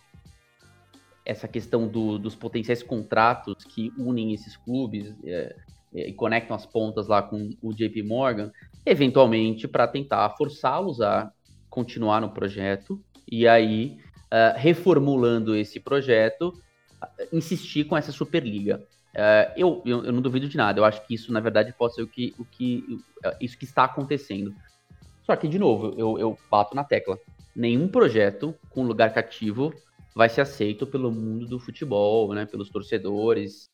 essa 1.24 1.46
questão 1.46 1.86
do, 1.86 2.18
dos 2.18 2.34
potenciais 2.34 2.82
contratos 2.82 3.64
que 3.64 3.92
unem 3.98 4.32
esses 4.32 4.56
clubes 4.56 5.14
é, 5.24 5.54
é, 5.94 6.08
e 6.08 6.12
conectam 6.12 6.56
as 6.56 6.64
pontas 6.64 7.06
lá 7.06 7.22
com 7.22 7.50
o 7.62 7.72
JP 7.72 8.02
Morgan, 8.02 8.50
eventualmente 8.84 9.68
para 9.68 9.86
tentar 9.86 10.28
forçá-los 10.30 11.00
a 11.00 11.30
continuar 11.68 12.20
no 12.20 12.30
projeto 12.30 13.00
e 13.30 13.46
aí, 13.46 13.98
uh, 14.26 14.56
reformulando 14.56 15.54
esse 15.54 15.78
projeto, 15.78 16.52
insistir 17.32 17.84
com 17.84 17.96
essa 17.96 18.12
Superliga. 18.12 18.82
Uh, 19.14 19.52
eu, 19.56 19.82
eu, 19.84 20.04
eu, 20.04 20.12
não 20.12 20.22
duvido 20.22 20.48
de 20.48 20.56
nada, 20.56 20.80
eu 20.80 20.84
acho 20.84 21.06
que 21.06 21.14
isso, 21.14 21.32
na 21.32 21.40
verdade, 21.40 21.74
pode 21.76 21.94
ser 21.94 22.02
o 22.02 22.06
que, 22.06 22.34
o 22.38 22.44
que, 22.44 22.98
isso 23.40 23.58
que 23.58 23.64
está 23.64 23.84
acontecendo. 23.84 24.54
Só 25.22 25.36
que, 25.36 25.46
de 25.46 25.58
novo, 25.58 25.94
eu, 25.98 26.18
eu 26.18 26.38
bato 26.50 26.74
na 26.74 26.82
tecla. 26.82 27.18
Nenhum 27.54 27.88
projeto 27.88 28.54
com 28.70 28.84
lugar 28.84 29.12
cativo 29.12 29.72
vai 30.14 30.28
ser 30.28 30.40
aceito 30.40 30.86
pelo 30.86 31.10
mundo 31.10 31.46
do 31.46 31.58
futebol, 31.58 32.32
né, 32.34 32.46
pelos 32.46 32.70
torcedores. 32.70 33.70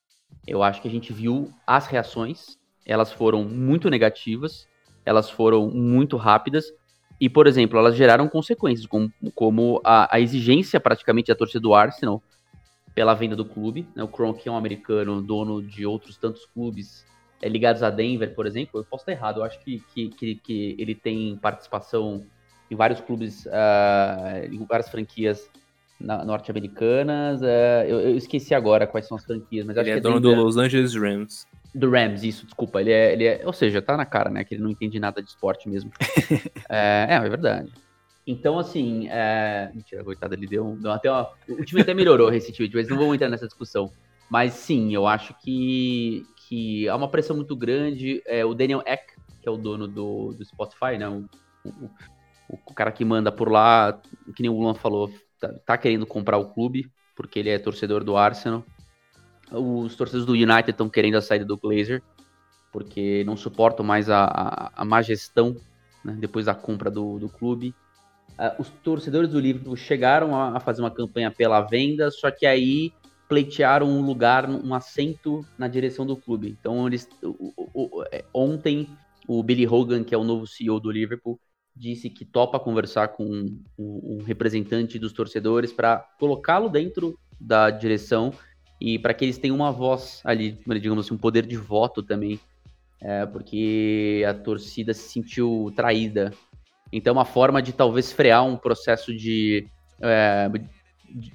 Eu 0.47 0.63
acho 0.63 0.83
que 0.83 0.89
a 0.89 0.91
gente 0.91 1.13
viu 1.13 1.53
as 1.67 1.87
reações, 1.87 2.59
elas 2.85 3.13
foram 3.13 3.45
muito 3.45 3.89
negativas, 3.89 4.67
elas 5.05 5.31
foram 5.31 5.71
muito 5.71 6.17
rápidas, 6.17 6.73
e, 7.21 7.29
por 7.29 7.47
exemplo, 7.47 7.79
elas 7.79 7.97
geraram 7.97 8.29
consequências, 8.29 8.87
como, 8.87 9.13
como 9.35 9.81
a, 9.85 10.15
a, 10.15 10.21
exigência 10.21 10.79
praticamente 10.79 11.29
da 11.29 11.35
torcida 11.35 11.61
do 11.61 11.75
Arsenal 11.75 12.23
pela 12.99 13.15
venda 13.15 13.37
do 13.37 13.45
clube. 13.45 13.87
Né? 13.95 14.03
O 14.03 14.09
Kroenke 14.09 14.49
é 14.49 14.51
um 14.51 14.57
americano, 14.57 15.23
dono 15.23 15.63
de 15.63 15.87
outros 15.87 16.17
tantos 16.17 16.45
clubes 16.47 17.07
é, 17.41 17.49
ligados 17.49 17.81
a 17.85 17.91
Denver, 17.91 18.35
por 18.35 18.45
exemplo. 18.45 18.81
Eu 18.81 18.85
posso 18.85 19.03
estar 19.03 19.13
errado, 19.13 19.39
eu 19.39 19.45
acho 19.45 19.61
que, 19.61 19.81
que, 19.95 20.09
que, 20.09 20.35
que 20.35 20.77
ele 20.77 20.97
tem 20.97 21.39
participação 21.41 22.27
em 22.69 22.75
vários 22.75 23.01
clubes, 23.01 23.47
uh, 23.47 24.53
em 24.53 24.65
várias 24.65 24.89
franquias 24.89 25.49
norte-americanas. 26.01 27.41
Uh, 27.41 27.87
eu, 27.87 28.01
eu, 28.01 28.17
esqueci 28.17 28.53
agora 28.53 28.85
quais 28.85 29.07
são 29.07 29.17
as 29.17 29.25
franquias, 29.25 29.65
mas 29.65 29.77
ele 29.77 29.91
acho 29.91 29.91
é 29.91 29.93
que 29.93 29.99
é 30.01 30.03
dono 30.03 30.21
Denver... 30.21 30.37
do 30.37 30.43
Los 30.43 30.57
Angeles 30.57 30.97
Rams. 30.97 31.47
Do 31.73 31.89
Rams, 31.89 32.25
isso, 32.25 32.47
desculpa. 32.47 32.81
Ele 32.81 32.91
é, 32.91 33.13
ele 33.13 33.25
é. 33.27 33.43
Ou 33.47 33.53
seja, 33.53 33.81
tá 33.81 33.97
na 33.97 34.07
cara, 34.07 34.29
né? 34.29 34.43
Que 34.43 34.57
ele 34.57 34.63
não 34.65 34.71
entende 34.71 34.99
nada 34.99 35.23
de 35.23 35.29
esporte 35.29 35.69
mesmo. 35.69 35.93
é, 36.69 37.07
é, 37.11 37.15
é 37.15 37.29
verdade. 37.29 37.71
Então, 38.29 38.59
assim. 38.59 39.09
É... 39.09 39.71
Mentira, 39.75 40.05
coitado, 40.05 40.35
ele 40.35 40.47
deu, 40.47 40.77
deu 40.77 40.93
até. 40.93 41.11
O 41.49 41.65
time 41.65 41.81
até 41.81 41.95
melhorou 41.95 42.29
recentemente, 42.29 42.77
mas 42.77 42.87
não 42.87 42.99
vamos 42.99 43.15
entrar 43.15 43.31
nessa 43.31 43.47
discussão. 43.47 43.91
Mas 44.31 44.53
sim, 44.53 44.95
eu 44.95 45.07
acho 45.07 45.35
que, 45.41 46.27
que 46.37 46.87
há 46.91 46.95
uma 46.95 47.09
pressão 47.09 47.35
muito 47.35 47.57
grande. 47.57 48.23
É, 48.27 48.45
o 48.45 48.53
Daniel 48.53 48.83
Eck, 48.85 49.15
que 49.41 49.49
é 49.49 49.51
o 49.51 49.57
dono 49.57 49.89
do, 49.89 50.35
do 50.35 50.45
Spotify, 50.45 50.99
né? 50.99 51.09
O, 51.09 51.25
o, 51.65 51.91
o 52.51 52.75
cara 52.75 52.93
que 52.93 53.03
manda 53.03 53.33
por 53.33 53.51
lá, 53.51 53.99
que 54.37 54.43
nem 54.43 54.51
o 54.51 54.61
Luan 54.61 54.75
falou, 54.75 55.11
tá, 55.41 55.49
tá 55.65 55.79
querendo 55.79 56.05
comprar 56.05 56.37
o 56.37 56.51
clube, 56.53 56.93
porque 57.17 57.39
ele 57.39 57.49
é 57.49 57.59
torcedor 57.59 58.05
do 58.05 58.15
Arsenal. 58.15 58.63
Os 59.51 59.97
torcedores 59.97 60.27
do 60.27 60.35
United 60.35 60.71
estão 60.71 60.91
querendo 60.91 61.15
a 61.15 61.23
saída 61.23 61.47
do 61.47 61.57
Glazer, 61.57 62.03
porque 62.71 63.25
não 63.25 63.39
suportam 63.39 63.87
mais 63.87 64.11
a, 64.11 64.25
a, 64.25 64.73
a 64.77 64.85
má 64.85 65.01
gestão 65.01 65.57
né, 66.05 66.15
depois 66.19 66.45
da 66.45 66.55
compra 66.55 66.91
do, 66.91 67.19
do 67.19 67.31
clube. 67.31 67.75
Uh, 68.39 68.63
os 68.63 68.69
torcedores 68.85 69.31
do 69.31 69.41
Liverpool 69.41 69.75
chegaram 69.75 70.35
a, 70.35 70.57
a, 70.57 70.61
fazer 70.61 70.81
uma 70.81 70.91
campanha 70.91 71.31
pela 71.31 71.61
venda, 71.61 72.09
só 72.11 72.31
que 72.31 72.47
aí 72.47 72.93
pleitearam 73.29 73.89
um 73.89 74.01
lugar, 74.01 74.49
um 74.49 74.73
assento 74.73 75.45
na 75.59 75.67
direção 75.67 76.07
do 76.07 76.17
clube. 76.17 76.57
Então, 76.59 76.87
eles, 76.87 77.09
o, 77.23 77.53
o, 77.57 77.99
o, 77.99 78.05
é, 78.13 78.25
ontem, 78.33 78.89
o 79.27 79.43
Billy 79.43 79.67
Hogan, 79.67 80.05
que 80.05 80.15
é 80.15 80.19
o 80.19 80.25
novo 80.25 80.47
CEO 80.47 80.79
do 80.79 80.91
Liverpool, 80.91 81.39
disse 81.77 82.09
que 82.09 82.25
topa 82.25 82.59
conversar 82.59 83.09
com 83.09 83.25
um, 83.25 83.63
um 83.79 84.23
representante 84.25 84.99
dos 84.99 85.13
torcedores 85.13 85.73
para 85.73 85.99
colocá-lo 86.19 86.69
dentro 86.69 87.19
da 87.41 87.71
direção 87.71 88.33
e 88.81 88.99
para 88.99 89.15
que 89.15 89.25
eles 89.25 89.39
tenham 89.39 89.57
uma 89.57 89.73
voz 89.73 90.21
ali, 90.25 90.59
digamos 90.81 91.07
assim, 91.07 91.15
um 91.15 91.19
poder 91.19 91.47
de 91.47 91.57
voto 91.57 92.03
também, 92.03 92.41
é, 93.01 93.27
porque 93.27 94.25
a 94.29 94.35
torcida 94.35 94.95
se 94.95 95.09
sentiu 95.09 95.73
traída. 95.75 96.33
Então, 96.93 97.13
uma 97.13 97.25
forma 97.25 97.63
de 97.63 97.73
talvez 97.73 98.13
frear 98.13 98.45
um 98.45 98.57
processo 98.57 99.15
de, 99.15 99.67
é, 100.01 100.51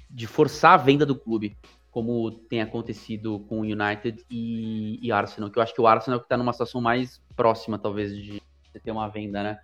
de 0.10 0.28
forçar 0.28 0.74
a 0.74 0.78
venda 0.78 1.06
do 1.06 1.16
clube, 1.16 1.56
como 1.92 2.32
tem 2.32 2.62
acontecido 2.62 3.40
com 3.48 3.60
o 3.60 3.64
United 3.64 4.24
e, 4.30 5.00
e 5.02 5.12
Arsenal, 5.12 5.52
que 5.52 5.60
eu 5.60 5.64
acho 5.64 5.74
que 5.74 5.82
o 5.82 5.88
Arsenal 5.88 6.20
está 6.20 6.36
numa 6.36 6.52
situação 6.52 6.82
mais 6.82 7.22
próxima, 7.36 7.78
talvez, 7.78 8.16
de 8.16 8.42
ter 8.84 8.92
uma 8.92 9.08
venda, 9.08 9.44
né? 9.44 9.60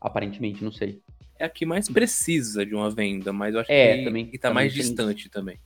Aparentemente, 0.00 0.62
não 0.62 0.70
sei. 0.70 1.02
É 1.36 1.44
a 1.44 1.48
que 1.48 1.66
mais 1.66 1.88
precisa 1.88 2.64
de 2.64 2.74
uma 2.74 2.90
venda, 2.90 3.32
mas 3.32 3.54
eu 3.54 3.60
acho 3.60 3.72
é, 3.72 3.98
que 3.98 4.04
também, 4.04 4.30
está 4.32 4.52
mais 4.52 4.72
distante 4.72 5.28
também. 5.28 5.58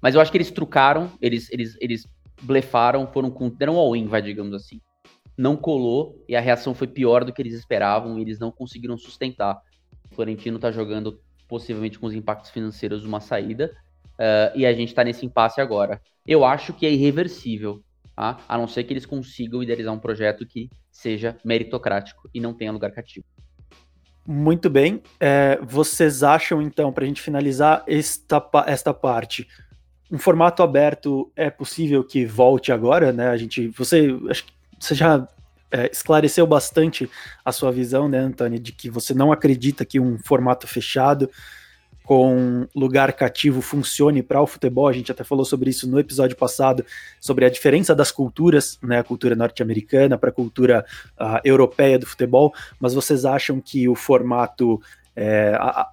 Mas 0.00 0.14
eu 0.14 0.20
acho 0.20 0.30
que 0.30 0.36
eles 0.36 0.50
trucaram, 0.50 1.10
eles, 1.20 1.50
eles, 1.50 1.76
eles 1.80 2.06
blefaram, 2.42 3.06
foram 3.10 3.30
com. 3.30 3.48
deram 3.48 3.76
all-in, 3.76 4.06
vai, 4.06 4.22
digamos 4.22 4.52
assim. 4.54 4.80
Não 5.36 5.56
colou 5.56 6.24
e 6.28 6.36
a 6.36 6.40
reação 6.40 6.74
foi 6.74 6.86
pior 6.86 7.24
do 7.24 7.32
que 7.32 7.42
eles 7.42 7.54
esperavam 7.54 8.18
e 8.18 8.22
eles 8.22 8.38
não 8.38 8.50
conseguiram 8.50 8.96
sustentar. 8.96 9.60
O 10.10 10.14
Florentino 10.14 10.58
tá 10.58 10.70
jogando 10.70 11.20
possivelmente 11.48 11.98
com 11.98 12.06
os 12.06 12.14
impactos 12.14 12.50
financeiros 12.50 13.04
uma 13.04 13.20
saída 13.20 13.70
uh, 14.14 14.56
e 14.56 14.64
a 14.64 14.72
gente 14.72 14.94
tá 14.94 15.04
nesse 15.04 15.26
impasse 15.26 15.60
agora. 15.60 16.00
Eu 16.26 16.44
acho 16.44 16.72
que 16.72 16.86
é 16.86 16.92
irreversível, 16.92 17.82
tá? 18.16 18.38
a 18.48 18.56
não 18.56 18.66
ser 18.66 18.84
que 18.84 18.92
eles 18.92 19.06
consigam 19.06 19.62
idealizar 19.62 19.92
um 19.92 19.98
projeto 19.98 20.46
que 20.46 20.70
seja 20.90 21.36
meritocrático 21.44 22.28
e 22.32 22.40
não 22.40 22.54
tenha 22.54 22.72
lugar 22.72 22.92
cativo. 22.92 23.26
Muito 24.26 24.70
bem. 24.70 25.02
É, 25.20 25.58
vocês 25.62 26.22
acham, 26.22 26.62
então, 26.62 26.90
para 26.92 27.04
a 27.04 27.06
gente 27.06 27.20
finalizar 27.20 27.84
esta, 27.86 28.42
esta 28.66 28.94
parte, 28.94 29.46
um 30.10 30.18
formato 30.18 30.62
aberto 30.62 31.30
é 31.36 31.50
possível 31.50 32.02
que 32.02 32.24
volte 32.24 32.72
agora, 32.72 33.12
né? 33.12 33.28
A 33.28 33.36
gente, 33.36 33.68
você, 33.68 34.08
acho 34.30 34.46
que 34.46 34.52
você 34.78 34.94
já 34.94 35.26
é, 35.70 35.90
esclareceu 35.90 36.46
bastante 36.46 37.10
a 37.44 37.50
sua 37.50 37.72
visão, 37.72 38.08
né, 38.08 38.18
Antônio, 38.18 38.60
de 38.60 38.72
que 38.72 38.88
você 38.88 39.12
não 39.12 39.32
acredita 39.32 39.84
que 39.84 39.98
um 39.98 40.18
formato 40.18 40.66
fechado 40.66 41.28
com 42.04 42.68
lugar 42.76 43.12
cativo 43.14 43.62
funcione 43.62 44.22
para 44.22 44.40
o 44.40 44.46
futebol. 44.46 44.86
A 44.86 44.92
gente 44.92 45.10
até 45.10 45.24
falou 45.24 45.44
sobre 45.44 45.70
isso 45.70 45.88
no 45.88 45.98
episódio 45.98 46.36
passado, 46.36 46.84
sobre 47.18 47.46
a 47.46 47.50
diferença 47.50 47.94
das 47.94 48.12
culturas, 48.12 48.78
né, 48.82 48.98
a 48.98 49.04
cultura 49.04 49.34
norte-americana 49.34 50.16
para 50.18 50.28
a 50.28 50.32
cultura 50.32 50.84
uh, 51.18 51.40
europeia 51.42 51.98
do 51.98 52.06
futebol. 52.06 52.54
Mas 52.78 52.94
vocês 52.94 53.24
acham 53.24 53.60
que 53.60 53.88
o 53.88 53.94
formato, 53.94 54.80
é, 55.16 55.56
a, 55.58 55.88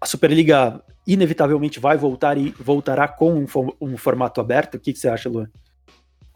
a 0.00 0.06
Superliga 0.06 0.82
inevitavelmente 1.06 1.78
vai 1.78 1.96
voltar 1.96 2.36
e 2.36 2.50
voltará 2.58 3.06
com 3.06 3.32
um, 3.32 3.46
um 3.80 3.96
formato 3.96 4.40
aberto? 4.40 4.74
O 4.74 4.80
que, 4.80 4.92
que 4.92 4.98
você 4.98 5.08
acha, 5.08 5.28
Luan? 5.28 5.48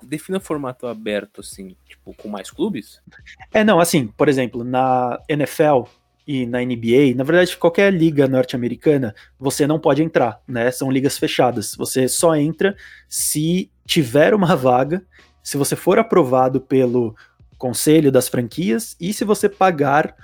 Defina 0.02 0.40
formato 0.40 0.87
aberto, 0.87 1.40
assim, 1.40 1.76
tipo, 1.88 2.14
com 2.14 2.28
mais 2.28 2.50
clubes? 2.50 3.00
É, 3.52 3.64
não, 3.64 3.80
assim, 3.80 4.06
por 4.06 4.28
exemplo, 4.28 4.64
na 4.64 5.18
NFL 5.28 5.84
e 6.26 6.44
na 6.44 6.61
NBA, 6.61 7.14
na 7.16 7.24
verdade, 7.24 7.56
qualquer 7.56 7.92
liga 7.92 8.28
norte-americana, 8.28 9.14
você 9.40 9.66
não 9.66 9.80
pode 9.80 10.02
entrar, 10.02 10.42
né? 10.46 10.70
São 10.70 10.90
ligas 10.90 11.16
fechadas. 11.16 11.74
Você 11.76 12.06
só 12.06 12.37
entra 12.37 12.76
se 13.08 13.70
tiver 13.87 14.34
uma 14.34 14.54
vaga, 14.54 15.02
se 15.42 15.56
você 15.56 15.74
for 15.74 15.98
aprovado 15.98 16.61
pelo 16.61 17.16
conselho 17.56 18.12
das 18.12 18.28
franquias 18.28 18.94
e 19.00 19.12
se 19.14 19.24
você 19.24 19.48
pagar 19.48 20.14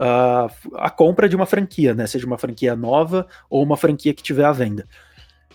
uh, 0.00 0.50
a 0.76 0.88
compra 0.88 1.28
de 1.28 1.36
uma 1.36 1.44
franquia, 1.44 1.94
né? 1.94 2.06
Seja 2.06 2.26
uma 2.26 2.38
franquia 2.38 2.74
nova 2.74 3.26
ou 3.50 3.62
uma 3.62 3.76
franquia 3.76 4.14
que 4.14 4.22
tiver 4.22 4.44
à 4.44 4.52
venda. 4.52 4.88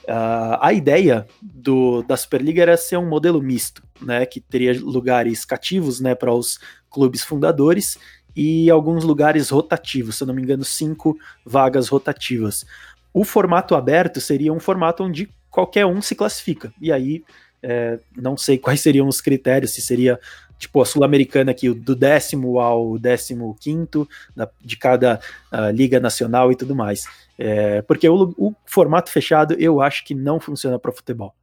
Uh, 0.08 0.58
a 0.62 0.72
ideia 0.72 1.26
do, 1.42 2.04
da 2.04 2.16
Superliga 2.16 2.62
era 2.62 2.78
ser 2.78 2.98
um 2.98 3.10
modelo 3.10 3.42
misto, 3.42 3.84
né, 4.00 4.24
que 4.26 4.40
teria 4.40 4.80
lugares 4.80 5.44
cativos 5.44 6.00
né, 6.00 6.14
para 6.14 6.32
os 6.32 6.60
clubes 6.92 7.24
fundadores 7.24 7.98
e 8.36 8.70
alguns 8.70 9.04
lugares 9.04 9.50
rotativos, 9.50 10.16
se 10.16 10.24
eu 10.24 10.28
não 10.28 10.36
me 10.36 10.44
engano, 10.44 10.64
cinco 10.64 11.18
vagas 11.44 11.88
rotativas. 11.88 12.66
O 13.12 13.24
formato 13.24 13.74
aberto 13.74 14.22
seria 14.22 14.54
um 14.54 14.60
formato 14.60 15.04
onde 15.04 15.28
qualquer 15.50 15.86
um 15.86 16.02
se 16.02 16.14
classifica, 16.14 16.72
e 16.80 16.92
aí 16.92 17.24
é, 17.64 18.00
não 18.16 18.38
sei 18.38 18.58
quais 18.60 18.82
seriam 18.82 19.08
os 19.08 19.22
critérios, 19.22 19.72
se 19.72 19.82
seria 19.82 20.20
tipo 20.58 20.82
a 20.82 20.86
Sul-Americana 20.86 21.52
aqui, 21.52 21.74
do 21.74 21.96
décimo 21.96 22.60
ao 22.60 22.98
décimo 22.98 23.56
quinto 23.60 24.08
da, 24.36 24.50
de 24.62 24.78
cada 24.78 25.20
uh, 25.52 25.72
liga 25.72 26.00
nacional 26.00 26.52
e 26.52 26.56
tudo 26.56 26.76
mais. 26.76 27.06
É, 27.38 27.82
porque 27.82 28.08
o, 28.08 28.34
o, 28.38 28.56
formato 28.66 29.12
fechado 29.12 29.56
eu 29.56 29.82
acho 29.82 30.06
que 30.06 30.16
não 30.16 30.40
funciona 30.40 30.80
para 30.80 30.92
futebol. 30.92 31.36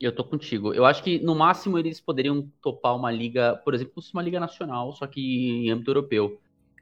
Eu 0.00 0.12
tô 0.14 0.24
contigo. 0.24 0.72
Eu 0.72 0.86
acho 0.86 1.02
que 1.02 1.18
no 1.18 1.34
máximo 1.34 1.78
eles 1.78 2.00
poderiam 2.00 2.48
topar 2.62 2.96
uma 2.96 3.10
liga, 3.10 3.60
por 3.64 3.74
exemplo, 3.74 4.02
uma 4.14 4.22
liga 4.22 4.40
nacional, 4.40 4.92
só 4.92 5.06
que 5.06 5.66
em 5.66 5.70
âmbito 5.70 5.90
europeu. 5.90 6.40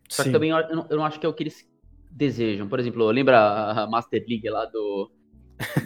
Só 0.08 0.22
Sim. 0.22 0.28
que 0.28 0.32
também 0.32 0.50
eu 0.50 0.76
não, 0.76 0.86
eu 0.88 0.96
não 0.96 1.04
acho 1.04 1.18
que 1.18 1.26
é 1.26 1.28
o 1.28 1.34
que 1.34 1.42
eles 1.42 1.68
desejam? 2.10 2.68
Por 2.68 2.78
exemplo, 2.78 3.06
lembra 3.10 3.38
a 3.72 3.86
Master 3.86 4.24
League 4.28 4.48
lá 4.48 4.64
do. 4.66 5.10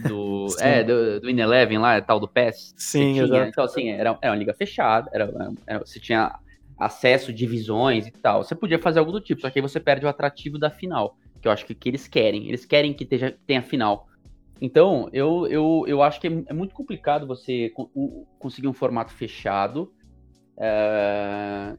Do, 0.06 0.46
é, 0.60 0.82
do, 0.84 1.20
do 1.20 1.30
In-Eleven 1.30 1.78
lá, 1.78 2.00
tal 2.00 2.20
do 2.20 2.28
PES? 2.28 2.74
Sim, 2.76 3.12
tinha, 3.12 3.24
exato. 3.24 3.48
Então, 3.48 3.64
assim, 3.64 3.90
era, 3.90 4.18
era 4.20 4.32
uma 4.32 4.38
liga 4.38 4.54
fechada, 4.54 5.10
era, 5.12 5.32
era, 5.66 5.78
você 5.80 5.98
tinha 5.98 6.38
acesso 6.78 7.32
divisões 7.32 8.06
e 8.06 8.10
tal. 8.10 8.42
Você 8.42 8.54
podia 8.54 8.78
fazer 8.78 8.98
algo 8.98 9.12
do 9.12 9.20
tipo, 9.20 9.40
só 9.40 9.50
que 9.50 9.58
aí 9.58 9.62
você 9.62 9.80
perde 9.80 10.04
o 10.04 10.08
atrativo 10.08 10.58
da 10.58 10.70
final, 10.70 11.16
que 11.40 11.48
eu 11.48 11.52
acho 11.52 11.64
que, 11.64 11.74
que 11.74 11.88
eles 11.88 12.08
querem. 12.08 12.48
Eles 12.48 12.64
querem 12.64 12.92
que 12.92 13.04
esteja, 13.04 13.34
tenha 13.46 13.62
final. 13.62 14.08
Então, 14.60 15.08
eu, 15.12 15.46
eu, 15.48 15.84
eu 15.88 16.02
acho 16.02 16.20
que 16.20 16.28
é, 16.28 16.30
é 16.46 16.52
muito 16.52 16.74
complicado 16.74 17.26
você 17.26 17.72
conseguir 18.38 18.68
um 18.68 18.72
formato 18.72 19.12
fechado 19.12 19.92
é, 20.56 21.76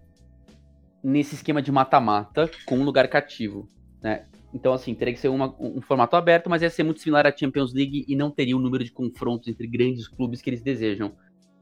nesse 1.03 1.35
esquema 1.35 1.61
de 1.61 1.71
mata-mata 1.71 2.49
com 2.65 2.77
um 2.77 2.83
lugar 2.83 3.07
cativo, 3.07 3.69
né? 4.01 4.25
Então, 4.53 4.71
assim, 4.71 4.93
teria 4.93 5.13
que 5.13 5.19
ser 5.19 5.29
uma, 5.29 5.55
um 5.59 5.81
formato 5.81 6.15
aberto, 6.15 6.49
mas 6.49 6.61
ia 6.61 6.69
ser 6.69 6.83
muito 6.83 7.01
similar 7.01 7.25
à 7.25 7.35
Champions 7.35 7.73
League 7.73 8.05
e 8.07 8.15
não 8.15 8.29
teria 8.29 8.55
o 8.55 8.59
número 8.59 8.83
de 8.83 8.91
confrontos 8.91 9.47
entre 9.47 9.65
grandes 9.65 10.07
clubes 10.07 10.41
que 10.41 10.49
eles 10.49 10.61
desejam, 10.61 11.13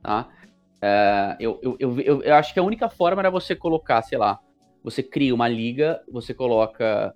tá? 0.04 0.30
É, 0.82 1.38
eu, 1.40 1.60
eu, 1.62 1.78
eu, 1.80 2.22
eu, 2.24 2.36
acho 2.36 2.54
que 2.54 2.60
a 2.60 2.64
única 2.64 2.90
forma 2.90 3.22
era 3.22 3.30
você 3.30 3.56
colocar, 3.56 4.02
sei 4.02 4.18
lá, 4.18 4.40
você 4.84 5.02
cria 5.02 5.34
uma 5.34 5.48
liga, 5.48 6.02
você 6.12 6.34
coloca 6.34 7.14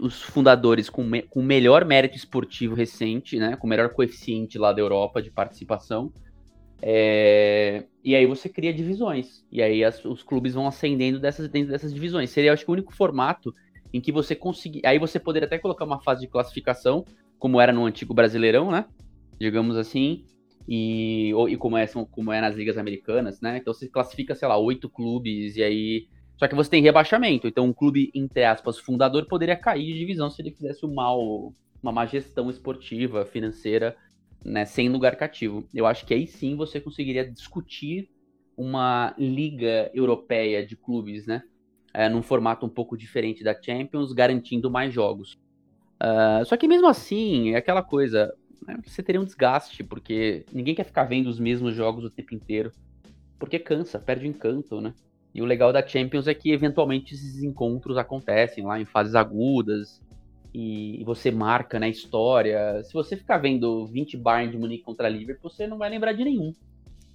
os 0.00 0.20
fundadores 0.20 0.90
com, 0.90 1.04
me, 1.04 1.22
com 1.22 1.42
melhor 1.42 1.84
mérito 1.84 2.16
esportivo 2.16 2.74
recente, 2.74 3.38
né, 3.38 3.54
com 3.54 3.68
melhor 3.68 3.90
coeficiente 3.90 4.58
lá 4.58 4.72
da 4.72 4.80
Europa 4.80 5.22
de 5.22 5.30
participação, 5.30 6.12
é, 6.82 7.84
e 8.02 8.16
aí 8.16 8.26
você 8.26 8.48
cria 8.48 8.74
divisões. 8.74 9.44
E 9.50 9.62
aí 9.62 9.84
as, 9.84 10.04
os 10.04 10.22
clubes 10.22 10.54
vão 10.54 10.66
ascendendo 10.66 11.20
dessas, 11.20 11.48
dentro 11.48 11.70
dessas 11.70 11.94
divisões. 11.94 12.30
Seria, 12.30 12.52
acho 12.52 12.64
que, 12.64 12.70
o 12.70 12.74
único 12.74 12.92
formato 12.92 13.54
em 13.94 14.00
que 14.00 14.10
você 14.10 14.34
conseguir. 14.34 14.82
Aí 14.84 14.98
você 14.98 15.20
poderia 15.20 15.46
até 15.46 15.56
colocar 15.56 15.84
uma 15.84 16.02
fase 16.02 16.22
de 16.22 16.26
classificação, 16.26 17.04
como 17.38 17.60
era 17.60 17.72
no 17.72 17.86
antigo 17.86 18.12
Brasileirão, 18.12 18.70
né? 18.70 18.86
Digamos 19.38 19.76
assim. 19.76 20.24
E, 20.68 21.32
ou, 21.34 21.48
e 21.48 21.56
como, 21.56 21.76
é, 21.76 21.86
como 21.86 22.32
é 22.32 22.40
nas 22.40 22.56
ligas 22.56 22.76
americanas, 22.76 23.40
né? 23.40 23.58
Então 23.58 23.72
você 23.72 23.88
classifica, 23.88 24.34
sei 24.34 24.48
lá, 24.48 24.58
oito 24.58 24.90
clubes, 24.90 25.56
e 25.56 25.62
aí. 25.62 26.08
Só 26.36 26.48
que 26.48 26.54
você 26.56 26.68
tem 26.68 26.82
rebaixamento. 26.82 27.46
Então 27.46 27.66
um 27.66 27.72
clube, 27.72 28.10
entre 28.12 28.44
aspas, 28.44 28.78
fundador, 28.78 29.26
poderia 29.26 29.56
cair 29.56 29.86
de 29.86 29.98
divisão 30.00 30.28
se 30.28 30.42
ele 30.42 30.50
fizesse 30.50 30.84
um 30.84 30.92
mal, 30.92 31.54
uma 31.80 31.92
má 31.92 32.04
gestão 32.04 32.50
esportiva, 32.50 33.24
financeira 33.24 33.96
né, 34.44 34.64
sem 34.64 34.88
lugar 34.88 35.16
cativo. 35.16 35.66
Eu 35.72 35.86
acho 35.86 36.04
que 36.04 36.12
aí 36.12 36.26
sim 36.26 36.54
você 36.56 36.80
conseguiria 36.80 37.28
discutir 37.30 38.10
uma 38.56 39.14
liga 39.18 39.90
europeia 39.94 40.64
de 40.64 40.76
clubes, 40.76 41.26
né, 41.26 41.42
é, 41.94 42.08
num 42.08 42.22
formato 42.22 42.66
um 42.66 42.68
pouco 42.68 42.96
diferente 42.96 43.44
da 43.44 43.54
Champions, 43.54 44.12
garantindo 44.12 44.70
mais 44.70 44.92
jogos. 44.92 45.38
Uh, 46.02 46.44
só 46.44 46.56
que 46.56 46.68
mesmo 46.68 46.88
assim, 46.88 47.54
é 47.54 47.56
aquela 47.56 47.82
coisa, 47.82 48.34
né, 48.66 48.76
você 48.84 49.02
teria 49.02 49.20
um 49.20 49.24
desgaste, 49.24 49.82
porque 49.84 50.44
ninguém 50.52 50.74
quer 50.74 50.84
ficar 50.84 51.04
vendo 51.04 51.28
os 51.28 51.38
mesmos 51.38 51.74
jogos 51.74 52.04
o 52.04 52.10
tempo 52.10 52.34
inteiro, 52.34 52.72
porque 53.38 53.58
cansa, 53.58 53.98
perde 53.98 54.26
o 54.26 54.28
encanto, 54.28 54.80
né? 54.80 54.92
E 55.32 55.40
o 55.40 55.44
legal 55.44 55.72
da 55.72 55.86
Champions 55.86 56.26
é 56.26 56.34
que 56.34 56.52
eventualmente 56.52 57.14
esses 57.14 57.42
encontros 57.42 57.96
acontecem 57.96 58.64
lá 58.64 58.78
em 58.78 58.84
fases 58.84 59.14
agudas, 59.14 60.00
e, 60.54 61.02
você 61.04 61.32
marca 61.32 61.80
na 61.80 61.86
né, 61.86 61.90
história. 61.90 62.82
Se 62.84 62.92
você 62.92 63.16
ficar 63.16 63.38
vendo 63.38 63.84
20 63.86 64.16
Bayern 64.16 64.52
de 64.52 64.56
Munique 64.58 64.84
contra 64.84 65.08
Liverpool, 65.08 65.50
você 65.50 65.66
não 65.66 65.76
vai 65.76 65.90
lembrar 65.90 66.12
de 66.12 66.24
nenhum. 66.24 66.54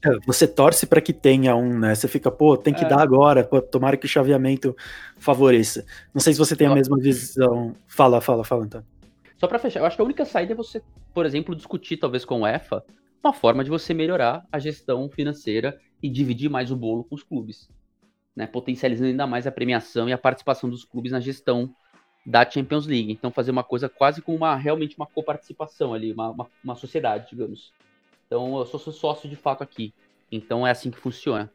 É, 0.05 0.17
você 0.25 0.47
torce 0.47 0.87
para 0.87 1.01
que 1.01 1.11
tenha 1.11 1.55
um, 1.55 1.77
né? 1.77 1.93
Você 1.93 2.07
fica, 2.07 2.31
pô, 2.31 2.55
tem 2.55 2.73
que 2.73 2.85
é. 2.85 2.87
dar 2.87 3.01
agora, 3.01 3.43
pô, 3.43 3.61
tomara 3.61 3.97
que 3.97 4.05
o 4.05 4.09
chaveamento 4.09 4.75
favoreça. 5.17 5.85
Não 6.13 6.21
sei 6.21 6.33
se 6.33 6.39
você 6.39 6.55
tem 6.55 6.67
a 6.67 6.73
mesma 6.73 6.97
visão. 6.97 7.75
Fala, 7.87 8.21
fala, 8.21 8.43
fala, 8.43 8.65
então. 8.65 8.83
Só 9.37 9.47
para 9.47 9.59
fechar, 9.59 9.79
eu 9.79 9.85
acho 9.85 9.95
que 9.95 10.01
a 10.01 10.05
única 10.05 10.25
saída 10.25 10.53
é 10.53 10.55
você, 10.55 10.81
por 11.13 11.25
exemplo, 11.25 11.55
discutir 11.55 11.97
talvez 11.97 12.25
com 12.25 12.41
o 12.41 12.47
EFA 12.47 12.83
uma 13.23 13.33
forma 13.33 13.63
de 13.63 13.69
você 13.69 13.93
melhorar 13.93 14.45
a 14.51 14.59
gestão 14.59 15.09
financeira 15.09 15.79
e 16.01 16.09
dividir 16.09 16.49
mais 16.49 16.71
o 16.71 16.75
bolo 16.75 17.03
com 17.03 17.15
os 17.15 17.23
clubes, 17.23 17.69
né? 18.35 18.47
Potencializando 18.47 19.09
ainda 19.09 19.27
mais 19.27 19.45
a 19.45 19.51
premiação 19.51 20.07
e 20.07 20.13
a 20.13 20.17
participação 20.17 20.69
dos 20.69 20.85
clubes 20.85 21.11
na 21.11 21.19
gestão 21.19 21.73
da 22.25 22.49
Champions 22.49 22.87
League. 22.87 23.11
Então 23.11 23.31
fazer 23.31 23.51
uma 23.51 23.63
coisa 23.63 23.89
quase 23.89 24.21
com 24.21 24.33
uma 24.33 24.55
realmente 24.55 24.95
uma 24.97 25.05
coparticipação 25.05 25.93
ali, 25.93 26.13
uma, 26.13 26.29
uma, 26.29 26.47
uma 26.63 26.75
sociedade, 26.75 27.29
digamos. 27.31 27.73
Então 28.29 28.59
eu 28.59 28.65
sou, 28.67 28.79
sou 28.79 28.93
sócio 28.93 29.27
de 29.27 29.35
fato 29.35 29.63
aqui. 29.63 29.91
Então 30.31 30.65
é 30.65 30.69
assim 30.69 30.91
que 30.91 30.99
funciona. 30.99 31.51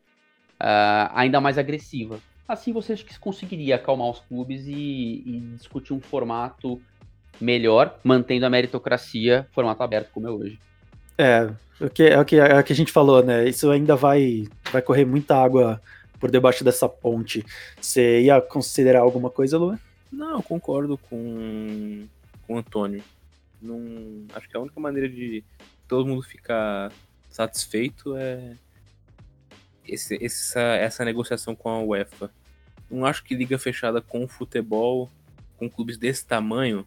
Uh, 0.60 1.06
ainda 1.14 1.40
mais 1.40 1.56
agressiva. 1.56 2.18
Assim 2.48 2.72
você 2.72 2.94
acha 2.94 3.04
que 3.04 3.16
conseguiria 3.16 3.76
acalmar 3.76 4.10
os 4.10 4.18
clubes 4.18 4.66
e, 4.66 5.22
e, 5.24 5.40
discutir 5.56 5.92
um 5.92 6.00
formato 6.00 6.82
melhor, 7.40 7.96
mantendo 8.02 8.44
a 8.44 8.50
meritocracia, 8.50 9.46
formato 9.52 9.84
aberto 9.84 10.10
como 10.12 10.26
é 10.26 10.30
hoje. 10.30 10.58
É, 11.16 11.48
o 11.80 11.88
que, 11.88 12.02
é, 12.02 12.20
o 12.20 12.24
que, 12.24 12.36
é 12.36 12.58
o 12.58 12.64
que 12.64 12.72
a 12.72 12.76
gente 12.76 12.90
falou, 12.90 13.22
né? 13.22 13.48
Isso 13.48 13.70
ainda 13.70 13.94
vai, 13.94 14.44
vai 14.72 14.82
correr 14.82 15.04
muita 15.04 15.36
água 15.36 15.80
por 16.18 16.28
debaixo 16.28 16.64
dessa 16.64 16.88
ponte. 16.88 17.44
Você 17.80 18.22
ia 18.22 18.40
considerar 18.40 19.00
alguma 19.00 19.30
coisa, 19.30 19.56
Luan? 19.56 19.78
Não, 20.10 20.38
eu 20.38 20.42
concordo 20.42 20.98
com, 20.98 22.04
com 22.46 22.54
o 22.54 22.58
Antônio. 22.58 23.02
Não, 23.62 24.26
acho 24.34 24.48
que 24.48 24.56
a 24.56 24.60
única 24.60 24.78
maneira 24.80 25.08
de 25.08 25.42
todo 25.88 26.06
mundo 26.06 26.22
ficar 26.22 26.92
satisfeito 27.28 28.16
é 28.16 28.56
esse, 29.86 30.22
essa, 30.24 30.60
essa 30.60 31.04
negociação 31.04 31.54
com 31.54 31.68
a 31.68 31.80
UEFA. 31.82 32.30
Não 32.90 33.04
acho 33.04 33.24
que 33.24 33.34
liga 33.34 33.58
fechada 33.58 34.00
com 34.00 34.26
futebol, 34.26 35.10
com 35.56 35.68
clubes 35.68 35.96
desse 35.96 36.26
tamanho, 36.26 36.86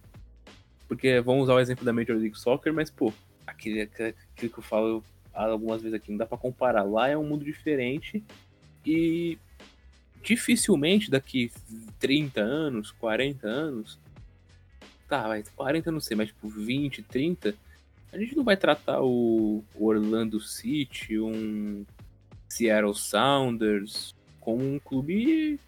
porque 0.88 1.19
vamos 1.21 1.43
usar 1.43 1.55
o 1.55 1.60
exemplo 1.60 1.86
da 1.86 1.93
Major 1.93 2.15
League 2.15 2.38
Soccer, 2.38 2.73
mas 2.73 2.89
pô, 2.89 3.13
aquele, 3.45 3.81
aquele 3.81 4.15
que 4.36 4.57
eu 4.57 4.63
falo 4.63 5.03
algumas 5.33 5.81
vezes 5.81 5.95
aqui, 5.95 6.12
não 6.12 6.17
dá 6.17 6.25
para 6.25 6.38
comparar. 6.38 6.83
Lá 6.83 7.07
é 7.07 7.17
um 7.17 7.23
mundo 7.23 7.45
diferente 7.45 8.23
e 8.86 9.38
dificilmente 10.23 11.12
daqui 11.12 11.51
30 11.99 12.41
anos, 12.41 12.91
40 12.91 13.47
anos, 13.47 13.99
tá, 15.07 15.27
vai, 15.27 15.43
40 15.55 15.91
não 15.91 15.99
sei, 15.99 16.17
mas 16.17 16.27
tipo 16.27 16.47
20, 16.49 17.03
30, 17.03 17.55
a 18.12 18.17
gente 18.17 18.36
não 18.36 18.43
vai 18.43 18.58
tratar 18.58 19.02
o 19.02 19.63
Orlando 19.76 20.39
City, 20.39 21.20
um 21.20 21.86
Seattle 22.48 22.96
Sounders, 22.96 24.15
como 24.39 24.63
um 24.63 24.80
clube 24.80 25.60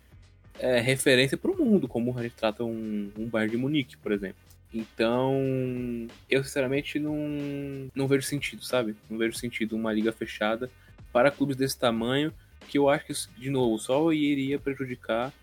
é, 0.57 0.79
referência 0.79 1.37
para 1.37 1.51
o 1.51 1.57
mundo, 1.57 1.87
como 1.87 2.17
a 2.17 2.23
gente 2.23 2.35
trata 2.35 2.63
um, 2.63 3.11
um 3.17 3.25
Bayern 3.25 3.51
de 3.51 3.57
Munique, 3.57 3.97
por 3.97 4.11
exemplo. 4.11 4.37
Então, 4.73 5.35
eu 6.29 6.43
sinceramente 6.43 6.99
não, 6.99 7.17
não 7.95 8.07
vejo 8.07 8.25
sentido, 8.25 8.63
sabe? 8.63 8.95
Não 9.09 9.17
vejo 9.17 9.37
sentido 9.37 9.75
uma 9.75 9.91
liga 9.91 10.11
fechada 10.11 10.69
para 11.11 11.31
clubes 11.31 11.55
desse 11.55 11.77
tamanho 11.77 12.31
que 12.67 12.77
eu 12.77 12.87
acho 12.87 13.05
que, 13.05 13.13
de 13.41 13.49
novo, 13.49 13.79
só 13.79 14.11
iria 14.13 14.59
prejudicar 14.59 15.33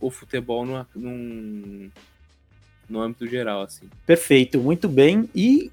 o 0.00 0.10
futebol 0.10 0.66
no, 0.66 0.84
num, 0.96 1.90
no 2.88 3.00
âmbito 3.00 3.26
geral, 3.26 3.62
assim. 3.62 3.88
Perfeito, 4.04 4.60
muito 4.60 4.88
bem. 4.88 5.30
E 5.32 5.70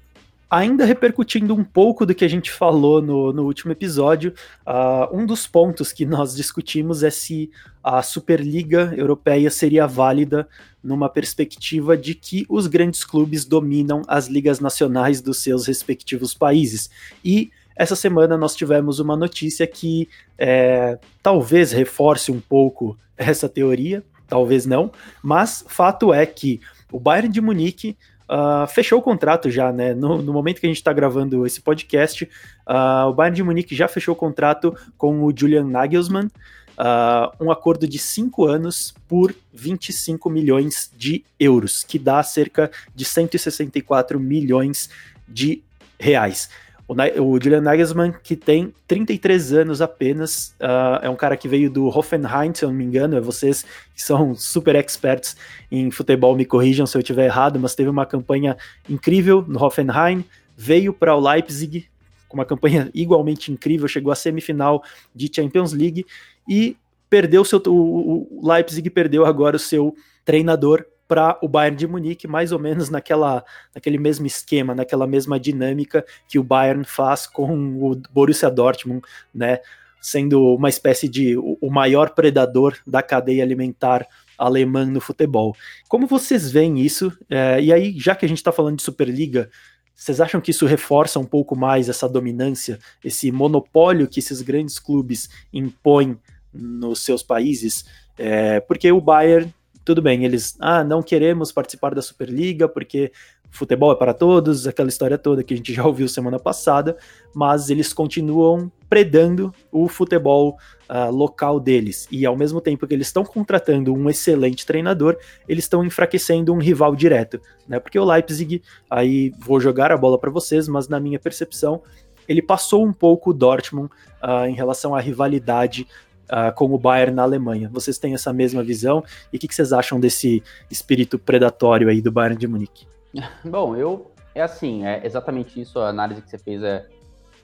ainda 0.50 0.84
repercutindo 0.84 1.54
um 1.54 1.62
pouco 1.62 2.04
do 2.04 2.14
que 2.14 2.24
a 2.24 2.28
gente 2.28 2.50
falou 2.50 3.00
no, 3.00 3.32
no 3.32 3.44
último 3.44 3.70
episódio, 3.70 4.34
uh, 4.66 5.16
um 5.16 5.24
dos 5.24 5.46
pontos 5.46 5.92
que 5.92 6.04
nós 6.04 6.34
discutimos 6.34 7.04
é 7.04 7.10
se 7.10 7.50
a 7.82 8.02
Superliga 8.02 8.92
Europeia 8.96 9.48
seria 9.50 9.86
válida 9.86 10.48
numa 10.82 11.08
perspectiva 11.08 11.96
de 11.96 12.14
que 12.14 12.44
os 12.48 12.66
grandes 12.66 13.04
clubes 13.04 13.44
dominam 13.44 14.02
as 14.08 14.26
ligas 14.26 14.58
nacionais 14.58 15.20
dos 15.20 15.38
seus 15.38 15.66
respectivos 15.66 16.34
países. 16.34 16.90
E 17.24 17.50
essa 17.76 17.94
semana 17.94 18.36
nós 18.36 18.56
tivemos 18.56 18.98
uma 18.98 19.16
notícia 19.16 19.66
que 19.66 20.08
é, 20.36 20.98
talvez 21.22 21.70
reforce 21.70 22.32
um 22.32 22.40
pouco 22.40 22.98
essa 23.16 23.48
teoria, 23.48 24.02
talvez 24.26 24.66
não, 24.66 24.90
mas 25.22 25.64
fato 25.68 26.12
é 26.12 26.26
que 26.26 26.60
o 26.90 26.98
Bayern 26.98 27.28
de 27.28 27.40
Munique 27.40 27.96
uh, 28.30 28.66
fechou 28.68 29.00
o 29.00 29.02
contrato 29.02 29.50
já, 29.50 29.72
né? 29.72 29.92
No, 29.92 30.22
no 30.22 30.32
momento 30.32 30.60
que 30.60 30.66
a 30.66 30.70
gente 30.70 30.78
está 30.78 30.92
gravando 30.92 31.44
esse 31.44 31.60
podcast, 31.60 32.24
uh, 32.24 33.08
o 33.08 33.12
Bayern 33.12 33.36
de 33.36 33.42
Munique 33.42 33.74
já 33.74 33.88
fechou 33.88 34.14
o 34.14 34.16
contrato 34.16 34.74
com 34.96 35.24
o 35.24 35.32
Julian 35.36 35.64
Nagelsmann, 35.64 36.26
uh, 36.26 37.44
um 37.44 37.50
acordo 37.50 37.88
de 37.88 37.98
cinco 37.98 38.46
anos 38.46 38.94
por 39.08 39.34
25 39.52 40.30
milhões 40.30 40.90
de 40.96 41.24
euros, 41.38 41.82
que 41.82 41.98
dá 41.98 42.22
cerca 42.22 42.70
de 42.94 43.04
164 43.04 44.20
milhões 44.20 44.88
de 45.28 45.62
reais. 45.98 46.48
O, 46.90 47.22
o 47.22 47.40
Julian 47.40 47.60
Nagelsmann, 47.60 48.12
que 48.20 48.34
tem 48.34 48.74
33 48.88 49.52
anos 49.52 49.80
apenas, 49.80 50.56
uh, 50.60 50.98
é 51.02 51.08
um 51.08 51.14
cara 51.14 51.36
que 51.36 51.46
veio 51.46 51.70
do 51.70 51.86
Hoffenheim, 51.86 52.52
se 52.52 52.64
eu 52.64 52.68
não 52.68 52.74
me 52.74 52.84
engano, 52.84 53.16
é 53.16 53.20
vocês 53.20 53.64
que 53.94 54.02
são 54.02 54.34
super 54.34 54.74
experts 54.74 55.36
em 55.70 55.88
futebol, 55.92 56.34
me 56.34 56.44
corrijam 56.44 56.84
se 56.86 56.96
eu 56.96 57.00
estiver 57.00 57.26
errado, 57.26 57.60
mas 57.60 57.76
teve 57.76 57.88
uma 57.88 58.04
campanha 58.04 58.56
incrível 58.88 59.44
no 59.46 59.62
Hoffenheim, 59.62 60.24
veio 60.56 60.92
para 60.92 61.14
o 61.14 61.20
Leipzig 61.20 61.88
com 62.28 62.36
uma 62.36 62.44
campanha 62.44 62.90
igualmente 62.92 63.52
incrível, 63.52 63.86
chegou 63.86 64.10
à 64.10 64.16
semifinal 64.16 64.82
de 65.14 65.30
Champions 65.32 65.72
League 65.72 66.04
e 66.48 66.76
perdeu 67.08 67.44
seu 67.44 67.62
o, 67.68 68.26
o 68.30 68.48
Leipzig 68.52 68.90
perdeu 68.90 69.24
agora 69.24 69.54
o 69.54 69.60
seu 69.60 69.94
treinador 70.24 70.84
para 71.10 71.36
o 71.42 71.48
Bayern 71.48 71.76
de 71.76 71.88
Munique, 71.88 72.28
mais 72.28 72.52
ou 72.52 72.58
menos 72.60 72.88
naquela, 72.88 73.44
naquele 73.74 73.98
mesmo 73.98 74.28
esquema, 74.28 74.76
naquela 74.76 75.08
mesma 75.08 75.40
dinâmica 75.40 76.06
que 76.28 76.38
o 76.38 76.44
Bayern 76.44 76.84
faz 76.84 77.26
com 77.26 77.52
o 77.82 78.00
Borussia 78.12 78.48
Dortmund, 78.48 79.02
né? 79.34 79.58
Sendo 80.00 80.54
uma 80.54 80.68
espécie 80.68 81.08
de 81.08 81.36
o 81.36 81.68
maior 81.68 82.10
predador 82.10 82.78
da 82.86 83.02
cadeia 83.02 83.42
alimentar 83.42 84.06
alemã 84.38 84.86
no 84.86 85.00
futebol. 85.00 85.56
Como 85.88 86.06
vocês 86.06 86.48
veem 86.48 86.78
isso? 86.78 87.12
É, 87.28 87.60
e 87.60 87.72
aí, 87.72 87.98
já 87.98 88.14
que 88.14 88.24
a 88.24 88.28
gente 88.28 88.38
está 88.38 88.52
falando 88.52 88.76
de 88.76 88.84
Superliga, 88.84 89.50
vocês 89.92 90.20
acham 90.20 90.40
que 90.40 90.52
isso 90.52 90.64
reforça 90.64 91.18
um 91.18 91.26
pouco 91.26 91.56
mais 91.56 91.88
essa 91.88 92.08
dominância, 92.08 92.78
esse 93.04 93.32
monopólio 93.32 94.06
que 94.06 94.20
esses 94.20 94.42
grandes 94.42 94.78
clubes 94.78 95.28
impõem 95.52 96.16
nos 96.54 97.00
seus 97.00 97.22
países? 97.22 97.84
É, 98.16 98.60
porque 98.60 98.92
o 98.92 99.00
Bayern, 99.00 99.52
tudo 99.84 100.02
bem, 100.02 100.24
eles, 100.24 100.56
ah, 100.60 100.84
não 100.84 101.02
queremos 101.02 101.52
participar 101.52 101.94
da 101.94 102.02
Superliga 102.02 102.68
porque 102.68 103.12
futebol 103.50 103.92
é 103.92 103.96
para 103.96 104.14
todos, 104.14 104.66
aquela 104.66 104.88
história 104.88 105.18
toda 105.18 105.42
que 105.42 105.52
a 105.52 105.56
gente 105.56 105.72
já 105.74 105.84
ouviu 105.84 106.08
semana 106.08 106.38
passada, 106.38 106.96
mas 107.34 107.68
eles 107.68 107.92
continuam 107.92 108.70
predando 108.88 109.52
o 109.70 109.88
futebol 109.88 110.56
uh, 110.88 111.10
local 111.10 111.60
deles. 111.60 112.08
E 112.10 112.24
ao 112.26 112.36
mesmo 112.36 112.60
tempo 112.60 112.86
que 112.86 112.94
eles 112.94 113.06
estão 113.06 113.24
contratando 113.24 113.92
um 113.92 114.08
excelente 114.08 114.66
treinador, 114.66 115.16
eles 115.48 115.64
estão 115.64 115.84
enfraquecendo 115.84 116.52
um 116.52 116.58
rival 116.58 116.94
direto, 116.96 117.40
né? 117.68 117.78
Porque 117.78 117.98
o 117.98 118.04
Leipzig, 118.04 118.62
aí 118.88 119.32
vou 119.38 119.60
jogar 119.60 119.92
a 119.92 119.96
bola 119.96 120.18
para 120.18 120.30
vocês, 120.30 120.66
mas 120.68 120.88
na 120.88 120.98
minha 120.98 121.18
percepção, 121.18 121.82
ele 122.28 122.42
passou 122.42 122.84
um 122.84 122.92
pouco 122.92 123.30
o 123.30 123.34
Dortmund 123.34 123.90
uh, 124.22 124.46
em 124.46 124.54
relação 124.54 124.94
à 124.94 125.00
rivalidade 125.00 125.86
Uh, 126.30 126.54
com 126.54 126.72
o 126.72 126.78
Bayern 126.78 127.12
na 127.12 127.22
Alemanha. 127.22 127.68
Vocês 127.72 127.98
têm 127.98 128.14
essa 128.14 128.32
mesma 128.32 128.62
visão? 128.62 129.02
E 129.32 129.36
o 129.36 129.40
que, 129.40 129.48
que, 129.48 129.54
vocês 129.54 129.72
acham 129.72 129.98
desse 129.98 130.40
espírito 130.70 131.18
predatório 131.18 131.88
aí 131.88 132.00
do 132.00 132.12
Bayern 132.12 132.38
de 132.38 132.46
Munique? 132.46 132.86
Bom, 133.44 133.74
eu 133.74 134.12
é 134.34 134.42
assim, 134.42 134.86
é 134.86 135.04
exatamente 135.04 135.60
isso. 135.60 135.78
A 135.78 135.88
análise 135.88 136.22
que 136.22 136.30
você 136.30 136.38
fez 136.38 136.62
é, 136.62 136.86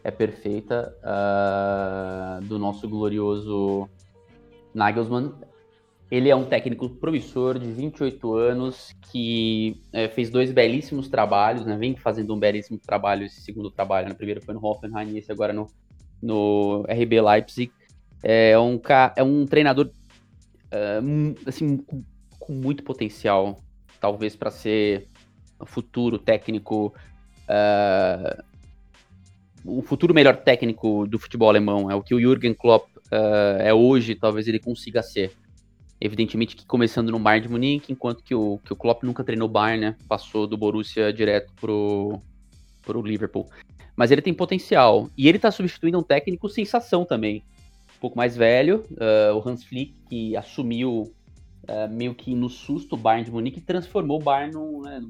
é 0.04 0.10
perfeita 0.10 0.94
uh, 1.02 2.44
do 2.44 2.58
nosso 2.58 2.88
glorioso 2.88 3.88
Nagelsmann. 4.72 5.32
Ele 6.08 6.30
é 6.30 6.36
um 6.36 6.44
técnico 6.44 6.88
promissor 6.88 7.58
de 7.58 7.66
28 7.66 8.34
anos 8.34 8.94
que 9.10 9.82
é, 9.92 10.06
fez 10.08 10.30
dois 10.30 10.52
belíssimos 10.52 11.08
trabalhos, 11.08 11.66
né? 11.66 11.76
Vem 11.76 11.96
fazendo 11.96 12.32
um 12.32 12.38
belíssimo 12.38 12.78
trabalho, 12.78 13.24
esse 13.24 13.40
segundo 13.40 13.72
trabalho. 13.72 14.08
No 14.08 14.14
primeiro 14.14 14.40
foi 14.40 14.54
no 14.54 14.64
Hoffenheim 14.64 15.14
e 15.14 15.18
esse 15.18 15.32
agora 15.32 15.52
no, 15.52 15.66
no 16.22 16.84
RB 16.88 17.20
Leipzig. 17.20 17.72
É 18.22 18.58
um, 18.58 18.80
é 19.14 19.22
um 19.22 19.46
treinador 19.46 19.86
uh, 19.86 21.36
assim, 21.46 21.76
com, 21.76 22.02
com 22.38 22.52
muito 22.52 22.82
potencial, 22.82 23.58
talvez 24.00 24.34
para 24.34 24.50
ser 24.50 25.08
futuro 25.64 26.18
técnico, 26.18 26.94
uh, 27.48 28.42
o 29.64 29.82
futuro 29.82 30.12
melhor 30.12 30.36
técnico 30.36 31.06
do 31.06 31.18
futebol 31.18 31.48
alemão, 31.48 31.90
é 31.90 31.94
o 31.94 32.02
que 32.02 32.14
o 32.14 32.20
Jürgen 32.20 32.54
Klopp 32.54 32.88
uh, 33.06 33.60
é 33.60 33.72
hoje, 33.72 34.14
talvez 34.14 34.46
ele 34.48 34.58
consiga 34.58 35.02
ser. 35.02 35.32
Evidentemente 35.98 36.54
que 36.54 36.66
começando 36.66 37.10
no 37.10 37.18
Bayern 37.18 37.46
de 37.46 37.52
Munique, 37.52 37.92
enquanto 37.92 38.22
que 38.22 38.34
o, 38.34 38.60
que 38.62 38.72
o 38.72 38.76
Klopp 38.76 39.02
nunca 39.02 39.24
treinou 39.24 39.48
o 39.48 39.50
Bayern, 39.50 39.80
né? 39.80 39.96
Passou 40.06 40.46
do 40.46 40.54
Borussia 40.54 41.10
direto 41.10 41.50
pro, 41.58 42.20
pro 42.82 43.00
Liverpool. 43.00 43.48
Mas 43.96 44.10
ele 44.10 44.20
tem 44.20 44.34
potencial. 44.34 45.08
E 45.16 45.26
ele 45.26 45.38
tá 45.38 45.50
substituindo 45.50 45.98
um 45.98 46.02
técnico 46.02 46.50
sensação 46.50 47.06
também. 47.06 47.42
Um 47.96 48.00
pouco 48.00 48.16
mais 48.16 48.36
velho, 48.36 48.84
uh, 48.92 49.34
o 49.34 49.48
Hans 49.48 49.64
Flick, 49.64 49.94
que 50.08 50.36
assumiu 50.36 51.14
uh, 51.64 51.90
meio 51.90 52.14
que 52.14 52.34
no 52.34 52.50
susto 52.50 52.94
o 52.94 52.98
Bayern 52.98 53.24
de 53.24 53.30
Munique 53.30 53.60
transformou 53.60 54.20
o 54.20 54.22
Bayern 54.22 54.52
num, 54.52 54.82
né, 54.82 55.02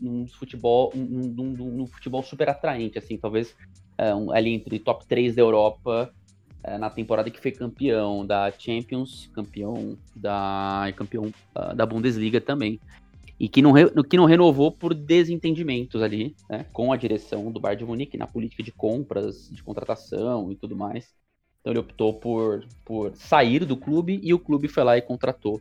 num, 0.00 0.26
futebol, 0.28 0.92
num, 0.94 1.28
num, 1.28 1.52
num, 1.52 1.86
futebol 1.86 2.22
super 2.22 2.48
atraente, 2.48 2.98
assim, 2.98 3.16
talvez 3.16 3.54
uh, 3.98 4.32
ali 4.32 4.54
entre 4.54 4.78
top 4.78 5.06
3 5.06 5.34
da 5.34 5.42
Europa 5.42 6.12
na 6.80 6.88
temporada 6.88 7.30
que 7.30 7.38
foi 7.38 7.52
campeão 7.52 8.24
da 8.24 8.50
Champions, 8.50 9.30
campeão 9.34 9.98
da 10.16 10.90
campeão 10.96 11.30
da 11.76 11.84
Bundesliga 11.84 12.40
também. 12.40 12.80
E 13.38 13.50
que 13.50 13.60
não, 13.60 13.74
que 14.08 14.16
não 14.16 14.24
renovou 14.24 14.72
por 14.72 14.94
desentendimentos 14.94 16.00
ali, 16.00 16.34
né, 16.48 16.64
com 16.72 16.90
a 16.90 16.96
direção 16.96 17.52
do 17.52 17.60
Bayern 17.60 17.80
de 17.80 17.84
Munique, 17.84 18.16
na 18.16 18.26
política 18.26 18.62
de 18.62 18.72
compras, 18.72 19.50
de 19.50 19.62
contratação 19.62 20.50
e 20.50 20.56
tudo 20.56 20.74
mais. 20.74 21.12
Então 21.64 21.72
ele 21.72 21.80
optou 21.80 22.12
por, 22.12 22.62
por 22.84 23.16
sair 23.16 23.64
do 23.64 23.74
clube 23.74 24.20
e 24.22 24.34
o 24.34 24.38
clube 24.38 24.68
foi 24.68 24.84
lá 24.84 24.98
e 24.98 25.00
contratou 25.00 25.58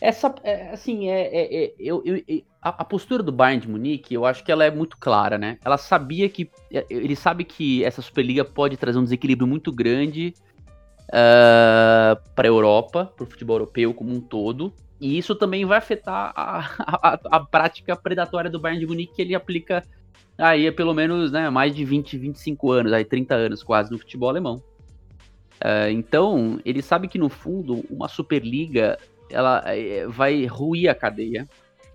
essa, 0.00 0.34
é, 0.42 0.70
assim, 0.70 1.08
é, 1.08 1.20
é, 1.26 1.64
é 1.64 1.74
eu, 1.78 2.02
eu, 2.04 2.22
a, 2.60 2.70
a, 2.70 2.84
postura 2.84 3.22
do 3.22 3.30
Bayern 3.30 3.60
de 3.60 3.68
Munique, 3.68 4.14
eu 4.14 4.24
acho 4.24 4.42
que 4.42 4.50
ela 4.50 4.64
é 4.64 4.70
muito 4.70 4.96
clara, 4.96 5.36
né? 5.36 5.58
Ela 5.62 5.76
sabia 5.76 6.28
que, 6.28 6.50
é, 6.72 6.86
ele 6.88 7.14
sabe 7.14 7.44
que 7.44 7.84
essa 7.84 8.00
Superliga 8.00 8.42
pode 8.42 8.78
trazer 8.78 8.98
um 8.98 9.04
desequilíbrio 9.04 9.46
muito 9.46 9.70
grande 9.70 10.32
uh, 11.08 11.12
ah, 11.12 12.20
para 12.34 12.48
a 12.48 12.50
Europa, 12.50 13.12
para 13.14 13.24
o 13.24 13.26
futebol 13.26 13.56
europeu 13.56 13.92
como 13.92 14.10
um 14.10 14.20
todo, 14.20 14.72
e 14.98 15.18
isso 15.18 15.34
também 15.34 15.66
vai 15.66 15.76
afetar 15.76 16.32
a, 16.34 16.60
a, 16.78 17.20
a, 17.36 17.40
prática 17.40 17.94
predatória 17.94 18.50
do 18.50 18.58
Bayern 18.58 18.80
de 18.80 18.86
Munique 18.86 19.14
que 19.14 19.22
ele 19.22 19.34
aplica 19.34 19.84
aí 20.38 20.70
pelo 20.72 20.94
menos 20.94 21.30
né, 21.30 21.50
mais 21.50 21.74
de 21.74 21.84
20, 21.84 22.16
25 22.16 22.72
anos, 22.72 22.92
aí 22.94 23.04
30 23.04 23.34
anos 23.34 23.62
quase 23.62 23.90
no 23.90 23.98
futebol 23.98 24.30
alemão. 24.30 24.62
Uh, 25.62 25.90
então, 25.90 26.58
ele 26.64 26.80
sabe 26.80 27.06
que 27.06 27.18
no 27.18 27.28
fundo 27.28 27.84
uma 27.90 28.08
Superliga 28.08 28.98
ela 29.30 29.62
é, 29.66 30.06
vai 30.06 30.46
ruir 30.46 30.88
a 30.88 30.94
cadeia. 30.94 31.48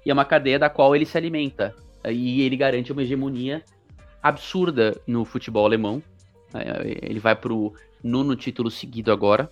E 0.06 0.12
é 0.12 0.14
uma 0.14 0.26
cadeia 0.26 0.60
da 0.60 0.70
qual 0.70 0.96
ele 0.96 1.06
se 1.06 1.18
alimenta. 1.18 1.76
E 2.08 2.42
ele 2.42 2.56
garante 2.56 2.92
uma 2.92 3.02
hegemonia 3.02 3.64
absurda 4.22 5.00
no 5.08 5.26
futebol 5.26 5.66
alemão. 5.66 6.02
É, 6.54 7.10
ele 7.10 7.20
vai 7.20 7.36
pro 7.36 7.74
nono 8.04 8.36
título 8.36 8.70
seguido 8.70 9.12
agora. 9.12 9.50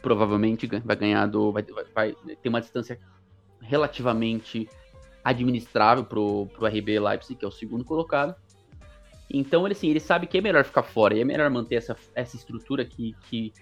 Provavelmente 0.00 0.66
vai 0.84 0.96
ganhar 0.96 1.26
do. 1.26 1.52
Vai, 1.52 1.64
vai 1.94 2.14
ter 2.42 2.48
uma 2.48 2.60
distância 2.60 2.98
relativamente 3.60 4.68
administrável 5.24 6.04
pro, 6.04 6.46
pro 6.46 6.66
RB 6.66 6.98
Leipzig, 6.98 7.36
que 7.36 7.44
é 7.44 7.48
o 7.48 7.52
segundo 7.52 7.84
colocado. 7.84 8.34
Então, 9.32 9.66
ele, 9.66 9.72
assim, 9.72 9.88
ele 9.88 10.00
sabe 10.00 10.26
que 10.26 10.36
é 10.36 10.40
melhor 10.40 10.64
ficar 10.64 10.82
fora 10.82 11.14
e 11.16 11.20
é 11.20 11.24
melhor 11.24 11.48
manter 11.48 11.76
essa, 11.76 11.96
essa 12.14 12.36
estrutura 12.36 12.84
que, 12.84 13.16
que, 13.22 13.52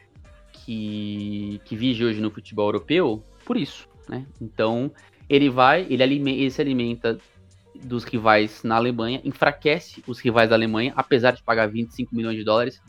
que, 0.52 1.60
que 1.64 1.76
vige 1.76 2.04
hoje 2.04 2.20
no 2.20 2.30
futebol 2.30 2.66
europeu 2.66 3.24
por 3.44 3.56
isso, 3.56 3.88
né? 4.08 4.26
Então, 4.40 4.90
ele 5.28 5.48
vai, 5.48 5.86
ele, 5.88 6.02
alime, 6.02 6.32
ele 6.32 6.50
se 6.50 6.60
alimenta 6.60 7.18
dos 7.84 8.04
rivais 8.04 8.62
na 8.64 8.76
Alemanha, 8.76 9.20
enfraquece 9.24 10.02
os 10.06 10.18
rivais 10.18 10.50
da 10.50 10.56
Alemanha, 10.56 10.92
apesar 10.96 11.30
de 11.30 11.42
pagar 11.42 11.66
25 11.66 12.14
milhões 12.14 12.36
de 12.36 12.44
dólares. 12.44 12.82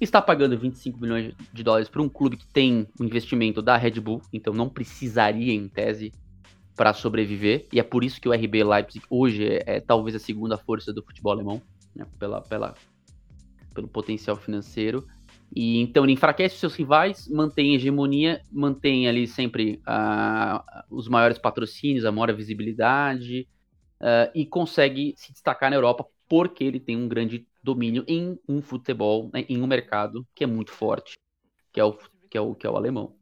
Está 0.00 0.20
pagando 0.20 0.58
25 0.58 0.98
milhões 0.98 1.34
de 1.52 1.62
dólares 1.62 1.88
para 1.88 2.02
um 2.02 2.08
clube 2.08 2.36
que 2.36 2.46
tem 2.46 2.88
um 2.98 3.04
investimento 3.04 3.62
da 3.62 3.76
Red 3.76 4.00
Bull, 4.00 4.20
então 4.32 4.52
não 4.52 4.68
precisaria, 4.68 5.52
em 5.52 5.68
tese, 5.68 6.12
para 6.82 6.92
sobreviver. 6.92 7.68
E 7.72 7.78
é 7.78 7.82
por 7.84 8.02
isso 8.02 8.20
que 8.20 8.28
o 8.28 8.32
RB 8.32 8.64
Leipzig 8.64 9.06
hoje 9.08 9.46
é, 9.46 9.76
é 9.76 9.80
talvez 9.80 10.16
a 10.16 10.18
segunda 10.18 10.58
força 10.58 10.92
do 10.92 11.00
futebol 11.00 11.32
alemão, 11.32 11.62
né? 11.94 12.04
pela, 12.18 12.40
pela, 12.40 12.74
pelo 13.72 13.86
potencial 13.86 14.34
financeiro. 14.34 15.06
E 15.54 15.80
então 15.80 16.02
ele 16.02 16.14
enfraquece 16.14 16.56
os 16.56 16.60
seus 16.60 16.74
rivais, 16.74 17.28
mantém 17.28 17.70
a 17.70 17.76
hegemonia, 17.76 18.42
mantém 18.50 19.06
ali 19.06 19.28
sempre 19.28 19.80
uh, 19.86 20.60
os 20.90 21.06
maiores 21.06 21.38
patrocínios, 21.38 22.04
a 22.04 22.10
maior 22.10 22.34
visibilidade 22.34 23.46
uh, 24.00 24.32
e 24.34 24.44
consegue 24.44 25.14
se 25.16 25.32
destacar 25.32 25.70
na 25.70 25.76
Europa 25.76 26.04
porque 26.28 26.64
ele 26.64 26.80
tem 26.80 26.96
um 26.96 27.06
grande 27.06 27.46
domínio 27.62 28.04
em 28.08 28.36
um 28.48 28.60
futebol, 28.60 29.30
né, 29.32 29.44
em 29.48 29.62
um 29.62 29.68
mercado 29.68 30.26
que 30.34 30.42
é 30.42 30.48
muito 30.48 30.72
forte, 30.72 31.12
que 31.72 31.78
é 31.78 31.84
o 31.84 31.96
que 32.28 32.36
é 32.36 32.40
o, 32.40 32.56
que 32.56 32.66
é 32.66 32.70
o 32.70 32.76
alemão. 32.76 33.14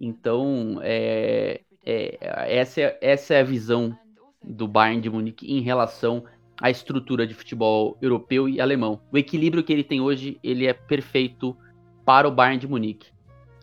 Então 0.00 0.80
é, 0.82 1.60
é, 1.86 2.58
essa, 2.58 2.80
é, 2.80 2.98
essa 3.00 3.34
é 3.34 3.40
a 3.40 3.44
visão 3.44 3.96
do 4.42 4.66
Bayern 4.66 5.00
de 5.00 5.08
Munique 5.08 5.50
em 5.50 5.60
relação 5.60 6.24
à 6.60 6.70
estrutura 6.70 7.26
de 7.26 7.34
futebol 7.34 7.96
europeu 8.02 8.48
e 8.48 8.60
alemão. 8.60 9.00
O 9.12 9.16
equilíbrio 9.16 9.62
que 9.62 9.72
ele 9.72 9.84
tem 9.84 10.00
hoje 10.00 10.38
ele 10.42 10.66
é 10.66 10.72
perfeito 10.72 11.56
para 12.04 12.26
o 12.28 12.30
Bayern 12.30 12.58
de 12.58 12.68
Munique. 12.68 13.08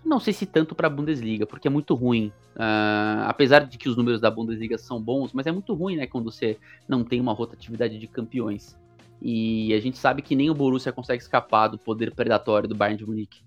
Não 0.05 0.19
sei 0.19 0.34
se 0.34 0.45
tanto 0.45 0.76
para 0.76 0.88
a 0.88 0.89
Bundesliga, 0.89 1.45
porque 1.45 1.67
é 1.67 1.71
muito 1.71 1.93
ruim. 1.95 2.32
Uh, 2.55 3.24
apesar 3.26 3.65
de 3.65 3.78
que 3.78 3.89
os 3.89 3.95
números 3.95 4.21
da 4.21 4.30
Bundesliga 4.30 4.78
são 4.78 5.01
bons, 5.01 5.32
mas 5.34 5.47
é 5.47 5.51
muito 5.51 5.74
ruim, 5.74 5.95
né, 5.95 6.05
quando 6.05 6.26
você 6.26 6.57
não 6.88 7.03
tem 7.03 7.19
uma 7.19 7.34
rotatividade 7.34 7.97
de 7.97 8.07
campeões. 8.07 8.78
E 9.21 9.74
a 9.74 9.80
gente 9.80 9.97
sabe 9.97 10.21
que 10.21 10.36
nem 10.36 10.49
o 10.49 10.53
Borussia 10.53 10.91
consegue 10.91 11.21
escapar 11.21 11.69
do 11.69 11.78
poder 11.78 12.13
predatório 12.13 12.67
do 12.67 12.76
Bayern 12.76 12.97
de 12.97 13.05
Munique. 13.05 13.41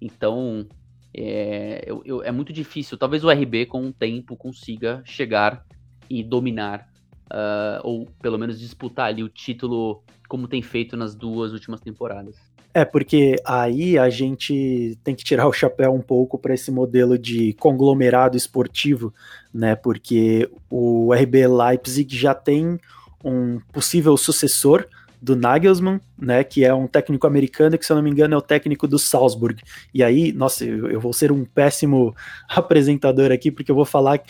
Então, 0.00 0.66
é, 1.14 1.84
eu, 1.86 2.02
eu, 2.04 2.22
é 2.22 2.32
muito 2.32 2.52
difícil. 2.52 2.96
Talvez 2.96 3.24
o 3.24 3.30
RB, 3.30 3.66
com 3.66 3.86
o 3.86 3.92
tempo, 3.92 4.36
consiga 4.36 5.02
chegar 5.04 5.64
e 6.08 6.22
dominar, 6.22 6.88
uh, 7.26 7.80
ou 7.82 8.06
pelo 8.20 8.38
menos 8.38 8.58
disputar 8.58 9.08
ali 9.08 9.22
o 9.22 9.28
título 9.28 10.02
como 10.28 10.48
tem 10.48 10.62
feito 10.62 10.96
nas 10.96 11.14
duas 11.14 11.52
últimas 11.52 11.80
temporadas. 11.80 12.36
É, 12.74 12.86
porque 12.86 13.36
aí 13.44 13.98
a 13.98 14.08
gente 14.08 14.98
tem 15.04 15.14
que 15.14 15.22
tirar 15.22 15.46
o 15.46 15.52
chapéu 15.52 15.92
um 15.92 16.00
pouco 16.00 16.38
para 16.38 16.54
esse 16.54 16.70
modelo 16.70 17.18
de 17.18 17.52
conglomerado 17.54 18.34
esportivo, 18.34 19.12
né? 19.52 19.76
Porque 19.76 20.50
o 20.70 21.12
RB 21.12 21.46
Leipzig 21.46 22.16
já 22.16 22.34
tem 22.34 22.80
um 23.22 23.60
possível 23.72 24.16
sucessor 24.16 24.88
do 25.22 25.36
Nagelsmann, 25.36 26.00
né, 26.18 26.42
que 26.42 26.64
é 26.64 26.74
um 26.74 26.88
técnico 26.88 27.28
americano 27.28 27.78
que, 27.78 27.86
se 27.86 27.92
eu 27.92 27.96
não 27.96 28.02
me 28.02 28.10
engano, 28.10 28.34
é 28.34 28.36
o 28.36 28.42
técnico 28.42 28.88
do 28.88 28.98
Salzburg. 28.98 29.62
E 29.94 30.02
aí, 30.02 30.32
nossa, 30.32 30.64
eu, 30.64 30.90
eu 30.90 31.00
vou 31.00 31.12
ser 31.12 31.30
um 31.30 31.44
péssimo 31.44 32.14
apresentador 32.50 33.30
aqui, 33.30 33.50
porque 33.50 33.70
eu 33.70 33.76
vou 33.76 33.84
falar 33.84 34.20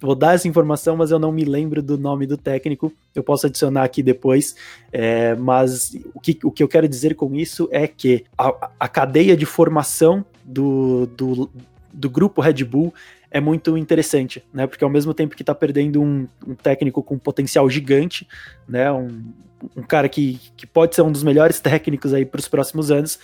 vou 0.00 0.14
dar 0.14 0.34
essa 0.34 0.46
informação, 0.46 0.96
mas 0.96 1.10
eu 1.10 1.18
não 1.18 1.32
me 1.32 1.44
lembro 1.44 1.82
do 1.82 1.98
nome 1.98 2.26
do 2.26 2.36
técnico. 2.36 2.92
Eu 3.14 3.22
posso 3.22 3.46
adicionar 3.46 3.82
aqui 3.82 4.02
depois. 4.02 4.54
É, 4.92 5.34
mas 5.34 5.96
o 6.14 6.20
que, 6.20 6.38
o 6.44 6.50
que 6.50 6.62
eu 6.62 6.68
quero 6.68 6.88
dizer 6.88 7.14
com 7.14 7.34
isso 7.34 7.68
é 7.72 7.86
que 7.86 8.24
a, 8.36 8.70
a 8.78 8.88
cadeia 8.88 9.36
de 9.36 9.44
formação 9.44 10.24
do, 10.44 11.06
do, 11.16 11.50
do 11.92 12.08
grupo 12.08 12.40
Red 12.40 12.64
Bull 12.64 12.94
é 13.30 13.40
muito 13.40 13.76
interessante, 13.76 14.44
né? 14.52 14.66
Porque 14.66 14.84
ao 14.84 14.90
mesmo 14.90 15.12
tempo 15.12 15.36
que 15.36 15.42
está 15.42 15.54
perdendo 15.54 16.02
um, 16.02 16.26
um, 16.46 16.54
técnico 16.54 17.02
com 17.02 17.18
potencial 17.18 17.68
gigante, 17.68 18.26
né? 18.66 18.90
Um, 18.90 19.32
um 19.76 19.82
cara 19.82 20.08
que, 20.08 20.40
que 20.56 20.66
pode 20.66 20.94
ser 20.94 21.02
um 21.02 21.12
dos 21.12 21.22
melhores 21.22 21.60
técnicos 21.60 22.14
aí 22.14 22.24
para 22.24 22.38
os 22.38 22.48
próximos 22.48 22.90
anos, 22.90 23.18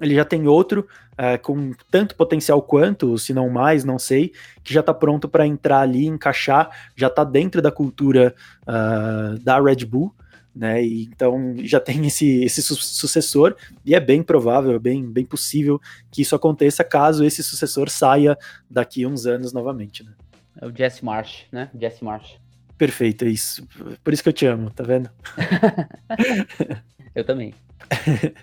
ele 0.00 0.14
já 0.14 0.24
tem 0.24 0.46
outro 0.48 0.86
uh, 1.12 1.40
com 1.42 1.72
tanto 1.90 2.16
potencial 2.16 2.60
quanto, 2.62 3.16
se 3.18 3.32
não 3.32 3.48
mais, 3.48 3.84
não 3.84 3.98
sei, 3.98 4.32
que 4.62 4.72
já 4.72 4.80
está 4.80 4.92
pronto 4.92 5.28
para 5.28 5.46
entrar 5.46 5.80
ali, 5.80 6.06
encaixar, 6.06 6.70
já 6.96 7.06
está 7.06 7.22
dentro 7.24 7.60
da 7.62 7.70
cultura 7.70 8.34
uh, 8.62 9.38
da 9.40 9.60
Red 9.60 9.84
Bull, 9.84 10.14
né? 10.54 10.84
E, 10.84 11.04
então 11.04 11.54
já 11.58 11.80
tem 11.80 12.06
esse, 12.06 12.44
esse 12.44 12.62
su 12.62 12.74
sucessor 12.76 13.56
e 13.84 13.94
é 13.94 14.00
bem 14.00 14.22
provável, 14.22 14.78
bem, 14.78 15.04
bem 15.10 15.24
possível 15.24 15.80
que 16.10 16.22
isso 16.22 16.34
aconteça 16.34 16.84
caso 16.84 17.24
esse 17.24 17.42
sucessor 17.42 17.88
saia 17.88 18.36
daqui 18.70 19.06
uns 19.06 19.26
anos 19.26 19.52
novamente, 19.52 20.04
né? 20.04 20.12
É 20.60 20.66
o 20.66 20.76
Jesse 20.76 21.04
Marsh, 21.04 21.44
né? 21.50 21.70
Jesse 21.78 22.04
Marsh. 22.04 22.36
Perfeito, 22.76 23.24
é 23.24 23.28
isso. 23.28 23.66
Por 24.02 24.12
isso 24.12 24.22
que 24.22 24.28
eu 24.28 24.32
te 24.32 24.44
amo, 24.44 24.70
tá 24.70 24.82
vendo? 24.82 25.08
eu 27.14 27.24
também. 27.24 27.54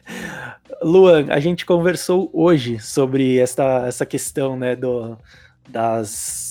Luan, 0.81 1.27
a 1.29 1.39
gente 1.39 1.65
conversou 1.65 2.29
hoje 2.33 2.79
sobre 2.79 3.37
essa, 3.37 3.85
essa 3.87 4.05
questão 4.05 4.57
né, 4.57 4.75
do, 4.75 5.17
das, 5.67 6.48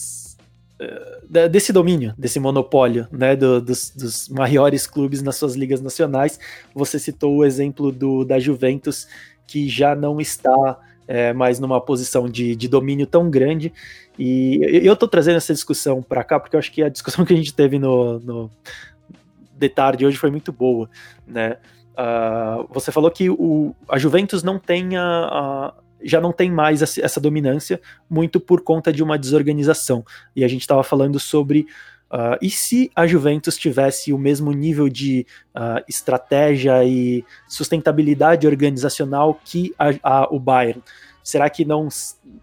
desse 1.50 1.72
domínio, 1.72 2.14
desse 2.16 2.38
monopólio 2.38 3.08
né, 3.10 3.34
do, 3.34 3.60
dos, 3.60 3.90
dos, 3.90 4.28
maiores 4.28 4.86
clubes 4.86 5.22
nas 5.22 5.36
suas 5.36 5.54
ligas 5.54 5.80
nacionais. 5.80 6.38
Você 6.74 6.98
citou 6.98 7.36
o 7.36 7.44
exemplo 7.44 7.90
do, 7.90 8.24
da 8.24 8.38
Juventus, 8.38 9.08
que 9.46 9.68
já 9.68 9.96
não 9.96 10.20
está 10.20 10.78
é, 11.06 11.32
mais 11.32 11.58
numa 11.58 11.80
posição 11.80 12.28
de, 12.28 12.54
de 12.54 12.68
domínio 12.68 13.06
tão 13.06 13.28
grande. 13.28 13.72
E 14.18 14.60
eu 14.84 14.92
estou 14.92 15.08
trazendo 15.08 15.36
essa 15.36 15.52
discussão 15.52 16.02
para 16.02 16.22
cá 16.22 16.38
porque 16.38 16.54
eu 16.54 16.58
acho 16.58 16.70
que 16.70 16.82
a 16.82 16.88
discussão 16.88 17.24
que 17.24 17.32
a 17.32 17.36
gente 17.36 17.54
teve 17.54 17.78
no, 17.78 18.20
no 18.20 18.50
de 19.52 19.68
tarde 19.68 20.06
hoje 20.06 20.16
foi 20.16 20.30
muito 20.30 20.52
boa, 20.52 20.88
né? 21.26 21.56
Uh, 21.98 22.68
você 22.72 22.92
falou 22.92 23.10
que 23.10 23.28
o, 23.28 23.74
a 23.88 23.98
Juventus 23.98 24.44
não 24.44 24.56
tem 24.56 24.96
a, 24.96 25.02
a, 25.02 25.74
já 26.02 26.20
não 26.20 26.32
tem 26.32 26.50
mais 26.50 26.82
essa 26.98 27.20
dominância, 27.20 27.80
muito 28.08 28.40
por 28.40 28.62
conta 28.62 28.92
de 28.92 29.02
uma 29.02 29.18
desorganização. 29.18 30.04
E 30.34 30.44
a 30.44 30.48
gente 30.48 30.62
estava 30.62 30.82
falando 30.82 31.18
sobre 31.18 31.66
uh, 32.10 32.38
e 32.40 32.50
se 32.50 32.90
a 32.94 33.06
Juventus 33.06 33.56
tivesse 33.56 34.12
o 34.12 34.18
mesmo 34.18 34.52
nível 34.52 34.88
de 34.88 35.26
uh, 35.54 35.82
estratégia 35.88 36.84
e 36.84 37.24
sustentabilidade 37.48 38.46
organizacional 38.46 39.40
que 39.44 39.74
a, 39.78 39.90
a, 40.02 40.34
o 40.34 40.38
Bayern? 40.38 40.82
Será 41.22 41.50
que 41.50 41.64
não, 41.64 41.88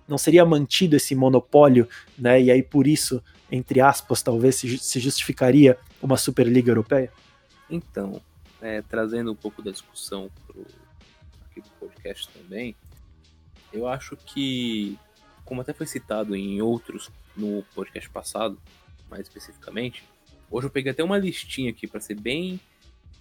não 0.08 0.18
seria 0.18 0.45
mantido 0.45 0.95
esse 0.95 1.16
monopólio, 1.16 1.89
né? 2.18 2.39
E 2.39 2.51
aí 2.51 2.62
por 2.62 2.86
isso, 2.86 3.22
entre 3.51 3.82
aspas, 3.82 4.22
talvez 4.22 4.56
se, 4.56 4.78
se 4.78 4.99
justificaria 4.99 5.78
uma 6.01 6.18
Superliga 6.18 6.70
Europeia? 6.70 7.12
Então, 7.68 8.22
é, 8.62 8.84
trazendo 8.84 9.32
um 9.32 9.36
pouco 9.36 9.62
da 9.64 9.72
discussão 9.72 10.30
aqui 11.49 11.62
do 11.62 11.70
podcast 11.80 12.30
também, 12.30 12.76
eu 13.76 13.88
acho 13.88 14.16
que, 14.16 14.98
como 15.44 15.62
até 15.62 15.74
foi 15.74 15.86
citado 15.86 16.36
em 16.36 16.62
outros 16.62 17.12
no 17.36 17.64
podcast 17.76 18.10
passado, 18.10 18.58
mais 19.10 19.24
especificamente, 19.24 20.04
hoje 20.50 20.68
eu 20.68 20.72
peguei 20.72 20.92
até 20.92 21.04
uma 21.04 21.18
listinha 21.18 21.70
aqui 21.70 21.86
para 21.86 22.00
ser 22.00 22.16
bem 22.16 22.60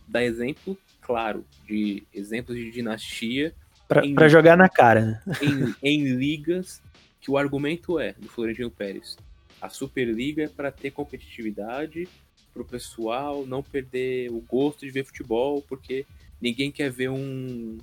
dar 0.07 0.23
exemplo 0.23 0.79
claro 1.01 1.45
de 1.67 2.05
exemplos 2.13 2.57
de 2.57 2.71
dinastia 2.71 3.55
para 3.89 4.29
jogar 4.29 4.57
na 4.57 4.69
cara, 4.69 5.23
né? 5.27 5.35
em, 5.43 5.75
em 5.83 6.05
ligas 6.15 6.83
que 7.21 7.31
o 7.31 7.37
argumento 7.37 7.99
é 7.99 8.13
do 8.13 8.29
Florentino 8.29 8.71
Pérez. 8.71 9.17
A 9.61 9.69
Superliga 9.69 10.45
é 10.45 10.49
para 10.49 10.71
ter 10.71 10.91
competitividade 10.91 12.09
pro 12.53 12.65
pessoal 12.65 13.45
não 13.45 13.63
perder 13.63 14.31
o 14.31 14.41
gosto 14.41 14.81
de 14.81 14.91
ver 14.91 15.05
futebol, 15.05 15.63
porque 15.69 16.07
ninguém 16.41 16.71
quer 16.71 16.91
ver 16.91 17.11
um, 17.11 17.79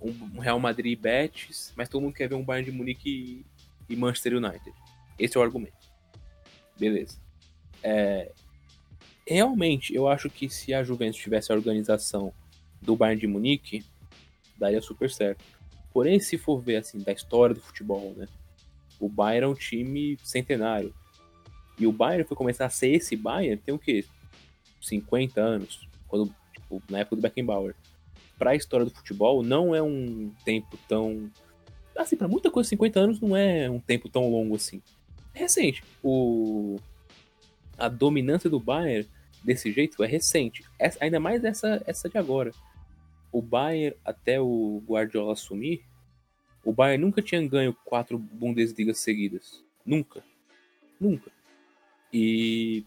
um 0.00 0.38
Real 0.38 0.60
Madrid 0.60 0.98
Betis, 0.98 1.72
mas 1.76 1.88
todo 1.88 2.02
mundo 2.02 2.14
quer 2.14 2.28
ver 2.28 2.34
um 2.34 2.44
Bayern 2.44 2.70
de 2.70 2.76
Munique 2.76 3.44
e, 3.88 3.92
e 3.92 3.96
Manchester 3.96 4.34
United. 4.34 4.72
Esse 5.18 5.36
é 5.36 5.40
o 5.40 5.42
argumento. 5.42 5.76
Beleza. 6.78 7.18
É, 7.82 8.30
realmente, 9.26 9.94
eu 9.94 10.08
acho 10.08 10.30
que 10.30 10.48
se 10.48 10.72
a 10.72 10.84
Juventus 10.84 11.18
tivesse 11.18 11.52
a 11.52 11.54
organização 11.54 12.32
do 12.80 12.94
Bayern 12.94 13.20
de 13.20 13.26
Munique, 13.26 13.84
daria 14.56 14.80
super 14.80 15.10
certo. 15.10 15.44
Porém, 15.92 16.20
se 16.20 16.38
for 16.38 16.60
ver 16.60 16.76
assim 16.76 17.00
da 17.00 17.12
história 17.12 17.54
do 17.54 17.60
futebol, 17.60 18.14
né? 18.16 18.26
O 19.00 19.08
Bayern 19.08 19.44
é 19.44 19.48
um 19.48 19.54
time 19.54 20.16
centenário. 20.22 20.94
E 21.78 21.86
o 21.86 21.92
Bayern 21.92 22.24
foi 22.26 22.36
começar 22.36 22.66
a 22.66 22.70
ser 22.70 22.88
esse 22.88 23.16
Bayern 23.16 23.56
tem 23.56 23.74
o 23.74 23.78
quê? 23.78 24.04
50 24.80 25.40
anos, 25.40 25.88
quando, 26.06 26.34
tipo, 26.52 26.82
na 26.88 27.00
época 27.00 27.16
do 27.16 27.22
Beckenbauer. 27.22 27.74
Para 28.38 28.50
a 28.50 28.56
história 28.56 28.86
do 28.86 28.94
futebol, 28.94 29.42
não 29.42 29.74
é 29.74 29.82
um 29.82 30.32
tempo 30.44 30.78
tão. 30.88 31.30
Assim, 31.96 32.16
para 32.16 32.28
muita 32.28 32.50
coisa, 32.50 32.68
50 32.68 33.00
anos 33.00 33.20
não 33.20 33.36
é 33.36 33.68
um 33.68 33.80
tempo 33.80 34.08
tão 34.08 34.30
longo 34.30 34.54
assim. 34.54 34.80
É 35.34 35.40
recente. 35.40 35.82
O... 36.02 36.76
A 37.76 37.88
dominância 37.88 38.48
do 38.48 38.60
Bayern 38.60 39.08
desse 39.42 39.72
jeito 39.72 40.02
é 40.02 40.06
recente. 40.06 40.64
Essa, 40.78 40.98
ainda 41.02 41.18
mais 41.18 41.42
essa, 41.44 41.82
essa 41.86 42.08
de 42.08 42.18
agora. 42.18 42.52
O 43.32 43.42
Bayern, 43.42 43.96
até 44.04 44.40
o 44.40 44.82
Guardiola 44.86 45.32
assumir, 45.32 45.84
o 46.64 46.72
Bayern 46.72 47.04
nunca 47.04 47.22
tinha 47.22 47.46
ganho 47.46 47.76
quatro 47.84 48.18
Bundesligas 48.18 48.98
seguidas. 48.98 49.64
Nunca. 49.84 50.22
Nunca. 51.00 51.30
E 52.12 52.84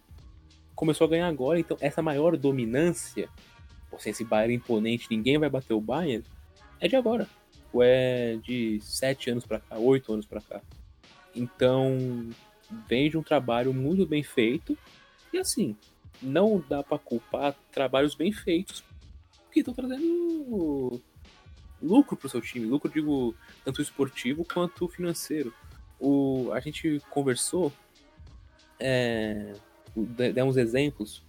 começou 0.76 1.06
a 1.06 1.10
ganhar 1.10 1.28
agora, 1.28 1.60
então 1.60 1.78
essa 1.80 2.02
maior 2.02 2.36
dominância, 2.36 3.30
ou 3.92 4.00
seja, 4.00 4.12
esse 4.12 4.24
Bayern 4.24 4.56
imponente, 4.56 5.08
ninguém 5.10 5.38
vai 5.38 5.50
bater 5.50 5.74
o 5.74 5.82
Bayern, 5.82 6.24
é 6.80 6.88
de 6.88 6.96
agora. 6.96 7.28
Ou 7.74 7.82
é 7.84 8.38
de 8.38 8.80
sete 8.82 9.30
anos 9.30 9.46
para 9.46 9.60
cá, 9.60 9.78
oito 9.78 10.12
anos 10.14 10.26
para 10.26 10.42
cá. 10.42 10.62
Então, 11.36 12.30
vem 12.88 13.10
de 13.10 13.18
um 13.18 13.24
trabalho 13.24 13.74
muito 13.74 14.06
bem 14.06 14.24
feito, 14.24 14.78
e 15.32 15.38
assim, 15.38 15.76
não 16.22 16.64
dá 16.68 16.84
para 16.84 16.98
culpar 16.98 17.56
trabalhos 17.72 18.16
bem 18.16 18.32
feitos, 18.32 18.84
que 19.52 19.60
estão 19.60 19.74
trazendo 19.74 21.02
lucro 21.82 22.16
para 22.16 22.28
o 22.28 22.30
seu 22.30 22.42
time, 22.42 22.66
lucro, 22.66 22.92
digo, 22.92 23.36
tanto 23.66 23.82
esportivo 23.82 24.46
quanto 24.46 24.88
financeiro. 24.88 25.54
O, 26.00 26.50
a 26.54 26.60
gente 26.60 27.02
conversou 27.10 27.72
é, 28.80 29.54
der 29.96 30.44
uns 30.44 30.58
exemplos 30.58 31.24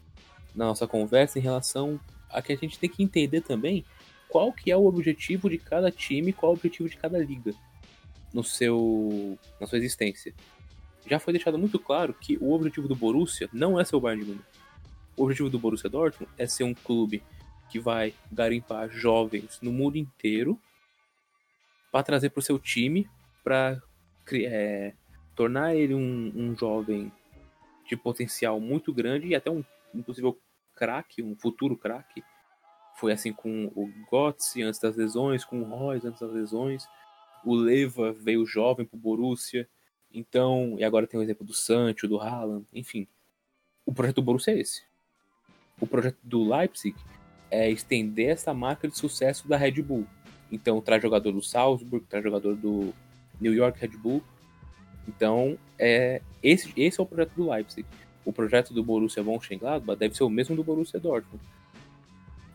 na 0.55 0.67
nossa 0.67 0.87
conversa 0.87 1.39
em 1.39 1.43
relação 1.43 2.01
a 2.33 2.43
que 2.43 2.53
a 2.53 2.57
gente 2.57 2.79
tem 2.79 2.89
que 2.89 3.03
entender 3.03 3.41
também 3.41 3.85
qual 4.29 4.53
que 4.53 4.71
é 4.71 4.77
o 4.77 4.87
objetivo 4.87 5.51
de 5.51 5.59
cada 5.59 5.91
time, 5.91 6.33
qual 6.33 6.53
é 6.53 6.55
o 6.55 6.59
objetivo 6.59 6.89
de 6.89 6.97
cada 6.97 7.19
liga 7.19 7.53
no 8.33 8.43
seu 8.43 9.39
na 9.61 9.67
sua 9.67 9.79
existência. 9.79 10.35
Já 11.07 11.19
foi 11.19 11.33
deixado 11.33 11.59
muito 11.59 11.79
claro 11.79 12.15
que 12.15 12.39
o 12.41 12.53
objetivo 12.53 12.89
do 12.89 12.97
Borussia 12.97 13.49
não 13.53 13.79
é 13.79 13.85
ser 13.85 13.97
o 13.97 14.01
Bayern 14.01 14.25
de 14.25 14.31
Munique. 14.31 14.49
O 15.17 15.25
objetivo 15.25 15.51
do 15.51 15.59
Borussia 15.59 15.91
Dortmund 15.91 16.33
é 16.39 16.47
ser 16.47 16.65
um 16.65 16.73
clube 16.73 17.23
que 17.69 17.79
vai 17.79 18.15
garimpar 18.31 18.89
jovens 18.91 19.59
no 19.61 19.73
mundo 19.73 19.97
inteiro 19.97 20.59
para 21.91 22.03
trazer 22.03 22.31
para 22.31 22.41
o 22.41 22.43
seu 22.43 22.59
time, 22.59 23.09
para 23.45 23.83
é, 24.33 24.95
tornar 25.35 25.75
ele 25.75 25.95
um, 25.95 26.33
um, 26.35 26.57
jovem 26.57 27.13
de 27.87 27.97
potencial 27.97 28.61
muito 28.61 28.93
grande 28.93 29.29
e 29.29 29.35
até 29.35 29.51
um, 29.51 29.63
impossível 29.95 30.39
craque, 30.83 31.23
um 31.23 31.37
futuro 31.37 31.77
craque. 31.77 32.25
Foi 32.97 33.13
assim 33.13 33.33
com 33.33 33.67
o 33.67 33.89
Götze 34.11 34.65
antes 34.65 34.81
das 34.81 34.97
lesões, 34.97 35.45
com 35.45 35.61
o 35.61 35.65
Royce 35.65 36.09
antes 36.09 36.21
das 36.21 36.33
lesões. 36.33 36.89
O 37.45 37.55
Leva 37.55 38.13
veio 38.13 38.45
jovem 38.45 38.85
pro 38.85 38.99
Borussia. 38.99 39.69
Então, 40.13 40.75
e 40.77 40.83
agora 40.83 41.07
tem 41.07 41.21
o 41.21 41.23
exemplo 41.23 41.47
do 41.47 41.55
Sancho, 41.55 42.09
do 42.09 42.19
Haaland, 42.19 42.67
enfim. 42.73 43.07
O 43.87 43.95
projeto 43.95 44.17
do 44.17 44.23
Borussia 44.23 44.55
é 44.55 44.59
esse. 44.59 44.83
O 45.81 45.87
projeto 45.87 46.19
do 46.21 46.49
Leipzig 46.53 46.97
é 47.49 47.71
estender 47.71 48.31
essa 48.31 48.53
marca 48.53 48.89
de 48.89 48.99
sucesso 48.99 49.47
da 49.47 49.57
Red 49.57 49.83
Bull. 49.83 50.05
Então 50.51 50.81
traz 50.81 51.01
jogador 51.01 51.31
do 51.31 51.43
Salzburg, 51.43 52.05
traz 52.09 52.25
jogador 52.25 52.57
do 52.57 52.93
New 53.41 53.55
York 53.55 53.79
Red 53.79 53.97
Bull. 53.97 54.21
Então 55.07 55.57
é 55.79 56.21
esse, 56.43 56.73
esse 56.77 56.99
é 56.99 57.03
o 57.03 57.07
projeto 57.07 57.35
do 57.37 57.49
Leipzig. 57.49 57.87
O 58.25 58.33
projeto 58.33 58.73
do 58.73 58.83
Borussia 58.85 59.23
Mönchengladbach 59.23 59.99
deve 59.99 60.17
ser 60.17 60.25
o 60.25 60.31
mesmo 60.31 60.55
do 60.55 60.63
Borussia 60.63 61.01
Dortmund. 61.01 61.43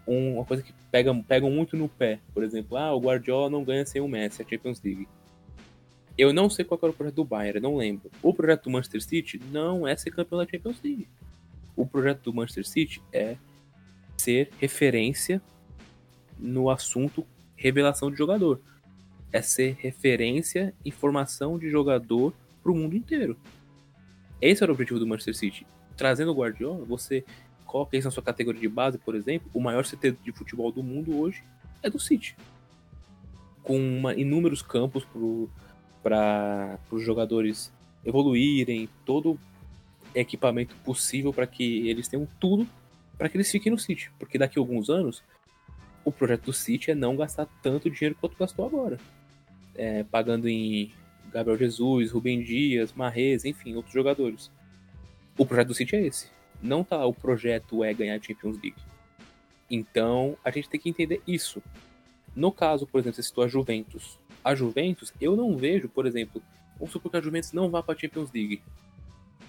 uma 0.05 0.45
coisa 0.45 0.63
que 0.63 0.74
pega, 0.91 1.13
pegam 1.28 1.51
muito 1.51 1.76
no 1.76 1.89
pé, 1.89 2.20
por 2.34 2.43
exemplo, 2.43 2.78
ah, 2.78 2.93
o 2.93 2.99
Guardiola 2.99 3.49
não 3.49 3.63
ganha 3.63 3.86
sem 3.86 4.01
o 4.01 4.07
Messi, 4.07 4.41
a 4.41 4.45
Champions 4.47 4.82
League. 4.82 5.07
Eu 6.18 6.34
não 6.34 6.49
sei 6.49 6.65
qual 6.65 6.80
era 6.82 6.91
o 6.91 6.95
projeto 6.95 7.15
do 7.15 7.26
Bayern, 7.26 7.59
não 7.59 7.78
lembro. 7.78 8.09
O 8.24 8.34
projeto 8.34 8.63
do 8.63 8.72
Manchester 8.72 9.03
City 9.03 9.39
não 9.51 9.88
é 9.88 9.95
ser 9.95 10.09
campeão 10.09 10.39
da 10.39 10.49
Champions 10.49 10.82
League. 10.84 11.07
O 11.76 11.86
projeto 11.86 12.24
do 12.24 12.34
Manchester 12.34 12.65
City 12.65 13.01
é 13.13 13.38
ser 14.18 14.49
referência 14.59 15.39
no 16.39 16.70
assunto 16.70 17.26
revelação 17.55 18.09
de 18.09 18.18
jogador. 18.18 18.59
É 19.32 19.41
ser 19.41 19.76
referência 19.80 20.74
e 20.86 20.91
formação 20.91 21.59
de 21.59 21.70
jogador 21.70 22.34
para 22.63 22.72
o 22.72 22.76
mundo 22.76 22.95
inteiro. 22.95 23.38
Esse 24.41 24.63
era 24.63 24.71
o 24.71 24.75
objetivo 24.75 24.99
do 24.99 25.07
Manchester 25.07 25.35
City. 25.35 25.67
Trazendo 25.95 26.31
o 26.31 26.35
Guardiola, 26.35 26.85
você 26.85 27.23
coloca 27.65 27.97
isso 27.97 28.07
na 28.07 28.11
sua 28.11 28.23
categoria 28.23 28.61
de 28.61 28.67
base, 28.67 28.97
por 28.97 29.15
exemplo, 29.15 29.49
o 29.53 29.59
maior 29.59 29.83
CT 29.83 30.11
de 30.23 30.31
futebol 30.31 30.71
do 30.71 30.83
mundo 30.83 31.19
hoje 31.19 31.43
é 31.81 31.89
do 31.89 31.99
City. 31.99 32.35
Com 33.63 33.77
uma, 33.77 34.13
inúmeros 34.13 34.61
campos 34.61 35.05
para 36.01 36.79
os 36.91 37.03
jogadores 37.03 37.73
evoluírem, 38.05 38.88
todo 39.05 39.39
equipamento 40.15 40.75
possível 40.77 41.33
para 41.33 41.45
que 41.45 41.89
eles 41.89 42.07
tenham 42.07 42.27
tudo 42.39 42.67
para 43.17 43.27
que 43.27 43.38
eles 43.38 43.51
fiquem 43.51 43.71
no 43.71 43.79
City. 43.79 44.11
Porque 44.19 44.38
daqui 44.38 44.59
a 44.59 44.61
alguns 44.61 44.89
anos, 44.89 45.23
o 46.05 46.11
projeto 46.11 46.45
do 46.45 46.53
City 46.53 46.91
é 46.91 46.95
não 46.95 47.15
gastar 47.15 47.47
tanto 47.61 47.89
dinheiro 47.89 48.15
quanto 48.19 48.38
gastou 48.38 48.65
agora. 48.65 48.99
É, 49.75 50.03
pagando 50.03 50.47
em 50.47 50.91
Gabriel 51.32 51.57
Jesus, 51.57 52.11
Rubem 52.11 52.41
Dias, 52.41 52.93
Marrez, 52.93 53.45
enfim, 53.45 53.75
outros 53.75 53.93
jogadores. 53.93 54.51
O 55.38 55.45
projeto 55.45 55.67
do 55.67 55.73
City 55.73 55.95
é 55.95 56.05
esse. 56.05 56.30
Não 56.61 56.84
tá 56.84 57.05
o 57.05 57.13
projeto 57.13 57.84
é 57.84 57.93
ganhar 57.93 58.15
a 58.15 58.21
Champions 58.21 58.55
League. 58.61 58.82
Então, 59.69 60.38
a 60.43 60.49
gente 60.49 60.69
tem 60.69 60.80
que 60.80 60.89
entender 60.89 61.21
isso. 61.28 61.61
No 62.36 62.51
caso, 62.51 62.88
por 62.88 62.99
exemplo, 62.99 63.15
você 63.15 63.23
citou 63.23 63.43
a 63.43 63.47
Juventus. 63.47 64.19
A 64.43 64.55
Juventus, 64.55 65.13
eu 65.19 65.36
não 65.36 65.57
vejo, 65.57 65.89
por 65.89 66.05
exemplo, 66.05 66.41
vamos 66.78 66.91
supor 66.91 67.11
que 67.11 67.17
a 67.17 67.21
Juventus 67.21 67.51
não 67.51 67.69
vá 67.69 67.84
para 67.84 67.95
a 67.95 67.97
Champions 67.97 68.32
League 68.32 68.61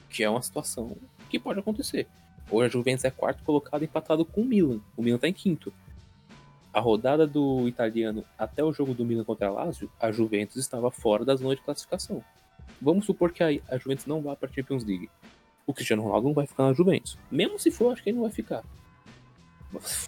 que 0.09 0.25
é 0.25 0.31
uma 0.31 0.43
situação 0.43 0.97
que 1.29 1.39
pode 1.39 1.61
acontecer. 1.61 2.07
Hoje 2.51 2.67
a 2.67 2.71
Juventus 2.71 3.05
é 3.05 3.11
quarto 3.11 3.43
colocado 3.45 3.83
empatado 3.83 4.25
com 4.25 4.41
o 4.41 4.45
Milan. 4.45 4.81
O 4.97 5.03
Milan 5.03 5.17
está 5.17 5.29
em 5.29 5.33
quinto. 5.33 5.73
A 6.79 6.81
rodada 6.81 7.27
do 7.27 7.67
italiano 7.67 8.25
até 8.39 8.63
o 8.63 8.73
jogo 8.73 8.95
do 8.95 9.05
Milan 9.05 9.25
contra 9.25 9.49
a 9.49 9.51
Lazio, 9.51 9.91
a 9.99 10.13
Juventus 10.13 10.55
estava 10.55 10.93
fora 10.93 11.25
da 11.25 11.35
zona 11.35 11.57
de 11.57 11.61
classificação. 11.61 12.23
Vamos 12.81 13.05
supor 13.05 13.33
que 13.33 13.43
a, 13.43 13.79
Juventus 13.79 14.07
não 14.07 14.23
vá 14.23 14.37
para 14.37 14.49
a 14.49 14.53
Champions 14.53 14.85
League. 14.85 15.11
O 15.67 15.75
Cristiano 15.75 16.05
Ronaldo 16.05 16.29
não 16.29 16.35
vai 16.35 16.47
ficar 16.47 16.69
na 16.69 16.73
Juventus. 16.73 17.19
Mesmo 17.33 17.59
se 17.59 17.73
for, 17.73 17.93
acho 17.93 18.05
que 18.05 18.11
ele 18.11 18.19
não 18.19 18.23
vai 18.23 18.31
ficar. 18.31 18.63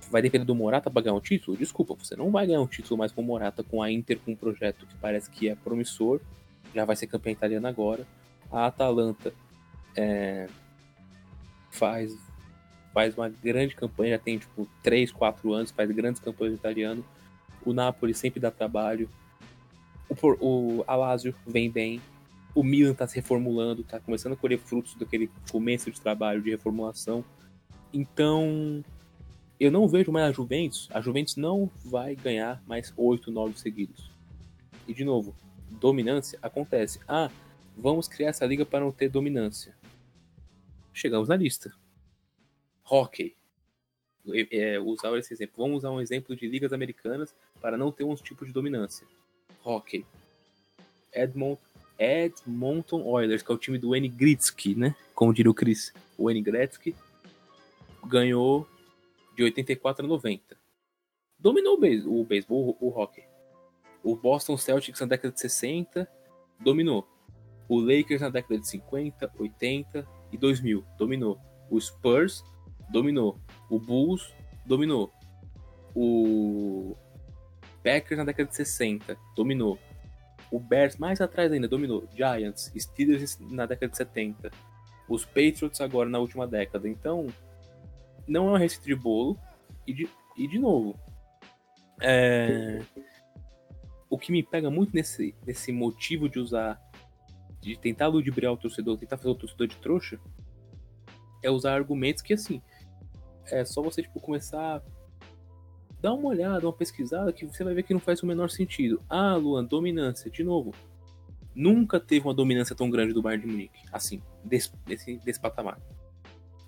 Vai 0.08 0.22
depender 0.22 0.44
do 0.44 0.54
Morata 0.54 0.88
para 0.88 1.02
ganhar 1.02 1.16
um 1.16 1.20
título? 1.20 1.56
Desculpa, 1.56 1.96
você 1.98 2.14
não 2.14 2.30
vai 2.30 2.46
ganhar 2.46 2.60
um 2.60 2.68
título 2.68 2.96
mais 2.96 3.10
com 3.10 3.20
o 3.20 3.24
Morata, 3.24 3.64
com 3.64 3.82
a 3.82 3.90
Inter, 3.90 4.20
com 4.20 4.30
um 4.30 4.36
projeto 4.36 4.86
que 4.86 4.94
parece 4.94 5.28
que 5.28 5.48
é 5.48 5.56
promissor. 5.56 6.20
Já 6.72 6.84
vai 6.84 6.94
ser 6.94 7.08
campeã 7.08 7.32
italiana 7.32 7.68
agora. 7.68 8.06
A 8.48 8.66
Atalanta 8.66 9.34
é, 9.96 10.46
faz, 11.68 12.16
faz 12.92 13.16
uma 13.16 13.28
grande 13.28 13.74
campanha, 13.74 14.12
já 14.12 14.18
tem 14.18 14.38
tipo 14.38 14.68
3, 14.82 15.12
4 15.12 15.52
anos, 15.52 15.70
faz 15.70 15.90
grandes 15.90 16.20
campanhas 16.20 16.54
italiano. 16.54 17.04
O 17.64 17.72
Napoli 17.72 18.14
sempre 18.14 18.40
dá 18.40 18.50
trabalho. 18.50 19.08
O, 20.08 20.78
o 20.78 20.84
Alásio 20.86 21.34
vem 21.46 21.70
bem. 21.70 22.00
O 22.54 22.64
Milan 22.64 22.92
está 22.92 23.06
se 23.06 23.16
reformulando, 23.16 23.82
está 23.82 24.00
começando 24.00 24.32
a 24.32 24.36
colher 24.36 24.58
frutos 24.58 24.94
daquele 24.94 25.30
começo 25.50 25.90
de 25.90 26.00
trabalho 26.00 26.42
de 26.42 26.50
reformulação. 26.50 27.24
Então, 27.92 28.84
eu 29.58 29.70
não 29.70 29.86
vejo 29.86 30.10
mais 30.10 30.26
a 30.26 30.32
Juventus. 30.32 30.88
A 30.92 31.00
Juventus 31.00 31.36
não 31.36 31.70
vai 31.84 32.16
ganhar 32.16 32.62
mais 32.66 32.92
8, 32.96 33.30
9 33.30 33.58
seguidos. 33.58 34.10
E 34.88 34.92
de 34.92 35.04
novo, 35.04 35.34
dominância 35.70 36.38
acontece. 36.42 36.98
Ah, 37.06 37.30
vamos 37.76 38.08
criar 38.08 38.30
essa 38.30 38.46
liga 38.46 38.66
para 38.66 38.80
não 38.80 38.90
ter 38.90 39.08
dominância 39.08 39.78
chegamos 40.92 41.28
na 41.28 41.36
lista. 41.36 41.72
Hockey. 42.90 43.36
É, 44.50 44.78
usar 44.80 45.16
esse 45.16 45.32
exemplo. 45.32 45.54
Vamos 45.56 45.78
usar 45.78 45.90
um 45.90 46.00
exemplo 46.00 46.34
de 46.34 46.46
ligas 46.46 46.72
americanas 46.72 47.34
para 47.60 47.76
não 47.76 47.92
ter 47.92 48.04
um 48.04 48.14
tipo 48.14 48.44
de 48.44 48.52
dominância. 48.52 49.06
Hockey. 49.64 50.04
Edmont, 51.12 51.60
Edmonton 51.98 53.02
Oilers, 53.02 53.42
que 53.42 53.50
é 53.50 53.54
o 53.54 53.58
time 53.58 53.78
do 53.78 53.90
Wayne 53.90 54.08
Gretzky, 54.08 54.74
né? 54.74 54.94
Como 55.14 55.32
diria 55.32 55.50
o 55.50 55.54
Chris. 55.54 55.92
O 56.18 56.24
Wayne 56.24 56.42
Gretzky 56.42 56.94
ganhou 58.06 58.66
de 59.36 59.44
84 59.44 60.04
a 60.04 60.08
90. 60.08 60.56
Dominou 61.38 61.74
o 61.74 62.24
beisebol, 62.24 62.76
o, 62.80 62.88
o 62.88 62.88
hockey. 62.88 63.24
O 64.02 64.16
Boston 64.16 64.56
Celtics 64.56 65.00
na 65.00 65.06
década 65.06 65.32
de 65.32 65.40
60 65.40 66.08
dominou. 66.58 67.06
O 67.68 67.80
Lakers 67.80 68.20
na 68.20 68.30
década 68.30 68.58
de 68.58 68.66
50, 68.66 69.32
80, 69.38 70.06
e 70.32 70.36
2000, 70.36 70.84
dominou. 70.98 71.38
O 71.70 71.80
Spurs 71.80 72.44
dominou. 72.90 73.38
O 73.68 73.78
Bulls 73.78 74.34
dominou. 74.66 75.12
O 75.94 76.96
Packers 77.82 78.18
na 78.18 78.24
década 78.24 78.48
de 78.48 78.56
60 78.56 79.16
dominou. 79.36 79.78
O 80.50 80.58
Bears 80.58 80.96
mais 80.96 81.20
atrás 81.20 81.52
ainda 81.52 81.68
dominou. 81.68 82.08
Giants, 82.14 82.72
Steelers 82.76 83.38
na 83.40 83.66
década 83.66 83.90
de 83.90 83.96
70. 83.96 84.50
Os 85.08 85.24
Patriots 85.24 85.80
agora 85.80 86.08
na 86.08 86.18
última 86.18 86.46
década. 86.46 86.88
Então, 86.88 87.26
não 88.26 88.46
é 88.46 88.50
uma 88.50 88.58
receita 88.58 88.86
de 88.86 88.94
bolo. 88.94 89.38
E 89.86 89.92
de, 89.92 90.08
e 90.36 90.46
de 90.46 90.58
novo, 90.58 90.94
é... 92.00 92.80
o 94.08 94.18
que 94.18 94.30
me 94.30 94.42
pega 94.42 94.70
muito 94.70 94.94
nesse, 94.94 95.34
nesse 95.46 95.72
motivo 95.72 96.28
de 96.28 96.38
usar 96.38 96.80
de 97.60 97.78
tentar 97.78 98.06
ludibriar 98.06 98.52
o 98.52 98.56
torcedor, 98.56 98.96
tentar 98.96 99.18
fazer 99.18 99.30
o 99.30 99.34
torcedor 99.34 99.66
de 99.66 99.76
trouxa, 99.76 100.18
é 101.42 101.50
usar 101.50 101.74
argumentos 101.74 102.22
que, 102.22 102.32
assim, 102.32 102.62
é 103.50 103.64
só 103.64 103.82
você, 103.82 104.02
tipo, 104.02 104.20
começar 104.20 104.82
dar 106.00 106.14
uma 106.14 106.28
olhada, 106.28 106.66
uma 106.66 106.72
pesquisada, 106.72 107.32
que 107.32 107.44
você 107.44 107.62
vai 107.62 107.74
ver 107.74 107.82
que 107.82 107.92
não 107.92 108.00
faz 108.00 108.22
o 108.22 108.26
menor 108.26 108.50
sentido. 108.50 109.02
Ah, 109.08 109.34
Luan, 109.36 109.64
dominância, 109.64 110.30
de 110.30 110.42
novo. 110.42 110.74
Nunca 111.54 112.00
teve 112.00 112.26
uma 112.26 112.34
dominância 112.34 112.74
tão 112.74 112.88
grande 112.88 113.12
do 113.12 113.20
Bayern 113.20 113.44
de 113.46 113.52
Munique, 113.52 113.80
assim, 113.92 114.22
desse, 114.44 114.72
desse, 114.86 115.18
desse 115.18 115.40
patamar. 115.40 115.78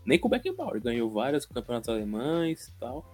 Nem 0.05 0.19
com 0.19 0.29
o 0.29 0.31
Beckenbauer, 0.31 0.83
ganhou 0.83 1.09
vários 1.09 1.47
campeonatos 1.47 1.89
alemães 1.89 2.69
e 2.69 2.73
tal, 2.79 3.07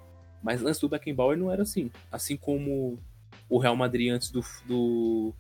mas 0.43 0.65
antes 0.65 0.81
do 0.81 0.89
Beckenbauer 0.89 1.37
não 1.37 1.53
era 1.53 1.63
assim. 1.63 1.91
Assim 2.11 2.37
como 2.37 2.99
o 3.49 3.59
Real 3.59 3.77
Madrid 3.77 4.11
antes 4.11 4.31
do, 4.31 4.43
do 4.67 5.35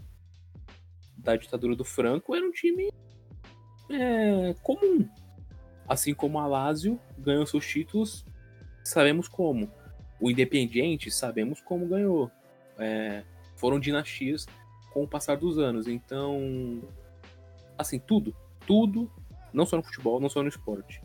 da 1.16 1.34
ditadura 1.34 1.74
do 1.74 1.84
Franco 1.84 2.34
era 2.34 2.46
um 2.46 2.52
time 2.52 2.90
é, 3.90 4.54
comum. 4.62 5.08
Assim 5.88 6.12
como 6.14 6.38
a 6.38 6.46
Lazio 6.46 7.00
ganhou 7.18 7.46
seus 7.46 7.66
títulos, 7.66 8.24
sabemos 8.84 9.26
como. 9.26 9.70
O 10.20 10.30
Independiente, 10.30 11.10
sabemos 11.10 11.60
como 11.60 11.86
ganhou. 11.86 12.30
É, 12.78 13.24
foram 13.56 13.80
dinastias 13.80 14.46
com 14.92 15.04
o 15.04 15.08
passar 15.08 15.36
dos 15.36 15.58
anos. 15.58 15.86
Então, 15.86 16.82
assim, 17.76 17.98
tudo, 17.98 18.34
tudo, 18.66 19.10
não 19.52 19.64
só 19.64 19.76
no 19.76 19.82
futebol, 19.82 20.20
não 20.20 20.28
só 20.28 20.42
no 20.42 20.48
esporte, 20.48 21.00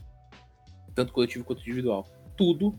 tanto 0.94 1.14
coletivo 1.14 1.46
quanto 1.46 1.62
individual, 1.62 2.06
tudo 2.36 2.78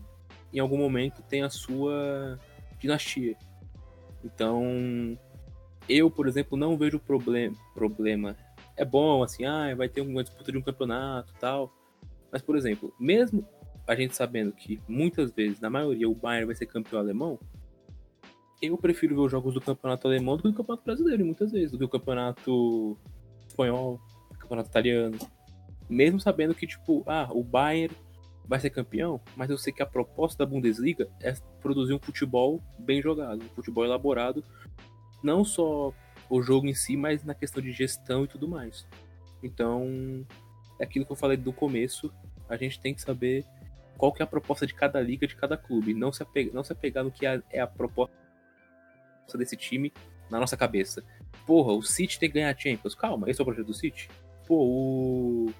em 0.53 0.59
algum 0.59 0.77
momento 0.77 1.21
tem 1.23 1.43
a 1.43 1.49
sua 1.49 2.39
dinastia. 2.79 3.35
Então, 4.23 5.17
eu, 5.87 6.09
por 6.09 6.27
exemplo, 6.27 6.57
não 6.57 6.77
vejo 6.77 6.99
problema. 6.99 7.55
problema. 7.73 8.35
É 8.75 8.83
bom, 8.83 9.23
assim, 9.23 9.45
ah, 9.45 9.73
vai 9.75 9.87
ter 9.87 10.01
uma 10.01 10.23
disputa 10.23 10.51
de 10.51 10.57
um 10.57 10.61
campeonato 10.61 11.33
tal. 11.39 11.73
Mas, 12.31 12.41
por 12.41 12.55
exemplo, 12.55 12.93
mesmo 12.99 13.47
a 13.87 13.95
gente 13.95 14.15
sabendo 14.15 14.51
que 14.51 14.81
muitas 14.87 15.31
vezes, 15.31 15.59
na 15.59 15.69
maioria, 15.69 16.09
o 16.09 16.15
Bayern 16.15 16.47
vai 16.47 16.55
ser 16.55 16.65
campeão 16.65 16.99
alemão, 16.99 17.39
eu 18.61 18.77
prefiro 18.77 19.15
ver 19.15 19.21
os 19.21 19.31
jogos 19.31 19.53
do 19.53 19.61
campeonato 19.61 20.07
alemão 20.07 20.37
do 20.37 20.43
que 20.43 20.49
o 20.49 20.53
campeonato 20.53 20.83
brasileiro, 20.83 21.25
muitas 21.25 21.51
vezes, 21.51 21.71
do 21.71 21.77
que 21.77 21.85
o 21.85 21.89
campeonato 21.89 22.97
espanhol, 23.47 23.99
o 24.31 24.37
campeonato 24.37 24.69
italiano. 24.69 25.17
Mesmo 25.89 26.19
sabendo 26.19 26.55
que, 26.55 26.65
tipo, 26.65 27.03
ah, 27.05 27.29
o 27.31 27.43
Bayern 27.43 27.95
vai 28.47 28.59
ser 28.59 28.69
campeão, 28.69 29.19
mas 29.35 29.49
eu 29.49 29.57
sei 29.57 29.73
que 29.73 29.81
a 29.81 29.85
proposta 29.85 30.43
da 30.43 30.49
Bundesliga 30.49 31.09
é 31.21 31.33
produzir 31.61 31.93
um 31.93 31.99
futebol 31.99 32.61
bem 32.79 33.01
jogado, 33.01 33.43
um 33.43 33.55
futebol 33.55 33.85
elaborado, 33.85 34.43
não 35.23 35.43
só 35.43 35.93
o 36.29 36.41
jogo 36.41 36.67
em 36.67 36.73
si, 36.73 36.95
mas 36.95 37.23
na 37.23 37.33
questão 37.33 37.61
de 37.61 37.71
gestão 37.71 38.23
e 38.23 38.27
tudo 38.27 38.47
mais. 38.47 38.87
Então, 39.43 40.25
aquilo 40.83 41.05
que 41.05 41.11
eu 41.11 41.15
falei 41.15 41.37
do 41.37 41.53
começo, 41.53 42.13
a 42.49 42.55
gente 42.55 42.79
tem 42.79 42.93
que 42.93 43.01
saber 43.01 43.45
qual 43.97 44.11
que 44.11 44.21
é 44.21 44.25
a 44.25 44.27
proposta 44.27 44.67
de 44.67 44.73
cada 44.73 44.99
liga, 44.99 45.25
de 45.25 45.35
cada 45.35 45.57
clube, 45.57 45.93
não 45.93 46.11
se 46.11 46.21
apegar, 46.21 46.53
não 46.53 46.63
se 46.63 46.73
apegar 46.73 47.03
no 47.03 47.11
que 47.11 47.25
é 47.25 47.59
a 47.59 47.67
proposta 47.67 48.13
desse 49.37 49.55
time 49.55 49.91
na 50.29 50.39
nossa 50.39 50.57
cabeça. 50.57 51.03
Porra, 51.45 51.73
o 51.73 51.81
City 51.81 52.19
tem 52.19 52.29
que 52.29 52.35
ganhar 52.35 52.49
a 52.49 52.57
Champions. 52.57 52.95
Calma, 52.95 53.29
esse 53.29 53.39
é 53.39 53.43
o 53.43 53.45
projeto 53.45 53.67
do 53.67 53.73
City? 53.73 54.09
Pô, 54.47 54.63
o. 54.63 55.53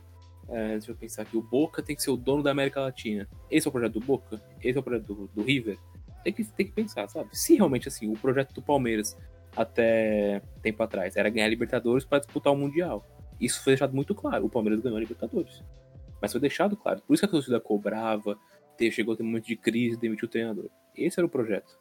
É, 0.47 0.73
deixa 0.73 0.91
eu 0.91 0.95
pensar 0.95 1.23
aqui. 1.23 1.35
O 1.37 1.41
Boca 1.41 1.81
tem 1.81 1.95
que 1.95 2.03
ser 2.03 2.11
o 2.11 2.17
dono 2.17 2.43
da 2.43 2.51
América 2.51 2.81
Latina. 2.81 3.27
Esse 3.49 3.67
é 3.67 3.69
o 3.69 3.71
projeto 3.71 3.93
do 3.93 4.05
Boca? 4.05 4.41
Esse 4.61 4.77
é 4.77 4.79
o 4.79 4.83
projeto 4.83 5.05
do, 5.05 5.27
do 5.33 5.41
River? 5.41 5.77
Tem 6.23 6.33
que, 6.33 6.43
tem 6.43 6.65
que 6.65 6.71
pensar, 6.71 7.07
sabe? 7.07 7.29
Se 7.33 7.55
realmente 7.55 7.87
assim, 7.87 8.11
o 8.11 8.17
projeto 8.17 8.53
do 8.53 8.61
Palmeiras 8.61 9.17
até 9.55 10.41
tempo 10.61 10.83
atrás 10.83 11.15
era 11.15 11.29
ganhar 11.29 11.47
Libertadores 11.47 12.03
para 12.03 12.19
disputar 12.19 12.53
o 12.53 12.57
Mundial. 12.57 13.05
Isso 13.39 13.63
foi 13.63 13.71
deixado 13.71 13.93
muito 13.93 14.13
claro. 14.15 14.45
O 14.45 14.49
Palmeiras 14.49 14.81
ganhou 14.81 14.97
a 14.97 14.99
Libertadores. 14.99 15.63
Mas 16.21 16.31
foi 16.31 16.41
deixado 16.41 16.75
claro. 16.77 17.01
Por 17.01 17.13
isso 17.13 17.21
que 17.21 17.25
a 17.27 17.29
torcida 17.29 17.59
cobrava, 17.59 18.39
chegou 18.91 19.13
a 19.13 19.17
ter 19.17 19.23
um 19.23 19.39
de 19.39 19.55
crise, 19.55 19.97
demitiu 19.97 20.27
o 20.27 20.31
treinador. 20.31 20.69
Esse 20.95 21.19
era 21.19 21.25
o 21.25 21.29
projeto. 21.29 21.77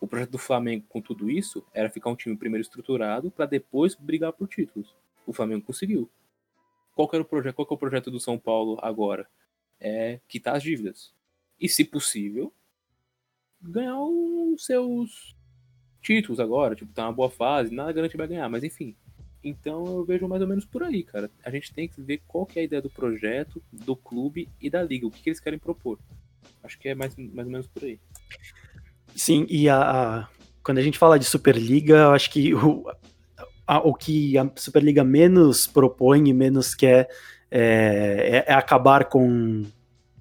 O 0.00 0.06
projeto 0.06 0.30
do 0.30 0.38
Flamengo 0.38 0.84
com 0.88 1.00
tudo 1.00 1.30
isso 1.30 1.64
era 1.72 1.88
ficar 1.88 2.10
um 2.10 2.16
time 2.16 2.36
primeiro 2.36 2.62
estruturado 2.62 3.30
para 3.30 3.46
depois 3.46 3.94
brigar 3.94 4.32
por 4.32 4.48
títulos. 4.48 4.94
O 5.26 5.32
Flamengo 5.32 5.64
conseguiu. 5.64 6.10
Qual 6.94 7.08
era 7.12 7.22
o 7.22 7.26
projeto? 7.26 7.54
Qual 7.54 7.68
é 7.70 7.74
o 7.74 7.78
projeto 7.78 8.10
do 8.10 8.20
São 8.20 8.38
Paulo 8.38 8.78
agora? 8.82 9.26
É 9.80 10.20
quitar 10.28 10.56
as 10.56 10.62
dívidas. 10.62 11.14
E, 11.60 11.68
se 11.68 11.84
possível, 11.84 12.52
ganhar 13.60 13.98
os 13.98 14.64
seus 14.64 15.36
títulos 16.02 16.38
agora. 16.38 16.74
Tipo, 16.74 16.92
tá 16.92 17.06
uma 17.06 17.12
boa 17.12 17.30
fase, 17.30 17.74
nada 17.74 17.92
garante 17.92 18.16
vai 18.16 18.28
ganhar, 18.28 18.48
mas 18.48 18.62
enfim. 18.62 18.96
Então 19.44 19.84
eu 19.86 20.04
vejo 20.04 20.26
mais 20.26 20.40
ou 20.40 20.48
menos 20.48 20.64
por 20.64 20.82
aí, 20.82 21.02
cara. 21.02 21.30
A 21.44 21.50
gente 21.50 21.72
tem 21.72 21.86
que 21.86 22.00
ver 22.00 22.22
qual 22.26 22.46
que 22.46 22.58
é 22.58 22.62
a 22.62 22.64
ideia 22.64 22.80
do 22.80 22.90
projeto, 22.90 23.62
do 23.70 23.94
clube 23.94 24.48
e 24.60 24.70
da 24.70 24.82
liga, 24.82 25.06
o 25.06 25.10
que, 25.10 25.22
que 25.22 25.28
eles 25.28 25.40
querem 25.40 25.58
propor. 25.58 25.98
Acho 26.62 26.78
que 26.78 26.88
é 26.88 26.94
mais, 26.94 27.14
mais 27.16 27.46
ou 27.46 27.52
menos 27.52 27.66
por 27.66 27.84
aí. 27.84 28.00
Sim, 29.14 29.46
e 29.48 29.68
a, 29.68 29.80
a 29.80 30.28
quando 30.62 30.78
a 30.78 30.82
gente 30.82 30.98
fala 30.98 31.18
de 31.18 31.26
Superliga, 31.26 31.94
eu 31.94 32.10
acho 32.12 32.30
que 32.30 32.54
o, 32.54 32.90
a, 33.66 33.78
o 33.78 33.94
que 33.94 34.36
a 34.38 34.50
Superliga 34.56 35.04
menos 35.04 35.66
propõe 35.66 36.30
e 36.30 36.32
menos 36.32 36.74
quer 36.74 37.08
é, 37.50 38.44
é, 38.48 38.52
é 38.52 38.54
acabar 38.54 39.04
com, 39.04 39.62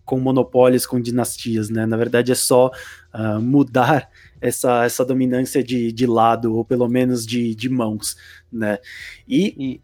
com 0.06 0.20
monopólios, 0.20 0.86
com 0.86 1.00
dinastias, 1.00 1.70
né? 1.70 1.86
Na 1.86 1.98
verdade, 1.98 2.32
é 2.32 2.36
só 2.36 2.72
uh, 3.14 3.42
mudar 3.42 4.10
essa, 4.42 4.84
essa 4.84 5.06
dominância 5.06 5.64
de, 5.64 5.92
de 5.92 6.06
lado, 6.06 6.56
ou 6.56 6.66
pelo 6.66 6.88
menos 6.88 7.26
de, 7.26 7.56
de 7.56 7.70
mãos, 7.70 8.16
né? 8.52 8.80
E, 9.28 9.82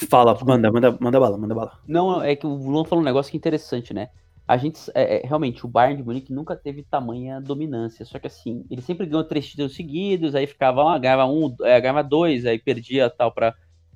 e... 0.00 0.06
fala, 0.06 0.38
manda, 0.44 0.72
manda, 0.72 0.96
manda 1.00 1.20
bala, 1.20 1.38
manda 1.38 1.54
bala. 1.54 1.78
Não, 1.86 2.22
é 2.22 2.34
que 2.34 2.46
o 2.46 2.54
Luan 2.54 2.84
falou 2.84 3.02
um 3.02 3.06
negócio 3.06 3.30
que 3.30 3.36
é 3.36 3.38
interessante, 3.38 3.92
né? 3.92 4.08
a 4.50 4.56
gente, 4.56 4.80
é, 4.96 5.18
é, 5.18 5.22
realmente, 5.24 5.64
o 5.64 5.68
Bayern 5.68 5.98
de 5.98 6.02
Munique 6.02 6.32
nunca 6.32 6.56
teve 6.56 6.82
tamanha 6.82 7.40
dominância. 7.40 8.04
Só 8.04 8.18
que 8.18 8.26
assim, 8.26 8.64
ele 8.68 8.82
sempre 8.82 9.06
ganhou 9.06 9.22
três 9.22 9.46
títulos 9.46 9.76
seguidos, 9.76 10.34
aí 10.34 10.44
ficava, 10.44 10.92
ah, 10.92 10.98
ganhava 10.98 11.24
um, 11.24 11.54
é, 11.62 11.80
ganhava 11.80 12.02
dois, 12.02 12.44
aí 12.44 12.58
perdia 12.58 13.08
tal 13.08 13.30
para 13.30 13.54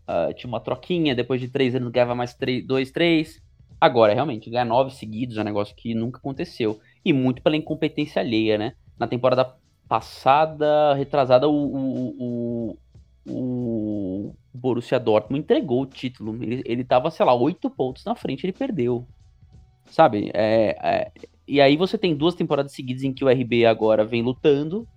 uh, 0.08 0.32
tinha 0.32 0.46
uma 0.46 0.60
troquinha, 0.60 1.12
depois 1.12 1.40
de 1.40 1.48
três 1.48 1.74
anos 1.74 1.90
ganhava 1.90 2.14
mais 2.14 2.34
três, 2.34 2.64
dois, 2.64 2.92
três. 2.92 3.42
Agora, 3.84 4.14
realmente, 4.14 4.48
ganhar 4.48 4.64
nove 4.64 4.92
seguidos 4.92 5.36
é 5.36 5.42
um 5.42 5.44
negócio 5.44 5.76
que 5.76 5.94
nunca 5.94 6.16
aconteceu. 6.16 6.80
E 7.04 7.12
muito 7.12 7.42
pela 7.42 7.54
incompetência 7.54 8.22
alheia, 8.22 8.56
né? 8.56 8.72
Na 8.98 9.06
temporada 9.06 9.54
passada, 9.86 10.94
retrasada, 10.94 11.46
o, 11.46 11.52
o, 11.52 12.78
o, 13.28 13.30
o 13.30 14.34
Borussia 14.54 14.98
Dortmund 14.98 15.42
entregou 15.42 15.82
o 15.82 15.86
título. 15.86 16.42
Ele, 16.42 16.62
ele 16.64 16.82
tava, 16.82 17.10
sei 17.10 17.26
lá, 17.26 17.34
oito 17.34 17.68
pontos 17.68 18.06
na 18.06 18.14
frente, 18.14 18.46
ele 18.46 18.54
perdeu. 18.54 19.06
Sabe? 19.84 20.30
É, 20.32 20.78
é, 20.82 21.12
e 21.46 21.60
aí 21.60 21.76
você 21.76 21.98
tem 21.98 22.16
duas 22.16 22.34
temporadas 22.34 22.72
seguidas 22.72 23.02
em 23.02 23.12
que 23.12 23.22
o 23.22 23.28
RB 23.28 23.66
agora 23.66 24.02
vem 24.02 24.22
lutando 24.22 24.88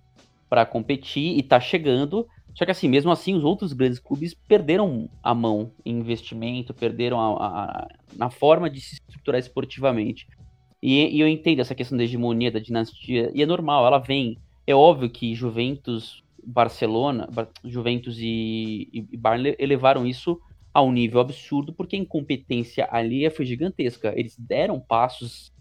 para 0.48 0.64
competir 0.64 1.36
e 1.36 1.42
tá 1.42 1.60
chegando. 1.60 2.26
Só 2.58 2.64
que 2.64 2.72
assim, 2.72 2.88
mesmo 2.88 3.12
assim, 3.12 3.36
os 3.36 3.44
outros 3.44 3.72
grandes 3.72 4.00
clubes 4.00 4.34
perderam 4.34 5.08
a 5.22 5.32
mão 5.32 5.70
em 5.84 5.96
investimento, 5.96 6.74
perderam 6.74 7.20
a, 7.20 7.46
a, 7.46 7.88
na 8.16 8.30
forma 8.30 8.68
de 8.68 8.80
se 8.80 8.96
estruturar 8.96 9.38
esportivamente. 9.38 10.26
E, 10.82 11.16
e, 11.16 11.20
eu 11.20 11.28
entendo 11.28 11.60
essa 11.60 11.72
questão 11.72 11.96
da 11.96 12.02
hegemonia, 12.02 12.50
da 12.50 12.58
dinastia, 12.58 13.30
e 13.32 13.44
é 13.44 13.46
normal, 13.46 13.86
ela 13.86 13.98
vem. 13.98 14.38
É 14.66 14.74
óbvio 14.74 15.08
que 15.08 15.36
Juventus, 15.36 16.24
Barcelona, 16.44 17.28
Juventus 17.64 18.18
e, 18.18 18.88
e, 18.92 19.06
e 19.12 19.56
elevaram 19.56 20.04
isso 20.04 20.40
a 20.74 20.82
um 20.82 20.90
nível 20.90 21.20
absurdo, 21.20 21.72
porque 21.72 21.94
a 21.94 22.00
incompetência 22.00 22.88
ali 22.90 23.30
foi 23.30 23.46
gigantesca. 23.46 24.12
Eles 24.16 24.36
deram 24.36 24.80
passos 24.80 25.52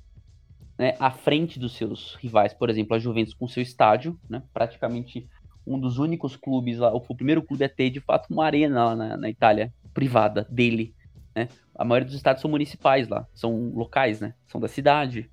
né, 0.79 0.95
à 0.99 1.11
frente 1.11 1.59
dos 1.59 1.75
seus 1.75 2.15
rivais, 2.15 2.55
por 2.55 2.71
exemplo, 2.71 2.95
a 2.95 2.99
Juventus 2.99 3.35
com 3.35 3.47
seu 3.47 3.61
estádio, 3.61 4.19
né, 4.27 4.41
praticamente 4.51 5.27
um 5.67 5.77
dos 5.77 5.97
únicos 5.97 6.35
clubes 6.35 6.77
lá, 6.77 6.93
o 6.93 7.01
primeiro 7.15 7.43
clube 7.43 7.65
a 7.65 7.69
ter 7.69 7.89
de 7.89 7.99
fato 7.99 8.31
uma 8.31 8.45
arena 8.45 8.85
lá 8.85 8.95
na, 8.95 9.17
na 9.17 9.29
Itália, 9.29 9.73
privada, 9.93 10.47
dele. 10.49 10.95
Né? 11.35 11.49
A 11.75 11.83
maioria 11.83 12.05
dos 12.05 12.15
estádios 12.15 12.41
são 12.41 12.49
municipais 12.49 13.07
lá, 13.07 13.27
são 13.33 13.69
locais, 13.69 14.21
né? 14.21 14.33
São 14.47 14.61
da 14.61 14.67
cidade. 14.67 15.29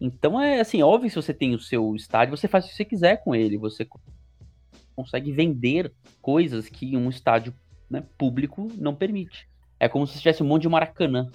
Então 0.00 0.40
é 0.40 0.60
assim, 0.60 0.82
óbvio 0.82 1.10
se 1.10 1.16
você 1.16 1.34
tem 1.34 1.54
o 1.54 1.60
seu 1.60 1.94
estádio, 1.94 2.36
você 2.36 2.48
faz 2.48 2.64
o 2.64 2.68
que 2.68 2.74
você 2.74 2.84
quiser 2.84 3.22
com 3.22 3.34
ele, 3.34 3.58
você 3.58 3.86
consegue 4.96 5.30
vender 5.32 5.92
coisas 6.22 6.68
que 6.68 6.96
um 6.96 7.08
estádio 7.10 7.54
né, 7.90 8.02
público 8.16 8.68
não 8.76 8.94
permite. 8.94 9.48
É 9.78 9.88
como 9.88 10.06
se 10.06 10.18
tivesse 10.18 10.42
um 10.42 10.46
monte 10.46 10.62
de 10.62 10.68
Maracanã 10.68 11.30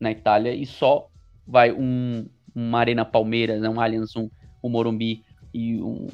na 0.00 0.10
Itália 0.10 0.54
e 0.54 0.66
só 0.66 1.08
vai 1.46 1.72
um, 1.72 2.26
uma 2.54 2.78
Arena 2.80 3.04
Palmeiras, 3.04 3.60
né, 3.60 3.68
um 3.68 3.80
Allianz, 3.80 4.16
um, 4.16 4.28
um 4.62 4.68
Morumbi 4.68 5.22
e 5.52 5.80
um, 5.80 6.08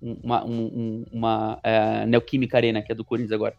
uma, 0.00 0.44
um, 0.44 1.04
uma 1.12 1.56
uh, 1.56 2.06
Neoquímica 2.06 2.56
Arena, 2.56 2.82
que 2.82 2.92
é 2.92 2.94
do 2.94 3.04
Corinthians 3.04 3.32
agora. 3.32 3.54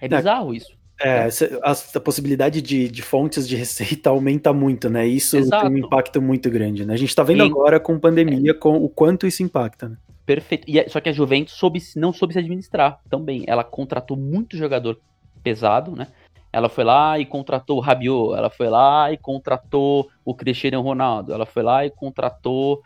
É, 0.00 0.06
é 0.06 0.08
bizarro 0.08 0.54
isso. 0.54 0.76
É, 1.00 1.28
a, 1.62 1.70
a, 1.70 2.00
possibilidade 2.00 2.60
de, 2.60 2.88
de, 2.88 3.02
fontes 3.02 3.46
de 3.46 3.54
receita 3.54 4.10
aumenta 4.10 4.52
muito, 4.52 4.90
né? 4.90 5.06
Isso 5.06 5.36
Exato. 5.36 5.66
tem 5.66 5.74
um 5.74 5.86
impacto 5.86 6.20
muito 6.20 6.50
grande, 6.50 6.84
né? 6.84 6.94
A 6.94 6.96
gente 6.96 7.14
tá 7.14 7.22
vendo 7.22 7.44
agora 7.44 7.78
com 7.78 7.98
pandemia 8.00 8.50
é. 8.50 8.54
com 8.54 8.76
o 8.82 8.88
quanto 8.88 9.26
isso 9.26 9.42
impacta, 9.42 9.88
né? 9.88 9.96
Perfeito. 10.26 10.64
E, 10.68 10.88
só 10.88 11.00
que 11.00 11.08
a 11.08 11.12
Juventus 11.12 11.54
soube, 11.54 11.80
não 11.94 12.12
soube 12.12 12.32
se 12.32 12.40
administrar 12.40 13.00
também. 13.08 13.44
Ela 13.46 13.62
contratou 13.62 14.16
muito 14.16 14.56
jogador 14.56 14.98
pesado, 15.42 15.94
né? 15.94 16.08
Ela 16.52 16.68
foi 16.68 16.82
lá 16.82 17.18
e 17.18 17.24
contratou 17.24 17.76
o 17.76 17.80
Rabiot, 17.80 18.36
ela 18.36 18.50
foi 18.50 18.68
lá 18.68 19.12
e 19.12 19.16
contratou 19.16 20.10
o 20.24 20.34
Cristiano 20.34 20.80
Ronaldo, 20.80 21.32
ela 21.32 21.46
foi 21.46 21.62
lá 21.62 21.86
e 21.86 21.90
contratou 21.90 22.82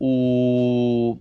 o 0.00 1.18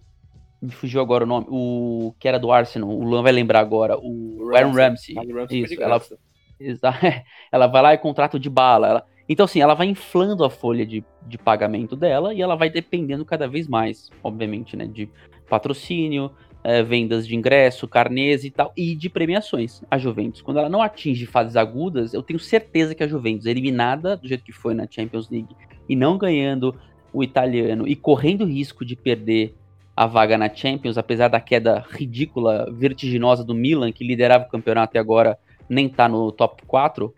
me 0.62 0.72
fugiu 0.72 1.01
agora 1.01 1.24
o 1.24 1.28
nome, 1.28 1.47
o 1.49 2.14
que 2.20 2.28
era 2.28 2.38
do 2.38 2.51
Arsenal, 2.51 2.89
o 2.89 3.03
Luan 3.03 3.24
vai 3.24 3.32
lembrar 3.32 3.59
agora, 3.59 3.97
o, 3.97 4.49
o 4.49 4.55
Aaron 4.55 4.72
Ramsey. 4.72 5.16
Ramsey. 5.16 5.64
Isso, 5.64 5.82
ela, 5.82 6.95
ela 7.51 7.68
vai 7.68 7.82
lá 7.82 7.93
e 7.93 7.97
contrata 7.97 8.38
o 8.38 8.39
de 8.39 8.49
bala. 8.49 8.88
Ela, 8.88 9.05
então, 9.28 9.45
assim, 9.45 9.62
ela 9.62 9.74
vai 9.74 9.88
inflando 9.88 10.43
a 10.43 10.49
folha 10.49 10.86
de, 10.86 11.03
de 11.26 11.38
pagamento 11.38 11.95
dela 11.95 12.34
e 12.34 12.41
ela 12.41 12.55
vai 12.55 12.70
dependendo 12.70 13.26
cada 13.26 13.47
vez 13.47 13.68
mais, 13.68 14.09
obviamente, 14.24 14.78
né, 14.78 14.86
de 14.86 15.09
patrocínio, 15.49 16.32
é, 16.64 16.84
vendas 16.84 17.28
de 17.28 17.36
ingresso, 17.36 17.88
carnês 17.88 18.43
e 18.43 18.51
tal, 18.51 18.72
e 18.78 18.95
de 18.95 19.09
premiações. 19.09 19.82
A 19.89 19.97
Juventus, 19.97 20.41
quando 20.41 20.57
ela 20.57 20.70
não 20.70 20.82
atinge 20.82 21.26
fases 21.26 21.55
agudas, 21.55 22.14
eu 22.14 22.22
tenho 22.22 22.39
certeza 22.39 22.93
que 22.93 23.03
a 23.03 23.07
Juventus, 23.07 23.45
eliminada 23.47 24.16
do 24.16 24.28
jeito 24.28 24.43
que 24.43 24.51
foi 24.51 24.74
na 24.74 24.88
Champions 24.89 25.30
League, 25.30 25.55
e 25.89 25.95
não 25.95 26.18
ganhando 26.18 26.76
o 27.12 27.24
italiano, 27.24 27.88
e 27.88 27.95
correndo 27.95 28.45
risco 28.45 28.86
de 28.86 28.95
perder 28.95 29.55
a 30.02 30.08
vaga 30.08 30.36
na 30.36 30.52
Champions, 30.52 30.97
apesar 30.97 31.28
da 31.28 31.39
queda 31.39 31.86
ridícula, 31.91 32.68
vertiginosa 32.72 33.43
do 33.43 33.54
Milan, 33.54 33.91
que 33.91 34.04
liderava 34.04 34.45
o 34.45 34.49
campeonato 34.49 34.97
e 34.97 34.99
agora 34.99 35.38
nem 35.70 35.88
tá 35.88 36.10
no 36.10 36.32
top 36.32 36.64
4, 36.66 37.06
uh, 37.06 37.12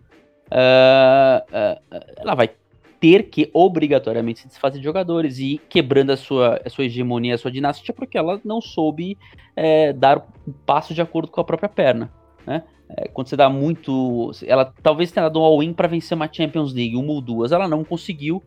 uh, 0.51 1.81
ela 2.17 2.35
vai 2.35 2.49
ter 2.99 3.29
que 3.29 3.49
obrigatoriamente 3.53 4.41
se 4.41 4.49
desfazer 4.49 4.79
de 4.79 4.83
jogadores 4.83 5.39
e 5.39 5.61
quebrando 5.69 6.11
a 6.11 6.17
sua, 6.17 6.59
a 6.65 6.69
sua 6.69 6.83
hegemonia, 6.83 7.35
a 7.35 7.37
sua 7.37 7.49
dinastia, 7.49 7.93
porque 7.93 8.17
ela 8.17 8.41
não 8.43 8.59
soube 8.59 9.17
é, 9.55 9.93
dar 9.93 10.17
um 10.45 10.51
passo 10.65 10.93
de 10.93 11.01
acordo 11.01 11.31
com 11.31 11.39
a 11.39 11.45
própria 11.45 11.69
perna. 11.69 12.11
Né? 12.45 12.63
É, 12.89 13.07
quando 13.07 13.29
você 13.29 13.37
dá 13.37 13.49
muito. 13.49 14.31
Ela 14.45 14.73
talvez 14.83 15.09
tenha 15.09 15.23
dado 15.23 15.39
um 15.39 15.43
all-in 15.43 15.71
para 15.71 15.87
vencer 15.87 16.17
uma 16.17 16.29
Champions 16.29 16.73
League, 16.73 16.97
uma 16.97 17.13
ou 17.13 17.21
duas, 17.21 17.53
ela 17.53 17.65
não 17.65 17.81
conseguiu. 17.81 18.43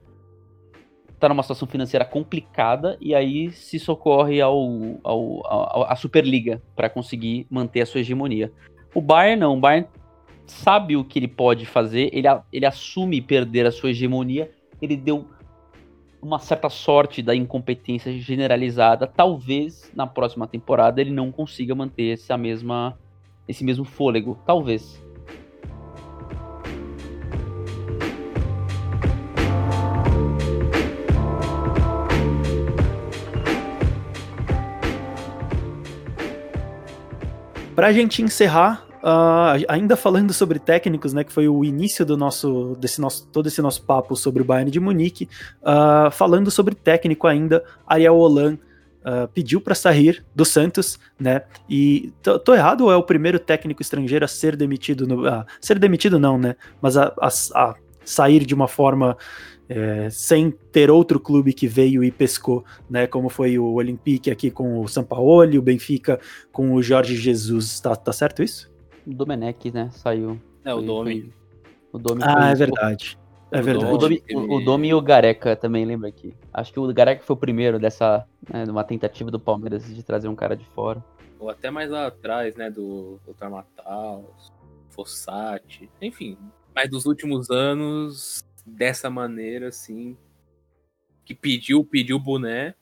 Tá 1.19 1.29
numa 1.29 1.43
situação 1.43 1.67
financeira 1.67 2.05
complicada 2.05 2.99
e 3.01 3.15
aí 3.15 3.51
se 3.51 3.79
socorre 3.79 4.41
ao, 4.41 5.01
ao, 5.03 5.47
ao 5.47 5.91
à 5.91 5.97
Superliga 5.97 6.63
para 6.75 6.91
conseguir 6.91 7.47
manter 7.51 7.81
a 7.81 7.87
sua 7.87 8.01
hegemonia. 8.01 8.53
O 8.95 9.01
Bayern 9.01 9.41
não, 9.41 9.57
o 9.57 9.61
Bayern 9.61 9.89
sabe 10.47 10.97
o 10.97 11.05
que 11.05 11.19
ele 11.19 11.29
pode 11.29 11.65
fazer, 11.67 12.11
ele, 12.13 12.29
ele 12.53 12.67
assume 12.67 13.21
perder 13.21 13.67
a 13.67 13.73
sua 13.73 13.91
hegemonia, 13.91 14.51
ele 14.81 14.97
deu 14.97 15.27
uma 16.23 16.39
certa 16.39 16.69
sorte 16.69 17.23
da 17.23 17.35
incompetência 17.35 18.13
generalizada. 18.13 19.07
Talvez 19.07 19.91
na 19.95 20.07
próxima 20.07 20.47
temporada 20.47 21.01
ele 21.01 21.11
não 21.11 21.31
consiga 21.31 21.75
manter 21.75 22.15
essa 22.15 22.37
mesma, 22.37 22.99
esse 23.47 23.65
mesmo 23.65 23.85
fôlego. 23.85 24.39
Talvez. 24.45 25.05
Para 37.87 37.93
a 37.93 37.95
gente 37.95 38.21
encerrar, 38.21 38.85
uh, 38.95 39.65
ainda 39.69 39.95
falando 39.95 40.33
sobre 40.33 40.59
técnicos, 40.59 41.13
né, 41.13 41.23
que 41.23 41.33
foi 41.33 41.47
o 41.47 41.65
início 41.65 42.05
do 42.05 42.17
nosso, 42.17 42.77
desse 42.81 43.01
nosso, 43.01 43.29
todo 43.29 43.47
esse 43.47 43.63
nosso 43.63 43.81
papo 43.85 44.17
sobre 44.17 44.43
o 44.43 44.45
Bayern 44.45 44.73
de 44.73 44.81
Munique, 44.81 45.29
uh, 45.63 46.11
falando 46.11 46.51
sobre 46.51 46.75
técnico 46.75 47.29
ainda, 47.29 47.63
Ariel 47.87 48.17
Holan 48.17 48.55
uh, 49.05 49.29
pediu 49.33 49.61
para 49.61 49.77
sair 49.77 50.25
do 50.35 50.45
Santos, 50.45 50.99
né? 51.17 51.43
E 51.71 52.13
tô, 52.25 52.41
tô, 52.41 52.55
errado 52.57 52.81
ou 52.81 52.91
é 52.91 52.97
o 52.97 53.05
primeiro 53.05 53.39
técnico 53.39 53.81
estrangeiro 53.81 54.25
a 54.25 54.29
ser 54.29 54.57
demitido 54.57 55.07
no, 55.07 55.23
ser 55.61 55.79
demitido 55.79 56.19
não, 56.19 56.37
né? 56.37 56.57
Mas 56.83 56.97
a, 56.97 57.15
a, 57.21 57.29
a 57.55 57.75
sair 58.05 58.45
de 58.45 58.53
uma 58.53 58.67
forma 58.67 59.17
é, 59.69 60.09
sem 60.11 60.51
ter 60.51 60.91
outro 60.91 61.19
clube 61.19 61.53
que 61.53 61.67
veio 61.67 62.05
e 62.05 62.11
pescou, 62.11 62.65
né? 62.89 63.07
Como 63.07 63.29
foi 63.29 63.59
o 63.59 63.75
Olympique 63.75 64.31
aqui 64.31 64.51
com 64.51 64.81
o 64.81 64.89
Sampaoli, 64.89 65.59
o 65.59 65.63
Benfica 65.63 66.21
com 66.53 66.73
o 66.73 66.83
Jorge 66.83 67.17
Jesus. 67.17 67.81
Tá, 67.81 67.95
tá 67.97 68.13
certo 68.13 68.43
isso? 68.43 68.73
O 69.07 69.15
Domenech, 69.15 69.71
né? 69.71 69.91
Saiu. 69.93 70.41
É, 70.65 70.75
o 70.75 70.81
Domi. 70.81 71.33
O 71.93 71.99
Domi 71.99 72.23
ah, 72.25 72.51
é 72.51 72.55
verdade. 72.55 73.19
É 73.51 73.63
verdade. 73.63 73.93
O 73.93 73.97
Domi, 73.97 74.23
o, 74.33 74.57
o 74.57 74.65
Domi 74.65 74.89
e 74.89 74.95
o 74.95 75.01
Gareca 75.01 75.55
também, 75.55 75.85
lembra 75.85 76.09
aqui. 76.09 76.35
Acho 76.53 76.73
que 76.73 76.81
o 76.81 76.93
Gareca 76.93 77.23
foi 77.23 77.35
o 77.35 77.39
primeiro 77.39 77.79
dessa, 77.79 78.27
né, 78.53 78.65
uma 78.69 78.85
tentativa 78.85 79.31
do 79.31 79.39
Palmeiras 79.39 79.87
de 79.95 80.03
trazer 80.03 80.29
um 80.29 80.35
cara 80.35 80.57
de 80.57 80.65
fora. 80.67 81.03
Ou 81.39 81.49
até 81.49 81.71
mais 81.71 81.91
lá 81.91 82.07
atrás, 82.07 82.57
né, 82.57 82.71
do 82.71 83.21
Dr. 83.27 83.49
Mataus, 83.49 84.53
Fossati, 84.91 85.89
enfim. 86.03 86.37
Mas 86.75 86.91
dos 86.91 87.07
últimos 87.07 87.51
anos, 87.51 88.45
dessa 88.67 89.09
maneira, 89.09 89.69
assim, 89.69 90.17
que 91.25 91.35
pediu, 91.35 91.85
pediu 91.85 92.17
o 92.17 92.21
boné. 92.21 92.75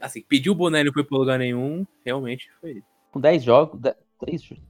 Assim, 0.00 0.22
pediu 0.22 0.52
o 0.52 0.56
boné 0.56 0.80
e 0.80 0.84
não 0.84 0.92
foi 0.92 1.04
pra 1.04 1.18
lugar 1.18 1.38
nenhum, 1.38 1.86
realmente 2.04 2.50
foi. 2.60 2.82
Com 3.10 3.20
10 3.20 3.42
jogos, 3.42 3.80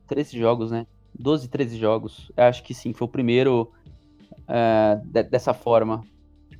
13 0.07 0.39
jogos, 0.39 0.71
né? 0.71 0.87
12, 1.19 1.49
13 1.49 1.79
jogos. 1.79 2.33
Eu 2.37 2.45
acho 2.45 2.63
que 2.63 2.75
sim, 2.75 2.93
foi 2.93 3.07
o 3.07 3.11
primeiro 3.11 3.73
uh, 4.43 5.05
de, 5.05 5.23
dessa 5.23 5.53
forma. 5.53 6.05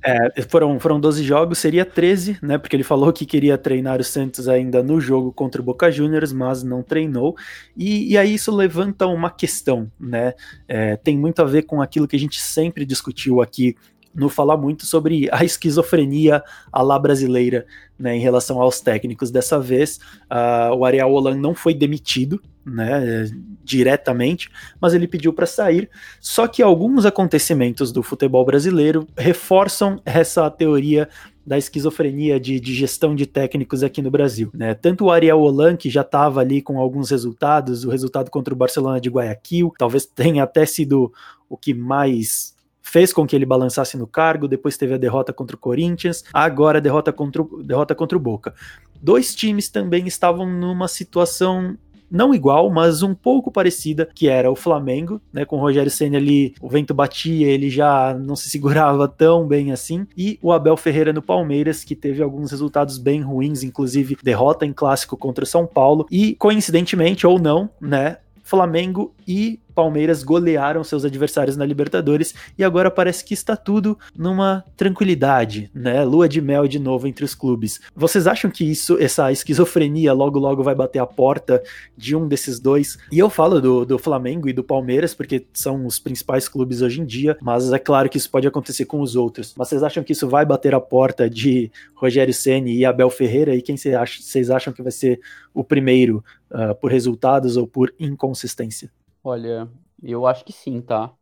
É, 0.05 0.41
foram, 0.43 0.77
foram 0.79 0.99
12 0.99 1.23
jogos, 1.23 1.59
seria 1.59 1.85
13, 1.85 2.37
né? 2.41 2.57
Porque 2.57 2.75
ele 2.75 2.83
falou 2.83 3.13
que 3.13 3.25
queria 3.25 3.57
treinar 3.57 4.01
o 4.01 4.03
Santos 4.03 4.49
ainda 4.49 4.83
no 4.83 4.99
jogo 4.99 5.31
contra 5.31 5.61
o 5.61 5.63
Boca 5.63 5.89
Juniors, 5.89 6.33
mas 6.33 6.61
não 6.61 6.83
treinou. 6.83 7.35
E, 7.75 8.11
e 8.11 8.17
aí 8.17 8.33
isso 8.33 8.53
levanta 8.53 9.07
uma 9.07 9.29
questão, 9.29 9.89
né? 9.97 10.33
É, 10.67 10.97
tem 10.97 11.17
muito 11.17 11.41
a 11.41 11.45
ver 11.45 11.63
com 11.63 11.81
aquilo 11.81 12.07
que 12.07 12.17
a 12.17 12.19
gente 12.19 12.41
sempre 12.41 12.85
discutiu 12.85 13.41
aqui 13.41 13.77
no 14.13 14.29
falar 14.29 14.57
muito 14.57 14.85
sobre 14.85 15.27
a 15.31 15.43
esquizofrenia 15.43 16.43
à 16.71 16.81
la 16.81 16.99
brasileira 16.99 17.65
né, 17.97 18.15
em 18.15 18.19
relação 18.19 18.61
aos 18.61 18.79
técnicos. 18.79 19.31
Dessa 19.31 19.59
vez, 19.59 19.99
uh, 20.29 20.75
o 20.75 20.85
Ariel 20.85 21.11
Holan 21.11 21.35
não 21.35 21.55
foi 21.55 21.73
demitido 21.73 22.39
né, 22.65 23.25
diretamente, 23.63 24.49
mas 24.79 24.93
ele 24.93 25.07
pediu 25.07 25.33
para 25.33 25.45
sair. 25.45 25.89
Só 26.19 26.47
que 26.47 26.61
alguns 26.61 27.05
acontecimentos 27.05 27.91
do 27.91 28.03
futebol 28.03 28.45
brasileiro 28.45 29.07
reforçam 29.17 30.01
essa 30.05 30.49
teoria 30.49 31.07
da 31.45 31.57
esquizofrenia 31.57 32.39
de, 32.39 32.59
de, 32.59 32.73
gestão 32.73 33.13
de 33.13 33.25
técnicos 33.25 33.83
aqui 33.83 34.01
no 34.01 34.09
Brasil. 34.09 34.49
Né? 34.53 34.73
Tanto 34.73 35.05
o 35.05 35.11
Ariel 35.11 35.41
Holan, 35.41 35.75
que 35.75 35.89
já 35.89 36.01
estava 36.01 36.39
ali 36.39 36.61
com 36.61 36.79
alguns 36.79 37.09
resultados, 37.11 37.83
o 37.83 37.89
resultado 37.89 38.31
contra 38.31 38.53
o 38.53 38.57
Barcelona 38.57 38.99
de 38.99 39.09
Guayaquil, 39.09 39.73
talvez 39.77 40.05
tenha 40.05 40.43
até 40.43 40.65
sido 40.65 41.11
o 41.49 41.57
que 41.57 41.73
mais 41.73 42.53
fez 42.81 43.13
com 43.13 43.25
que 43.25 43.35
ele 43.35 43.45
balançasse 43.45 43.97
no 43.97 44.05
cargo, 44.05 44.47
depois 44.47 44.77
teve 44.77 44.93
a 44.93 44.97
derrota 44.97 45.31
contra 45.31 45.55
o 45.55 45.59
Corinthians, 45.59 46.23
agora 46.33 46.77
a 46.77 46.81
derrota 46.81 47.13
contra 47.13 47.43
derrota 47.63 47.95
contra 47.95 48.17
o 48.17 48.21
Boca. 48.21 48.53
Dois 49.01 49.33
times 49.33 49.69
também 49.69 50.05
estavam 50.05 50.45
numa 50.45 50.87
situação 50.87 51.77
não 52.13 52.33
igual, 52.33 52.69
mas 52.69 53.01
um 53.01 53.15
pouco 53.15 53.51
parecida, 53.51 54.07
que 54.13 54.29
era 54.29 54.51
o 54.51 54.55
Flamengo, 54.55 55.19
né, 55.33 55.45
com 55.45 55.57
o 55.57 55.59
Rogério 55.59 55.89
Senna 55.89 56.17
ali, 56.17 56.53
o 56.61 56.69
vento 56.69 56.93
batia, 56.93 57.47
ele 57.47 57.71
já 57.71 58.13
não 58.13 58.35
se 58.35 58.47
segurava 58.53 59.07
tão 59.07 59.47
bem 59.47 59.71
assim, 59.71 60.05
e 60.15 60.37
o 60.41 60.51
Abel 60.51 60.77
Ferreira 60.77 61.11
no 61.11 61.21
Palmeiras, 61.21 61.83
que 61.83 61.95
teve 61.95 62.21
alguns 62.21 62.51
resultados 62.51 62.99
bem 62.99 63.21
ruins, 63.21 63.63
inclusive 63.63 64.17
derrota 64.21 64.63
em 64.63 64.71
clássico 64.71 65.17
contra 65.17 65.43
São 65.43 65.65
Paulo, 65.65 66.05
e 66.11 66.35
coincidentemente 66.35 67.25
ou 67.25 67.39
não, 67.39 67.67
né, 67.81 68.17
Flamengo 68.43 69.13
e 69.27 69.59
Palmeiras 69.73 70.23
golearam 70.23 70.83
seus 70.83 71.05
adversários 71.05 71.57
na 71.57 71.65
Libertadores 71.65 72.33
e 72.57 72.63
agora 72.63 72.91
parece 72.91 73.23
que 73.23 73.33
está 73.33 73.55
tudo 73.55 73.97
numa 74.15 74.63
tranquilidade, 74.77 75.69
né? 75.73 76.03
Lua 76.03 76.29
de 76.29 76.41
mel 76.41 76.67
de 76.67 76.79
novo 76.79 77.07
entre 77.07 77.25
os 77.25 77.35
clubes. 77.35 77.79
Vocês 77.95 78.27
acham 78.27 78.49
que 78.49 78.63
isso, 78.63 78.97
essa 78.99 79.31
esquizofrenia, 79.31 80.13
logo 80.13 80.39
logo 80.39 80.63
vai 80.63 80.75
bater 80.75 80.99
a 80.99 81.05
porta 81.05 81.61
de 81.97 82.15
um 82.15 82.27
desses 82.27 82.59
dois? 82.59 82.97
E 83.11 83.19
eu 83.19 83.29
falo 83.29 83.59
do, 83.61 83.85
do 83.85 83.97
Flamengo 83.97 84.47
e 84.47 84.53
do 84.53 84.63
Palmeiras 84.63 85.13
porque 85.13 85.45
são 85.53 85.85
os 85.85 85.99
principais 85.99 86.47
clubes 86.47 86.81
hoje 86.81 87.01
em 87.01 87.05
dia, 87.05 87.37
mas 87.41 87.71
é 87.71 87.79
claro 87.79 88.09
que 88.09 88.17
isso 88.17 88.29
pode 88.29 88.47
acontecer 88.47 88.85
com 88.85 89.01
os 89.01 89.15
outros. 89.15 89.53
Mas 89.57 89.69
vocês 89.69 89.83
acham 89.83 90.03
que 90.03 90.13
isso 90.13 90.27
vai 90.27 90.45
bater 90.45 90.73
a 90.75 90.81
porta 90.81 91.29
de 91.29 91.71
Rogério 91.95 92.33
Ceni 92.33 92.75
e 92.75 92.85
Abel 92.85 93.09
Ferreira? 93.09 93.55
E 93.55 93.61
quem 93.61 93.75
vocês 93.77 94.49
acham 94.49 94.73
que 94.73 94.81
vai 94.81 94.91
ser 94.91 95.19
o 95.53 95.63
primeiro 95.63 96.23
uh, 96.51 96.75
por 96.75 96.91
resultados 96.91 97.57
ou 97.57 97.67
por 97.67 97.93
inconsistência? 97.99 98.89
Olha, 99.23 99.69
eu 100.01 100.27
acho 100.27 100.43
que 100.43 100.51
sim, 100.51 100.81
tá? 100.81 101.13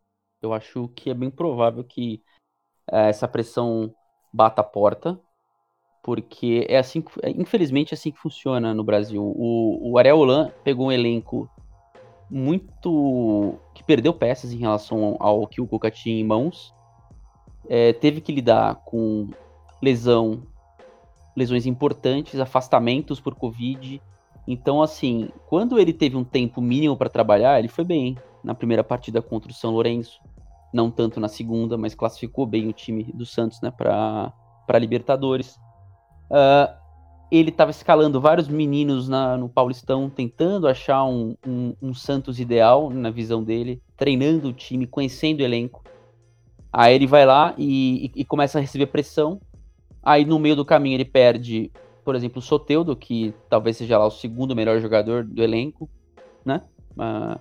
Eu 0.41 0.53
acho 0.53 0.87
que 0.89 1.09
é 1.09 1.13
bem 1.13 1.29
provável 1.29 1.83
que 1.83 2.23
é, 2.91 3.09
essa 3.09 3.27
pressão 3.27 3.93
bata 4.33 4.61
a 4.61 4.63
porta, 4.63 5.19
porque 6.03 6.65
é 6.69 6.77
assim, 6.77 7.03
é, 7.23 7.29
infelizmente, 7.31 7.93
é 7.93 7.95
assim 7.95 8.11
que 8.11 8.19
funciona 8.19 8.73
no 8.73 8.83
Brasil. 8.83 9.23
O, 9.23 9.91
o 9.91 9.97
Ariel 9.99 10.17
Holan 10.19 10.51
pegou 10.63 10.87
um 10.87 10.91
elenco 10.91 11.49
muito 12.29 13.59
que 13.75 13.83
perdeu 13.83 14.13
peças 14.13 14.53
em 14.53 14.57
relação 14.57 15.17
ao 15.19 15.47
que 15.47 15.61
o 15.61 15.67
Cuca 15.67 15.91
tinha 15.91 16.19
em 16.19 16.23
mãos, 16.23 16.73
é, 17.69 17.93
teve 17.93 18.21
que 18.21 18.31
lidar 18.31 18.75
com 18.85 19.29
lesão, 19.81 20.43
lesões 21.35 21.65
importantes, 21.65 22.39
afastamentos 22.39 23.19
por 23.19 23.35
Covid, 23.35 24.01
então, 24.47 24.81
assim, 24.81 25.29
quando 25.47 25.79
ele 25.79 25.93
teve 25.93 26.15
um 26.17 26.23
tempo 26.23 26.61
mínimo 26.61 26.97
para 26.97 27.09
trabalhar, 27.09 27.59
ele 27.59 27.67
foi 27.67 27.83
bem 27.83 28.17
na 28.43 28.55
primeira 28.55 28.83
partida 28.83 29.21
contra 29.21 29.51
o 29.51 29.53
São 29.53 29.71
Lourenço. 29.71 30.19
Não 30.73 30.89
tanto 30.89 31.19
na 31.19 31.27
segunda, 31.27 31.77
mas 31.77 31.93
classificou 31.93 32.45
bem 32.45 32.67
o 32.67 32.73
time 32.73 33.03
do 33.13 33.25
Santos 33.25 33.61
né, 33.61 33.71
para 33.71 34.79
Libertadores. 34.79 35.59
Uh, 36.29 36.73
ele 37.29 37.49
estava 37.49 37.71
escalando 37.71 38.19
vários 38.19 38.47
meninos 38.47 39.07
na, 39.07 39.37
no 39.37 39.47
Paulistão, 39.47 40.09
tentando 40.09 40.67
achar 40.67 41.03
um, 41.05 41.35
um, 41.45 41.75
um, 41.81 41.93
Santos 41.93 42.39
ideal 42.39 42.89
na 42.89 43.09
visão 43.09 43.43
dele, 43.43 43.81
treinando 43.95 44.49
o 44.49 44.53
time, 44.53 44.87
conhecendo 44.87 45.41
o 45.41 45.43
elenco. 45.43 45.83
Aí 46.73 46.95
ele 46.95 47.07
vai 47.07 47.25
lá 47.25 47.53
e, 47.57 48.11
e, 48.15 48.21
e 48.21 48.25
começa 48.25 48.57
a 48.57 48.61
receber 48.61 48.87
pressão. 48.87 49.39
Aí 50.01 50.25
no 50.25 50.39
meio 50.39 50.55
do 50.55 50.65
caminho 50.65 50.95
ele 50.95 51.05
perde 51.05 51.71
por 52.03 52.15
exemplo, 52.15 52.39
o 52.39 52.41
Soteudo, 52.41 52.95
que 52.95 53.33
talvez 53.49 53.77
seja 53.77 53.97
lá 53.97 54.05
o 54.05 54.11
segundo 54.11 54.55
melhor 54.55 54.79
jogador 54.79 55.23
do 55.23 55.41
elenco, 55.41 55.89
né? 56.45 56.61
Uh, 56.93 57.39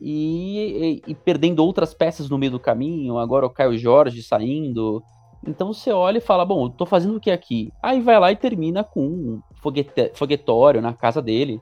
e, 0.00 1.02
e, 1.06 1.12
e, 1.12 1.14
perdendo 1.14 1.64
outras 1.64 1.94
peças 1.94 2.28
no 2.28 2.36
meio 2.36 2.52
do 2.52 2.58
caminho, 2.58 3.18
agora 3.18 3.46
o 3.46 3.50
Caio 3.50 3.78
Jorge 3.78 4.22
saindo. 4.22 5.02
Então 5.46 5.72
você 5.72 5.92
olha 5.92 6.18
e 6.18 6.20
fala, 6.20 6.44
bom, 6.44 6.68
tô 6.68 6.84
fazendo 6.84 7.16
o 7.16 7.20
que 7.20 7.30
aqui? 7.30 7.72
Aí 7.82 8.00
vai 8.00 8.18
lá 8.18 8.32
e 8.32 8.36
termina 8.36 8.82
com 8.82 9.06
um 9.06 9.42
foguete, 9.60 10.10
foguetório 10.14 10.82
na 10.82 10.92
casa 10.92 11.22
dele. 11.22 11.60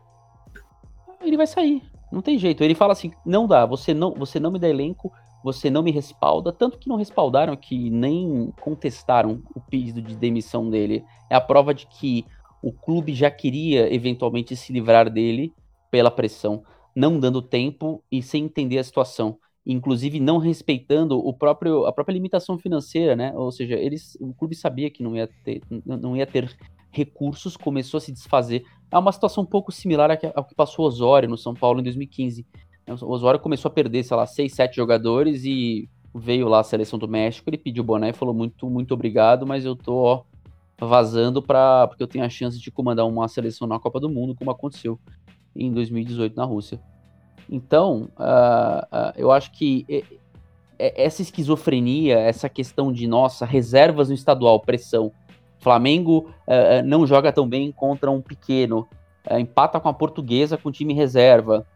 Ele 1.21 1.37
vai 1.37 1.47
sair, 1.47 1.83
não 2.11 2.23
tem 2.23 2.39
jeito. 2.39 2.65
Ele 2.65 2.75
fala 2.75 2.93
assim, 2.93 3.13
não 3.27 3.47
dá, 3.47 3.67
você 3.67 3.93
não, 3.93 4.15
você 4.15 4.41
não 4.41 4.51
me 4.51 4.59
dá 4.59 4.69
elenco, 4.69 5.13
você 5.43 5.71
não 5.71 5.83
me 5.83 5.91
respalda, 5.91 6.53
tanto 6.53 6.79
que 6.79 6.89
não 6.89 6.97
respaldaram 6.97 7.57
que 7.57 7.91
nem 7.91 8.53
contestaram 8.61 9.43
o 9.55 9.61
pedido 9.61 10.03
de 10.03 10.15
demissão 10.15 10.69
dele. 10.69 11.05
É 11.29 11.35
a 11.35 11.41
prova 11.41 11.73
de 11.73 11.87
que 11.87 12.25
o 12.63 12.73
clube 12.73 13.15
já 13.15 13.31
queria 13.31 13.93
eventualmente 13.93 14.55
se 14.55 14.73
livrar 14.73 15.11
dele 15.11 15.53
pela 15.91 16.11
pressão, 16.11 16.63
não 16.95 17.19
dando 17.19 17.41
tempo 17.41 18.03
e 18.13 18.23
sem 18.23 18.45
entender 18.45 18.79
a 18.79 18.85
situação, 18.85 19.39
inclusive 19.65 20.21
não 20.21 20.39
respeitando 20.39 21.19
o 21.19 21.33
próprio 21.33 21.87
a 21.87 21.93
própria 21.93 22.13
limitação 22.13 22.59
financeira, 22.59 23.17
né? 23.17 23.33
Ou 23.35 23.51
seja, 23.51 23.75
eles 23.77 24.17
o 24.21 24.35
clube 24.35 24.55
sabia 24.55 24.91
que 24.91 25.03
não 25.03 25.17
ia 25.17 25.29
ter 25.45 25.63
não 25.85 26.17
ia 26.17 26.27
ter 26.27 26.55
recursos, 26.93 27.57
começou 27.57 27.99
a 27.99 28.01
se 28.01 28.13
desfazer. 28.13 28.65
É 28.91 28.99
uma 28.99 29.13
situação 29.13 29.45
um 29.45 29.47
pouco 29.47 29.73
similar 29.73 30.11
ao 30.35 30.45
que 30.45 30.55
passou 30.55 30.85
Osório 30.85 31.29
no 31.29 31.39
São 31.39 31.55
Paulo 31.55 31.81
em 31.81 31.85
2015 31.85 32.45
o 33.01 33.11
Osório 33.11 33.41
começou 33.41 33.69
a 33.69 33.73
perder, 33.73 34.03
sei 34.03 34.17
lá, 34.17 34.27
seis, 34.27 34.53
sete 34.53 34.77
jogadores 34.77 35.45
e 35.45 35.89
veio 36.15 36.49
lá 36.49 36.61
a 36.61 36.65
seleção 36.65 36.99
do 36.99 37.09
México, 37.09 37.49
ele 37.49 37.59
pediu 37.59 37.83
o 37.83 37.87
boné 37.87 38.11
e 38.11 38.13
falou 38.13 38.35
muito, 38.35 38.69
muito 38.69 38.93
obrigado, 38.93 39.47
mas 39.47 39.65
eu 39.65 39.77
tô 39.77 39.95
ó, 39.95 40.23
vazando 40.81 41.41
para 41.41 41.87
porque 41.87 42.03
eu 42.03 42.09
tenho 42.09 42.25
a 42.25 42.29
chance 42.29 42.59
de 42.59 42.71
comandar 42.71 43.07
uma 43.07 43.29
seleção 43.29 43.67
na 43.69 43.79
Copa 43.79 44.01
do 44.01 44.09
Mundo, 44.09 44.35
como 44.35 44.51
aconteceu 44.51 44.99
em 45.55 45.73
2018 45.73 46.37
na 46.37 46.45
Rússia. 46.45 46.81
Então, 47.49 48.09
uh, 48.19 48.85
uh, 48.87 49.13
eu 49.17 49.31
acho 49.31 49.51
que 49.53 50.05
essa 50.79 51.21
esquizofrenia, 51.21 52.19
essa 52.19 52.49
questão 52.49 52.93
de, 52.93 53.07
nossa, 53.07 53.45
reservas 53.45 54.09
no 54.09 54.15
estadual, 54.15 54.61
pressão. 54.61 55.13
Flamengo 55.59 56.33
uh, 56.47 56.85
não 56.87 57.07
joga 57.07 57.33
tão 57.33 57.49
bem 57.49 57.71
contra 57.71 58.11
um 58.11 58.23
pequeno, 58.23 58.89
empata 59.39 59.79
com 59.79 59.89
a 59.89 59.93
portuguesa 59.93 60.57
com 60.57 60.73
time 60.73 60.95
reserva 60.95 61.67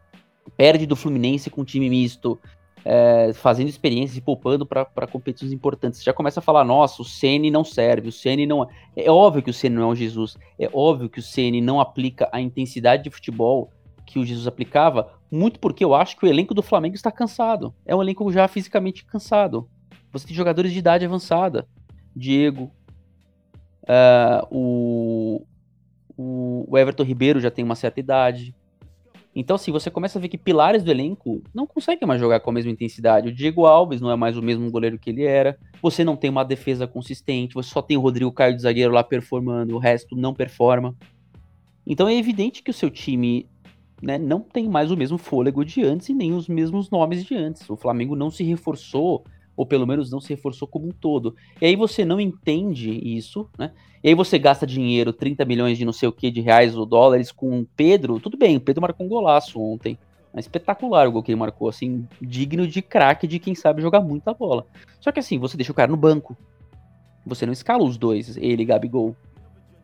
perde 0.57 0.85
do 0.85 0.95
Fluminense 0.95 1.49
com 1.49 1.61
um 1.61 1.65
time 1.65 1.89
misto, 1.89 2.39
é, 2.83 3.31
fazendo 3.33 3.67
experiências 3.67 4.17
e 4.17 4.21
poupando 4.21 4.65
para 4.65 5.07
competições 5.07 5.51
importantes. 5.51 5.99
Você 5.99 6.05
já 6.05 6.13
começa 6.13 6.39
a 6.39 6.43
falar, 6.43 6.63
nossa, 6.63 7.01
o 7.01 7.05
Ceni 7.05 7.49
não 7.49 7.63
serve, 7.63 8.09
o 8.09 8.11
Ceni 8.11 8.45
não 8.45 8.63
é... 8.63 8.67
é 8.95 9.11
óbvio 9.11 9.41
que 9.41 9.49
o 9.49 9.53
Ceni 9.53 9.75
não 9.75 9.83
é 9.83 9.87
um 9.87 9.95
Jesus, 9.95 10.37
é 10.59 10.69
óbvio 10.71 11.09
que 11.09 11.19
o 11.19 11.23
Ceni 11.23 11.61
não 11.61 11.79
aplica 11.79 12.29
a 12.31 12.39
intensidade 12.39 13.03
de 13.03 13.09
futebol 13.09 13.71
que 14.05 14.19
o 14.19 14.25
Jesus 14.25 14.45
aplicava, 14.45 15.11
muito 15.31 15.59
porque 15.59 15.83
eu 15.83 15.95
acho 15.95 16.15
que 16.15 16.25
o 16.25 16.29
elenco 16.29 16.53
do 16.53 16.61
Flamengo 16.61 16.95
está 16.95 17.11
cansado. 17.11 17.73
É 17.85 17.95
um 17.95 18.01
elenco 18.03 18.31
já 18.31 18.47
fisicamente 18.47 19.03
cansado. 19.03 19.67
Você 20.11 20.27
tem 20.27 20.35
jogadores 20.35 20.71
de 20.71 20.77
idade 20.77 21.03
avançada. 21.03 21.67
Diego, 22.15 22.71
uh, 23.83 24.47
o, 24.49 25.45
o 26.15 26.77
Everton 26.77 27.03
Ribeiro 27.03 27.39
já 27.39 27.49
tem 27.49 27.65
uma 27.65 27.75
certa 27.75 27.99
idade. 27.99 28.55
Então, 29.35 29.57
assim, 29.57 29.69
você 29.69 29.91
começa 29.91 30.17
a 30.17 30.21
ver 30.21 30.29
que 30.29 30.37
pilares 30.37 30.81
do 30.81 30.89
elenco 30.89 31.43
não 31.53 31.67
conseguem 31.67 32.07
mais 32.07 32.21
jogar 32.21 32.39
com 32.39 32.49
a 32.49 32.53
mesma 32.53 32.71
intensidade. 32.71 33.27
O 33.27 33.33
Diego 33.33 33.65
Alves 33.65 33.99
não 33.99 34.09
é 34.09 34.15
mais 34.15 34.37
o 34.37 34.41
mesmo 34.41 34.71
goleiro 34.71 34.97
que 34.97 35.09
ele 35.09 35.23
era. 35.23 35.59
Você 35.81 36.05
não 36.05 36.15
tem 36.15 36.29
uma 36.29 36.45
defesa 36.45 36.87
consistente. 36.87 37.53
Você 37.53 37.69
só 37.69 37.81
tem 37.81 37.97
o 37.97 37.99
Rodrigo 37.99 38.31
Caio 38.31 38.55
de 38.55 38.61
zagueiro 38.61 38.93
lá 38.93 39.03
performando. 39.03 39.75
O 39.75 39.77
resto 39.77 40.15
não 40.15 40.33
performa. 40.33 40.95
Então 41.85 42.07
é 42.07 42.15
evidente 42.15 42.63
que 42.63 42.71
o 42.71 42.73
seu 42.73 42.89
time 42.89 43.45
né, 44.01 44.17
não 44.17 44.39
tem 44.39 44.69
mais 44.69 44.89
o 44.89 44.95
mesmo 44.95 45.17
fôlego 45.17 45.65
de 45.65 45.83
antes 45.83 46.07
e 46.07 46.13
nem 46.13 46.33
os 46.33 46.47
mesmos 46.47 46.89
nomes 46.89 47.25
de 47.25 47.35
antes. 47.35 47.69
O 47.69 47.75
Flamengo 47.75 48.15
não 48.15 48.31
se 48.31 48.43
reforçou 48.43 49.25
ou 49.55 49.65
pelo 49.65 49.87
menos 49.87 50.11
não 50.11 50.19
se 50.19 50.29
reforçou 50.29 50.67
como 50.67 50.87
um 50.87 50.91
todo. 50.91 51.35
E 51.61 51.65
aí 51.65 51.75
você 51.75 52.03
não 52.03 52.19
entende 52.19 52.91
isso, 52.91 53.49
né? 53.57 53.71
E 54.03 54.09
aí 54.09 54.15
você 54.15 54.37
gasta 54.37 54.67
dinheiro, 54.67 55.11
30 55.11 55.45
milhões 55.45 55.77
de 55.77 55.85
não 55.85 55.93
sei 55.93 56.07
o 56.07 56.11
que, 56.11 56.29
de 56.29 56.41
reais 56.41 56.75
ou 56.75 56.85
dólares 56.85 57.31
com 57.31 57.61
o 57.61 57.65
Pedro. 57.75 58.19
Tudo 58.19 58.37
bem, 58.37 58.57
o 58.57 58.61
Pedro 58.61 58.81
marcou 58.81 59.05
um 59.05 59.09
golaço 59.09 59.59
ontem. 59.59 59.97
É 60.33 60.39
espetacular 60.39 61.07
o 61.07 61.11
gol 61.13 61.23
que 61.23 61.31
ele 61.31 61.39
marcou, 61.39 61.69
assim, 61.69 62.05
digno 62.21 62.67
de 62.67 62.81
craque 62.81 63.25
de 63.25 63.39
quem 63.39 63.55
sabe 63.55 63.81
jogar 63.81 64.01
muita 64.01 64.33
bola. 64.33 64.67
Só 64.99 65.11
que 65.11 65.19
assim, 65.19 65.39
você 65.39 65.55
deixa 65.55 65.71
o 65.71 65.75
cara 65.75 65.89
no 65.89 65.97
banco. 65.97 66.37
Você 67.25 67.45
não 67.45 67.53
escala 67.53 67.83
os 67.83 67.97
dois, 67.97 68.35
ele 68.37 68.63
e 68.63 68.65
Gabigol. 68.65 69.15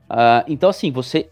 Uh, 0.10 0.44
então 0.48 0.70
assim, 0.70 0.92
você 0.92 1.30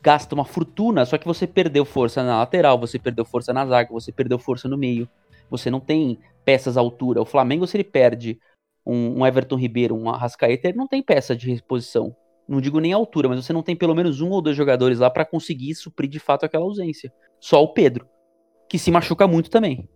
gasta 0.00 0.34
uma 0.34 0.44
fortuna, 0.44 1.04
só 1.04 1.18
que 1.18 1.26
você 1.26 1.46
perdeu 1.46 1.84
força 1.84 2.22
na 2.22 2.38
lateral, 2.38 2.78
você 2.78 2.98
perdeu 2.98 3.24
força 3.24 3.52
na 3.52 3.66
zaga, 3.66 3.92
você 3.92 4.10
perdeu 4.10 4.38
força 4.38 4.68
no 4.68 4.78
meio. 4.78 5.08
Você 5.50 5.70
não 5.70 5.80
tem 5.80 6.18
peças 6.44 6.76
à 6.76 6.80
altura. 6.80 7.20
O 7.20 7.26
Flamengo, 7.26 7.66
se 7.66 7.76
ele 7.76 7.84
perde 7.84 8.38
um, 8.86 9.20
um 9.20 9.26
Everton 9.26 9.56
Ribeiro, 9.56 9.94
um 9.94 10.08
Arrascaeta, 10.08 10.68
ele 10.68 10.78
não 10.78 10.88
tem 10.88 11.02
peça 11.02 11.36
de 11.36 11.50
reposição. 11.50 12.14
Não 12.48 12.60
digo 12.60 12.80
nem 12.80 12.92
altura, 12.92 13.28
mas 13.28 13.44
você 13.44 13.52
não 13.52 13.62
tem 13.62 13.76
pelo 13.76 13.94
menos 13.94 14.20
um 14.20 14.30
ou 14.30 14.42
dois 14.42 14.56
jogadores 14.56 14.98
lá 14.98 15.08
para 15.08 15.24
conseguir 15.24 15.74
suprir 15.74 16.10
de 16.10 16.18
fato 16.18 16.44
aquela 16.44 16.64
ausência. 16.64 17.12
Só 17.38 17.62
o 17.62 17.72
Pedro, 17.72 18.08
que 18.68 18.78
se 18.78 18.90
machuca 18.90 19.26
muito 19.26 19.50
também. 19.50 19.88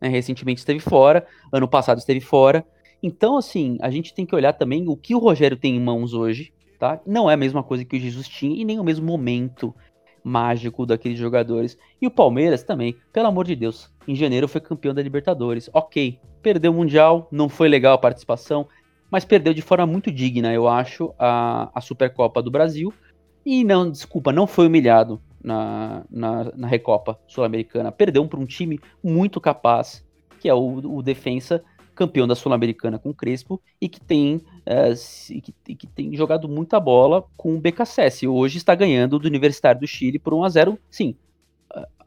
Né? 0.00 0.08
Recentemente 0.08 0.58
esteve 0.58 0.80
fora, 0.80 1.26
ano 1.52 1.66
passado 1.66 1.98
esteve 1.98 2.20
fora. 2.20 2.64
Então, 3.02 3.36
assim, 3.36 3.76
a 3.80 3.90
gente 3.90 4.14
tem 4.14 4.24
que 4.24 4.34
olhar 4.34 4.52
também 4.52 4.88
o 4.88 4.96
que 4.96 5.14
o 5.14 5.18
Rogério 5.18 5.56
tem 5.56 5.76
em 5.76 5.80
mãos 5.80 6.14
hoje, 6.14 6.52
tá? 6.78 7.00
Não 7.06 7.30
é 7.30 7.34
a 7.34 7.36
mesma 7.36 7.62
coisa 7.62 7.84
que 7.84 7.96
o 7.96 8.00
Jesus 8.00 8.28
tinha 8.28 8.60
e 8.60 8.64
nem 8.64 8.78
o 8.78 8.84
mesmo 8.84 9.06
momento 9.06 9.74
mágico 10.22 10.86
daqueles 10.86 11.18
jogadores. 11.18 11.78
E 12.00 12.06
o 12.06 12.10
Palmeiras 12.10 12.62
também, 12.62 12.96
pelo 13.12 13.28
amor 13.28 13.46
de 13.46 13.54
Deus, 13.54 13.92
em 14.06 14.14
janeiro 14.14 14.48
foi 14.48 14.60
campeão 14.60 14.94
da 14.94 15.02
Libertadores. 15.02 15.68
Ok, 15.72 16.18
perdeu 16.42 16.72
o 16.72 16.74
Mundial, 16.74 17.28
não 17.30 17.48
foi 17.48 17.68
legal 17.68 17.94
a 17.94 17.98
participação, 17.98 18.68
mas 19.10 19.24
perdeu 19.24 19.54
de 19.54 19.62
forma 19.62 19.86
muito 19.86 20.10
digna, 20.10 20.52
eu 20.52 20.68
acho, 20.68 21.14
a, 21.18 21.70
a 21.74 21.80
Supercopa 21.80 22.42
do 22.42 22.50
Brasil. 22.50 22.92
E 23.44 23.64
não, 23.64 23.90
desculpa, 23.90 24.32
não 24.32 24.46
foi 24.46 24.66
humilhado 24.66 25.20
na, 25.42 26.04
na, 26.10 26.52
na 26.56 26.66
Recopa 26.66 27.18
Sul-Americana. 27.28 27.92
Perdeu 27.92 28.26
para 28.26 28.40
um 28.40 28.46
time 28.46 28.80
muito 29.02 29.40
capaz, 29.40 30.04
que 30.40 30.48
é 30.48 30.54
o, 30.54 30.96
o 30.96 31.02
Defensa, 31.02 31.62
campeão 31.94 32.26
da 32.26 32.34
Sul-Americana 32.34 32.98
com 32.98 33.10
o 33.10 33.14
Crespo 33.14 33.60
e 33.80 33.88
que 33.88 34.00
tem, 34.00 34.42
é, 34.66 34.92
que, 35.64 35.74
que, 35.74 35.86
tem 35.86 36.14
jogado 36.14 36.48
muita 36.48 36.78
bola 36.78 37.24
com 37.36 37.54
o 37.54 37.60
BKSS. 37.60 38.28
Hoje 38.28 38.58
está 38.58 38.74
ganhando 38.74 39.18
do 39.18 39.26
Universitário 39.26 39.80
do 39.80 39.86
Chile 39.86 40.18
por 40.18 40.34
1 40.34 40.44
a 40.44 40.48
0 40.48 40.78
sim, 40.90 41.16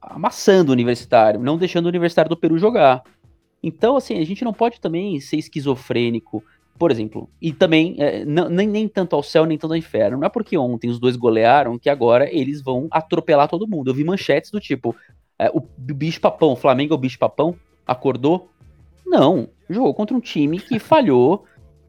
amassando 0.02 0.72
o 0.72 0.74
Universitário, 0.74 1.40
não 1.40 1.58
deixando 1.58 1.86
o 1.86 1.90
Universitário 1.90 2.30
do 2.30 2.38
Peru 2.38 2.58
jogar. 2.58 3.04
Então, 3.62 3.98
assim, 3.98 4.18
a 4.20 4.26
gente 4.26 4.44
não 4.44 4.54
pode 4.54 4.80
também 4.80 5.20
ser 5.20 5.38
esquizofrênico, 5.38 6.44
por 6.78 6.92
exemplo, 6.92 7.30
e 7.42 7.52
também 7.52 7.96
é, 8.00 8.24
nem, 8.24 8.68
nem 8.68 8.88
tanto 8.88 9.16
ao 9.16 9.22
céu 9.22 9.46
nem 9.46 9.58
tanto 9.58 9.74
ao 9.74 9.78
inferno. 9.78 10.18
Não 10.18 10.26
é 10.26 10.30
porque 10.30 10.58
ontem 10.58 10.90
os 10.90 11.00
dois 11.00 11.18
golearam 11.18 11.78
que 11.78 11.90
agora 11.90 12.34
eles 12.34 12.62
vão 12.62 12.88
atropelar 12.90 13.50
todo 13.50 13.68
mundo. 13.68 13.90
Eu 13.90 13.94
vi 13.94 14.04
manchetes 14.06 14.50
do 14.50 14.62
tipo: 14.62 14.96
é, 15.38 15.50
o 15.50 15.60
bicho 15.60 16.22
papão, 16.22 16.54
o 16.54 16.56
Flamengo 16.56 16.94
é 16.94 16.96
o 16.96 17.00
bicho 17.00 17.20
papão, 17.20 17.54
acordou, 17.86 18.50
não, 19.06 19.50
jogou 19.70 19.94
contra 19.94 20.16
um 20.16 20.22
time 20.22 20.60
que 20.60 20.80
falhou 20.80 21.44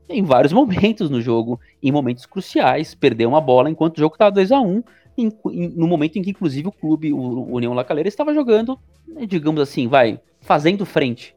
em 0.09 0.25
vários 0.25 0.53
momentos 0.53 1.09
no 1.09 1.21
jogo, 1.21 1.61
em 1.81 1.93
momentos 1.93 2.27
cruciais, 2.27 2.95
perdeu 2.97 3.29
uma 3.29 3.41
bola 3.41 3.71
enquanto 3.71 3.97
o 3.97 4.01
jogo 4.01 4.17
estava 4.17 4.33
2 4.33 4.51
a 4.51 4.61
1 4.61 4.83
em, 5.23 5.69
no 5.69 5.87
momento 5.87 6.17
em 6.17 6.23
que 6.23 6.31
inclusive 6.31 6.69
o 6.69 6.73
clube, 6.73 7.13
o 7.13 7.55
União 7.55 7.73
La 7.75 7.85
Calera, 7.85 8.09
estava 8.09 8.35
jogando, 8.35 8.79
né, 9.07 9.27
digamos 9.27 9.61
assim, 9.61 9.89
vai, 9.89 10.21
fazendo 10.41 10.87
frente. 10.87 11.35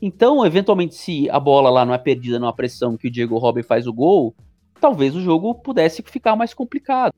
Então, 0.00 0.44
eventualmente, 0.44 0.94
se 0.94 1.30
a 1.30 1.40
bola 1.40 1.70
lá 1.70 1.84
não 1.84 1.94
é 1.94 1.98
perdida 1.98 2.38
numa 2.38 2.52
pressão 2.52 2.96
que 2.96 3.08
o 3.08 3.10
Diego 3.10 3.38
Robin 3.38 3.62
faz 3.62 3.86
o 3.86 3.92
gol, 3.92 4.34
talvez 4.80 5.16
o 5.16 5.20
jogo 5.20 5.54
pudesse 5.54 6.02
ficar 6.02 6.36
mais 6.36 6.52
complicado. 6.52 7.14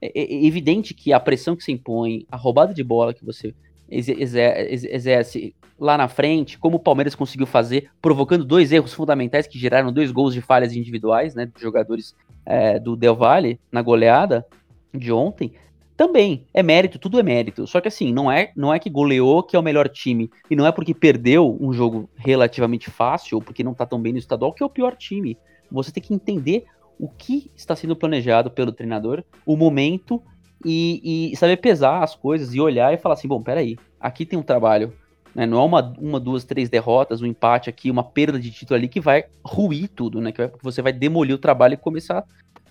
É, 0.00 0.06
é, 0.20 0.34
é 0.34 0.44
evidente 0.44 0.94
que 0.94 1.12
a 1.12 1.20
pressão 1.20 1.54
que 1.54 1.62
se 1.62 1.70
impõe, 1.70 2.26
a 2.30 2.36
roubada 2.36 2.74
de 2.74 2.82
bola 2.82 3.14
que 3.14 3.24
você 3.24 3.54
exerce 3.88 5.54
lá 5.78 5.96
na 5.98 6.08
frente, 6.08 6.58
como 6.58 6.76
o 6.76 6.80
Palmeiras 6.80 7.14
conseguiu 7.14 7.46
fazer, 7.46 7.90
provocando 8.00 8.44
dois 8.44 8.72
erros 8.72 8.92
fundamentais 8.92 9.46
que 9.46 9.58
geraram 9.58 9.92
dois 9.92 10.10
gols 10.10 10.32
de 10.32 10.40
falhas 10.40 10.74
individuais, 10.74 11.34
né, 11.34 11.46
de 11.46 11.60
jogadores 11.60 12.14
é, 12.46 12.78
do 12.78 12.96
Del 12.96 13.14
Valle 13.14 13.60
na 13.70 13.82
goleada 13.82 14.46
de 14.92 15.12
ontem, 15.12 15.52
também 15.96 16.46
é 16.52 16.62
mérito, 16.62 16.98
tudo 16.98 17.20
é 17.20 17.22
mérito. 17.22 17.66
Só 17.66 17.80
que 17.80 17.88
assim, 17.88 18.12
não 18.12 18.30
é, 18.30 18.52
não 18.56 18.72
é 18.72 18.78
que 18.78 18.90
goleou 18.90 19.42
que 19.42 19.54
é 19.54 19.58
o 19.58 19.62
melhor 19.62 19.88
time, 19.88 20.30
e 20.50 20.56
não 20.56 20.66
é 20.66 20.72
porque 20.72 20.94
perdeu 20.94 21.56
um 21.60 21.72
jogo 21.72 22.08
relativamente 22.16 22.90
fácil, 22.90 23.36
ou 23.36 23.42
porque 23.42 23.62
não 23.62 23.74
tá 23.74 23.86
tão 23.86 24.00
bem 24.00 24.12
no 24.12 24.18
estadual, 24.18 24.52
que 24.52 24.62
é 24.62 24.66
o 24.66 24.70
pior 24.70 24.96
time. 24.96 25.38
Você 25.70 25.92
tem 25.92 26.02
que 26.02 26.14
entender 26.14 26.64
o 26.98 27.08
que 27.08 27.50
está 27.56 27.74
sendo 27.74 27.96
planejado 27.96 28.50
pelo 28.50 28.72
treinador, 28.72 29.24
o 29.44 29.56
momento 29.56 30.22
e, 30.64 31.32
e, 31.32 31.36
saber 31.36 31.56
pesar 31.56 32.02
as 32.02 32.14
coisas 32.14 32.54
e 32.54 32.60
olhar 32.60 32.92
e 32.92 32.98
falar 32.98 33.14
assim, 33.14 33.26
bom, 33.26 33.42
peraí, 33.42 33.76
aqui 34.00 34.24
tem 34.24 34.38
um 34.38 34.42
trabalho, 34.42 34.92
né? 35.34 35.46
Não 35.46 35.60
é 35.60 35.64
uma, 35.64 35.94
uma, 35.98 36.20
duas, 36.20 36.44
três 36.44 36.68
derrotas, 36.68 37.20
um 37.20 37.26
empate 37.26 37.68
aqui, 37.68 37.90
uma 37.90 38.04
perda 38.04 38.38
de 38.38 38.50
título 38.50 38.78
ali 38.78 38.88
que 38.88 39.00
vai 39.00 39.24
ruir 39.44 39.88
tudo, 39.88 40.20
né? 40.20 40.30
Que, 40.30 40.50
você 40.62 40.82
vai 40.82 40.92
demolir 40.92 41.34
o 41.34 41.38
trabalho 41.38 41.74
e 41.74 41.76
começar 41.76 42.24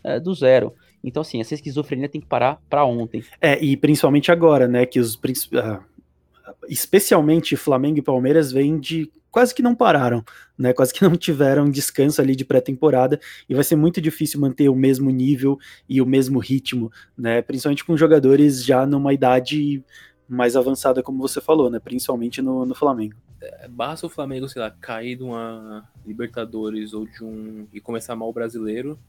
é, 0.03 0.19
do 0.19 0.33
zero. 0.33 0.73
Então, 1.03 1.21
assim, 1.21 1.41
essa 1.41 1.53
esquizofrenia 1.53 2.09
tem 2.09 2.21
que 2.21 2.27
parar 2.27 2.61
para 2.69 2.85
ontem. 2.85 3.23
É, 3.39 3.63
e 3.63 3.75
principalmente 3.75 4.31
agora, 4.31 4.67
né? 4.67 4.85
Que 4.85 4.99
os 4.99 5.15
uh, 5.15 5.83
especialmente 6.67 7.55
Flamengo 7.55 7.99
e 7.99 8.03
Palmeiras 8.03 8.51
vêm 8.51 8.79
de 8.79 9.11
quase 9.29 9.55
que 9.55 9.61
não 9.61 9.73
pararam, 9.73 10.23
né? 10.57 10.73
Quase 10.73 10.93
que 10.93 11.03
não 11.03 11.15
tiveram 11.15 11.69
descanso 11.69 12.21
ali 12.21 12.35
de 12.35 12.45
pré-temporada 12.45 13.19
e 13.49 13.55
vai 13.55 13.63
ser 13.63 13.75
muito 13.75 14.01
difícil 14.01 14.39
manter 14.39 14.69
o 14.69 14.75
mesmo 14.75 15.09
nível 15.09 15.57
e 15.87 16.01
o 16.01 16.05
mesmo 16.05 16.39
ritmo, 16.39 16.91
né? 17.17 17.41
Principalmente 17.41 17.85
com 17.85 17.97
jogadores 17.97 18.63
já 18.63 18.85
numa 18.85 19.13
idade 19.13 19.83
mais 20.27 20.55
avançada, 20.55 21.01
como 21.01 21.19
você 21.19 21.41
falou, 21.41 21.69
né? 21.69 21.79
Principalmente 21.79 22.41
no, 22.41 22.65
no 22.65 22.75
Flamengo. 22.75 23.15
É, 23.41 23.67
basta 23.67 24.05
o 24.05 24.09
Flamengo, 24.09 24.47
sei 24.47 24.61
lá, 24.61 24.69
cair 24.69 25.15
de 25.15 25.23
uma 25.23 25.83
Libertadores 26.05 26.93
ou 26.93 27.05
de 27.05 27.23
um 27.23 27.67
e 27.73 27.79
começar 27.79 28.15
mal 28.15 28.29
o 28.29 28.33
brasileiro 28.33 28.99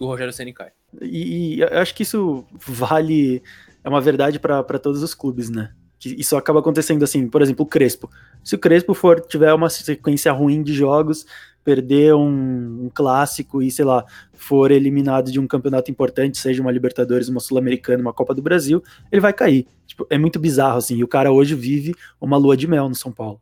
que 0.00 0.04
o 0.04 0.06
Rogério 0.06 0.32
Ceni 0.32 0.54
cai. 0.54 0.70
E, 1.02 1.56
e 1.56 1.62
acho 1.62 1.94
que 1.94 2.02
isso 2.02 2.42
vale 2.66 3.42
é 3.84 3.88
uma 3.88 4.00
verdade 4.00 4.38
para 4.38 4.78
todos 4.78 5.02
os 5.02 5.14
clubes, 5.14 5.50
né? 5.50 5.72
que 5.98 6.18
isso 6.18 6.34
acaba 6.34 6.60
acontecendo 6.60 7.02
assim, 7.02 7.28
por 7.28 7.42
exemplo, 7.42 7.62
o 7.66 7.68
Crespo. 7.68 8.10
Se 8.42 8.54
o 8.54 8.58
Crespo 8.58 8.94
for 8.94 9.20
tiver 9.20 9.52
uma 9.52 9.68
sequência 9.68 10.32
ruim 10.32 10.62
de 10.62 10.72
jogos, 10.72 11.26
perder 11.62 12.14
um, 12.14 12.86
um, 12.86 12.90
clássico 12.92 13.60
e, 13.60 13.70
sei 13.70 13.84
lá, 13.84 14.06
for 14.32 14.70
eliminado 14.70 15.30
de 15.30 15.38
um 15.38 15.46
campeonato 15.46 15.90
importante, 15.90 16.38
seja 16.38 16.62
uma 16.62 16.72
Libertadores, 16.72 17.28
uma 17.28 17.38
Sul-Americana, 17.38 18.00
uma 18.00 18.14
Copa 18.14 18.34
do 18.34 18.40
Brasil, 18.40 18.82
ele 19.12 19.20
vai 19.20 19.34
cair. 19.34 19.66
Tipo, 19.86 20.06
é 20.08 20.16
muito 20.16 20.38
bizarro, 20.38 20.78
assim, 20.78 20.96
e 20.96 21.04
o 21.04 21.08
cara 21.08 21.30
hoje 21.30 21.54
vive 21.54 21.94
uma 22.18 22.38
lua 22.38 22.56
de 22.56 22.66
mel 22.66 22.88
no 22.88 22.94
São 22.94 23.12
Paulo. 23.12 23.38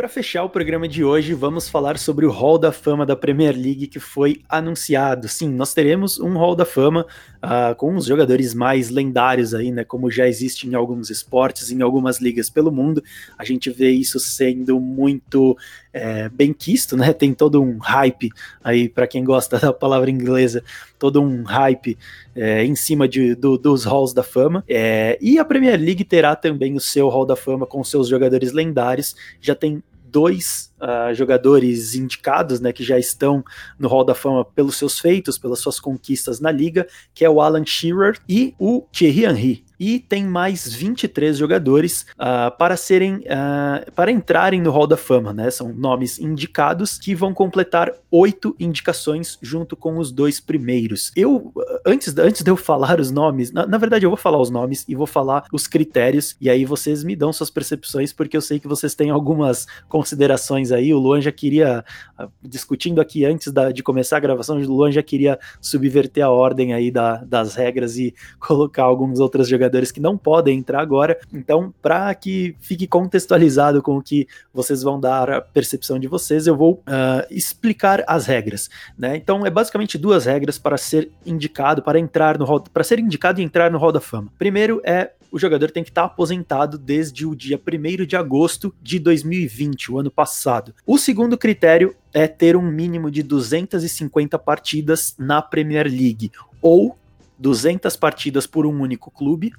Para 0.00 0.08
fechar 0.08 0.44
o 0.44 0.48
programa 0.48 0.88
de 0.88 1.04
hoje, 1.04 1.34
vamos 1.34 1.68
falar 1.68 1.98
sobre 1.98 2.24
o 2.24 2.30
Hall 2.30 2.56
da 2.56 2.72
Fama 2.72 3.04
da 3.04 3.14
Premier 3.14 3.54
League 3.54 3.86
que 3.86 4.00
foi 4.00 4.40
anunciado. 4.48 5.28
Sim, 5.28 5.50
nós 5.50 5.74
teremos 5.74 6.18
um 6.18 6.38
Hall 6.38 6.56
da 6.56 6.64
Fama 6.64 7.04
uh, 7.44 7.74
com 7.74 7.94
os 7.94 8.06
jogadores 8.06 8.54
mais 8.54 8.88
lendários 8.88 9.52
aí, 9.52 9.70
né? 9.70 9.84
Como 9.84 10.10
já 10.10 10.26
existe 10.26 10.66
em 10.66 10.74
alguns 10.74 11.10
esportes, 11.10 11.70
em 11.70 11.82
algumas 11.82 12.18
ligas 12.18 12.48
pelo 12.48 12.72
mundo. 12.72 13.04
A 13.36 13.44
gente 13.44 13.68
vê 13.68 13.90
isso 13.90 14.18
sendo 14.18 14.80
muito 14.80 15.54
é, 15.92 16.30
bem 16.30 16.54
quisto, 16.54 16.96
né? 16.96 17.12
Tem 17.12 17.34
todo 17.34 17.62
um 17.62 17.76
hype 17.76 18.30
aí, 18.64 18.88
para 18.88 19.06
quem 19.06 19.22
gosta 19.22 19.58
da 19.60 19.70
palavra 19.70 20.10
inglesa, 20.10 20.64
todo 20.98 21.20
um 21.20 21.42
hype 21.42 21.98
é, 22.34 22.64
em 22.64 22.74
cima 22.74 23.06
de, 23.06 23.34
do, 23.34 23.58
dos 23.58 23.84
halls 23.84 24.14
da 24.14 24.22
fama. 24.22 24.64
É, 24.66 25.18
e 25.20 25.38
a 25.38 25.44
Premier 25.44 25.78
League 25.78 26.04
terá 26.04 26.34
também 26.34 26.74
o 26.74 26.80
seu 26.80 27.08
hall 27.08 27.26
da 27.26 27.36
fama 27.36 27.66
com 27.66 27.84
seus 27.84 28.08
jogadores 28.08 28.52
lendários. 28.52 29.14
Já 29.40 29.54
tem 29.54 29.82
dois 30.10 30.72
uh, 30.80 31.14
jogadores 31.14 31.94
indicados, 31.94 32.60
né, 32.60 32.72
que 32.72 32.84
já 32.84 32.98
estão 32.98 33.44
no 33.78 33.88
Hall 33.88 34.04
da 34.04 34.14
Fama 34.14 34.44
pelos 34.44 34.76
seus 34.76 34.98
feitos, 34.98 35.38
pelas 35.38 35.60
suas 35.60 35.78
conquistas 35.78 36.40
na 36.40 36.50
liga, 36.50 36.86
que 37.14 37.24
é 37.24 37.30
o 37.30 37.40
Alan 37.40 37.64
Shearer 37.64 38.18
e 38.28 38.54
o 38.58 38.86
Thierry 38.92 39.24
Henry 39.24 39.69
e 39.80 39.98
tem 39.98 40.26
mais 40.26 40.70
23 40.70 41.38
jogadores 41.38 42.04
uh, 42.12 42.54
para 42.58 42.76
serem 42.76 43.16
uh, 43.20 43.90
para 43.92 44.10
entrarem 44.10 44.60
no 44.60 44.70
Hall 44.70 44.86
da 44.86 44.96
Fama, 44.96 45.32
né? 45.32 45.50
São 45.50 45.72
nomes 45.72 46.18
indicados 46.18 46.98
que 46.98 47.14
vão 47.14 47.32
completar 47.32 47.90
oito 48.10 48.54
indicações 48.60 49.38
junto 49.40 49.74
com 49.74 49.96
os 49.96 50.12
dois 50.12 50.38
primeiros. 50.38 51.10
Eu 51.16 51.50
antes, 51.86 52.14
antes 52.18 52.42
de 52.42 52.50
eu 52.50 52.58
falar 52.58 53.00
os 53.00 53.10
nomes, 53.10 53.50
na, 53.52 53.66
na, 53.66 53.78
verdade 53.78 54.04
eu 54.04 54.10
vou 54.10 54.18
falar 54.18 54.38
os 54.38 54.50
nomes 54.50 54.84
e 54.86 54.94
vou 54.94 55.06
falar 55.06 55.44
os 55.50 55.66
critérios 55.66 56.36
e 56.38 56.50
aí 56.50 56.66
vocês 56.66 57.02
me 57.02 57.16
dão 57.16 57.32
suas 57.32 57.48
percepções 57.48 58.12
porque 58.12 58.36
eu 58.36 58.42
sei 58.42 58.60
que 58.60 58.68
vocês 58.68 58.94
têm 58.94 59.08
algumas 59.08 59.66
considerações 59.88 60.72
aí. 60.72 60.92
O 60.92 60.98
Luan 60.98 61.22
já 61.22 61.32
queria 61.32 61.82
uh, 62.20 62.28
discutindo 62.42 63.00
aqui 63.00 63.24
antes 63.24 63.50
da, 63.50 63.72
de 63.72 63.82
começar 63.82 64.18
a 64.18 64.20
gravação, 64.20 64.58
o 64.58 64.66
Luan 64.66 64.92
já 64.92 65.02
queria 65.02 65.38
subverter 65.58 66.22
a 66.22 66.30
ordem 66.30 66.74
aí 66.74 66.90
da, 66.90 67.16
das 67.24 67.54
regras 67.54 67.96
e 67.96 68.14
colocar 68.38 68.82
alguns 68.82 69.20
outros 69.20 69.48
jogadores 69.48 69.69
jogadores 69.70 69.92
que 69.92 70.00
não 70.00 70.18
podem 70.18 70.58
entrar 70.58 70.80
agora. 70.80 71.18
Então, 71.32 71.72
para 71.80 72.12
que 72.14 72.56
fique 72.60 72.86
contextualizado 72.86 73.80
com 73.80 73.96
o 73.96 74.02
que 74.02 74.26
vocês 74.52 74.82
vão 74.82 74.98
dar 74.98 75.30
a 75.30 75.40
percepção 75.40 75.98
de 75.98 76.08
vocês, 76.08 76.46
eu 76.46 76.56
vou 76.56 76.74
uh, 76.74 77.26
explicar 77.30 78.04
as 78.06 78.26
regras. 78.26 78.68
Né? 78.98 79.16
Então, 79.16 79.46
é 79.46 79.50
basicamente 79.50 79.96
duas 79.96 80.26
regras 80.26 80.58
para 80.58 80.76
ser 80.76 81.10
indicado, 81.24 81.82
para 81.82 81.98
entrar 81.98 82.38
no 82.38 82.44
hall, 82.44 82.60
para 82.60 82.84
ser 82.84 82.98
indicado 82.98 83.40
e 83.40 83.44
entrar 83.44 83.70
no 83.70 83.78
Hall 83.78 83.92
da 83.92 84.00
Fama. 84.00 84.32
Primeiro 84.38 84.80
é 84.84 85.12
o 85.32 85.38
jogador 85.38 85.70
tem 85.70 85.84
que 85.84 85.90
estar 85.90 86.04
aposentado 86.04 86.76
desde 86.76 87.24
o 87.24 87.36
dia 87.36 87.56
1 87.56 88.04
de 88.04 88.16
agosto 88.16 88.74
de 88.82 88.98
2020, 88.98 89.92
o 89.92 89.98
ano 89.98 90.10
passado. 90.10 90.74
O 90.84 90.98
segundo 90.98 91.38
critério 91.38 91.94
é 92.12 92.26
ter 92.26 92.56
um 92.56 92.62
mínimo 92.62 93.12
de 93.12 93.22
250 93.22 94.36
partidas 94.40 95.14
na 95.16 95.40
Premier 95.40 95.86
League, 95.86 96.32
ou 96.60 96.98
200 97.40 97.96
partidas 97.96 98.46
por 98.46 98.66
um 98.66 98.80
único 98.80 99.10
clube, 99.10 99.52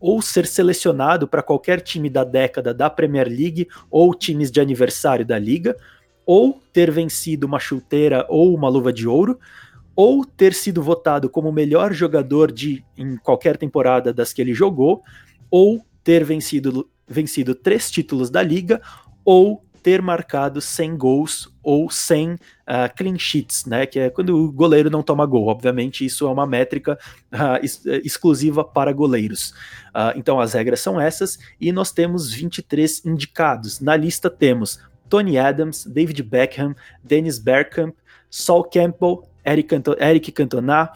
ou 0.00 0.20
ser 0.20 0.46
selecionado 0.46 1.28
para 1.28 1.42
qualquer 1.42 1.80
time 1.80 2.10
da 2.10 2.24
década 2.24 2.74
da 2.74 2.90
Premier 2.90 3.28
League 3.28 3.68
ou 3.90 4.14
times 4.14 4.50
de 4.50 4.60
aniversário 4.60 5.24
da 5.24 5.38
liga, 5.38 5.76
ou 6.26 6.60
ter 6.72 6.90
vencido 6.90 7.46
uma 7.46 7.60
chuteira 7.60 8.26
ou 8.28 8.54
uma 8.54 8.68
luva 8.68 8.92
de 8.92 9.06
ouro, 9.06 9.38
ou 9.94 10.24
ter 10.24 10.54
sido 10.54 10.82
votado 10.82 11.28
como 11.28 11.48
o 11.48 11.52
melhor 11.52 11.92
jogador 11.92 12.50
de 12.50 12.84
em 12.96 13.16
qualquer 13.16 13.56
temporada 13.56 14.12
das 14.12 14.32
que 14.32 14.40
ele 14.40 14.54
jogou, 14.54 15.02
ou 15.50 15.84
ter 16.02 16.24
vencido, 16.24 16.88
vencido 17.06 17.54
três 17.54 17.90
títulos 17.90 18.30
da 18.30 18.42
liga, 18.42 18.80
ou 19.24 19.62
ter 19.82 20.02
marcado 20.02 20.60
100 20.60 20.96
gols 20.96 21.52
ou 21.62 21.90
100 21.90 22.32
uh, 22.32 22.38
ah, 22.66 22.88
clean 22.88 23.18
sheets, 23.18 23.64
né? 23.64 23.86
Que 23.86 23.98
é 23.98 24.10
quando 24.10 24.36
o 24.36 24.52
goleiro 24.52 24.90
não 24.90 25.02
toma 25.02 25.26
gol. 25.26 25.46
Obviamente, 25.46 26.04
isso 26.04 26.26
é 26.26 26.30
uma 26.30 26.46
métrica 26.46 26.98
uh, 27.32 27.56
ex 27.62 27.84
exclusiva 28.04 28.64
para 28.64 28.92
goleiros. 28.92 29.50
Uh, 29.90 30.16
então, 30.16 30.40
as 30.40 30.54
regras 30.54 30.80
são 30.80 31.00
essas 31.00 31.38
e 31.60 31.72
nós 31.72 31.92
temos 31.92 32.32
23 32.32 33.04
indicados. 33.04 33.80
Na 33.80 33.96
lista 33.96 34.30
temos 34.30 34.80
Tony 35.08 35.38
Adams, 35.38 35.84
David 35.84 36.22
Beckham, 36.22 36.74
Dennis 37.02 37.38
Bergkamp, 37.38 37.94
Saul 38.30 38.64
Campbell, 38.64 39.24
Eric, 39.44 39.68
Canto 39.68 39.96
Eric 39.98 40.30
Cantona, 40.32 40.90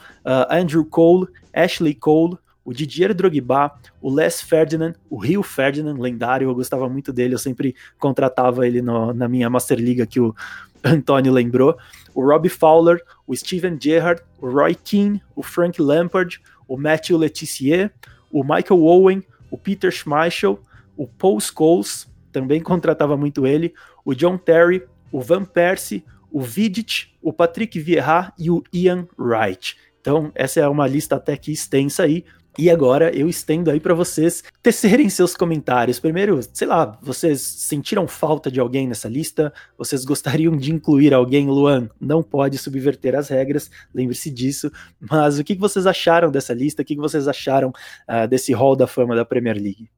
Andrew 0.51 0.85
Cole, 0.85 1.26
Ashley 1.53 1.95
Cole, 1.95 2.39
o 2.65 2.73
Didier 2.73 3.15
Drogba, 3.15 3.73
o 4.01 4.12
Les 4.12 4.41
Ferdinand, 4.41 4.95
o 5.11 5.17
Rio 5.19 5.43
Ferdinand, 5.43 5.99
lendário, 5.99 6.49
eu 6.49 6.55
gostava 6.55 6.89
muito 6.89 7.12
dele, 7.12 7.35
eu 7.35 7.39
sempre 7.39 7.75
contratava 7.99 8.67
ele 8.67 8.81
no, 8.81 9.12
na 9.12 9.29
minha 9.29 9.51
Master 9.51 9.79
Liga 9.79 10.07
que 10.07 10.19
o 10.19 10.35
Antônio 10.83 11.33
lembrou, 11.33 11.77
o 12.15 12.25
Robbie 12.25 12.49
Fowler, 12.49 13.03
o 13.27 13.37
Steven 13.37 13.79
Gerrard, 13.81 14.23
o 14.41 14.49
Roy 14.49 14.75
Keane, 14.75 15.23
o 15.35 15.43
Frank 15.43 15.81
Lampard, 15.81 16.41
o 16.67 16.77
Matthew 16.77 17.19
Letizier, 17.19 17.93
o 18.31 18.43
Michael 18.43 18.83
Owen, 18.83 19.23
o 19.51 19.59
Peter 19.59 19.91
Schmeichel, 19.91 20.59
o 20.97 21.07
Paul 21.07 21.41
Scholes, 21.41 22.09
também 22.33 22.61
contratava 22.61 23.17
muito 23.17 23.47
ele, 23.47 23.73
o 24.05 24.15
John 24.15 24.37
Terry, 24.37 24.83
o 25.12 25.21
Van 25.21 25.45
Persie, 25.45 26.05
o 26.31 26.41
Vidic, 26.41 27.15
o 27.23 27.33
Patrick 27.33 27.79
Vieira 27.79 28.33
e 28.37 28.51
o 28.51 28.62
Ian 28.73 29.07
Wright. 29.17 29.77
Então, 30.01 30.33
essa 30.35 30.61
é 30.61 30.69
uma 30.69 30.87
lista 30.87 31.17
até 31.17 31.37
que 31.37 31.53
extensa 31.53 32.03
aí, 32.03 32.25
e 32.57 32.71
agora 32.71 33.15
eu 33.17 33.29
estendo 33.29 33.71
aí 33.71 33.81
para 33.81 33.95
vocês 33.95 34.45
tecerem 34.63 35.09
seus 35.09 35.37
comentários. 35.37 35.99
Primeiro, 35.99 36.41
sei 36.53 36.69
lá, 36.69 36.99
vocês 37.03 37.41
sentiram 37.41 38.07
falta 38.07 38.51
de 38.51 38.61
alguém 38.61 38.87
nessa 38.87 39.09
lista? 39.09 39.53
Vocês 39.77 40.05
gostariam 40.05 40.57
de 40.57 40.73
incluir 40.73 41.13
alguém? 41.13 41.49
Luan, 41.49 41.91
não 42.01 42.23
pode 42.23 42.57
subverter 42.57 43.17
as 43.17 43.29
regras, 43.29 43.71
lembre-se 43.93 44.31
disso. 44.31 44.71
Mas 45.01 45.39
o 45.39 45.45
que 45.45 45.57
vocês 45.57 45.87
acharam 45.87 46.31
dessa 46.31 46.55
lista? 46.55 46.83
O 46.83 46.85
que 46.85 46.97
vocês 46.97 47.27
acharam 47.27 47.71
uh, 47.71 48.29
desse 48.29 48.53
hall 48.53 48.77
da 48.77 48.87
fama 48.87 49.17
da 49.17 49.25
Premier 49.25 49.57
League? 49.57 49.91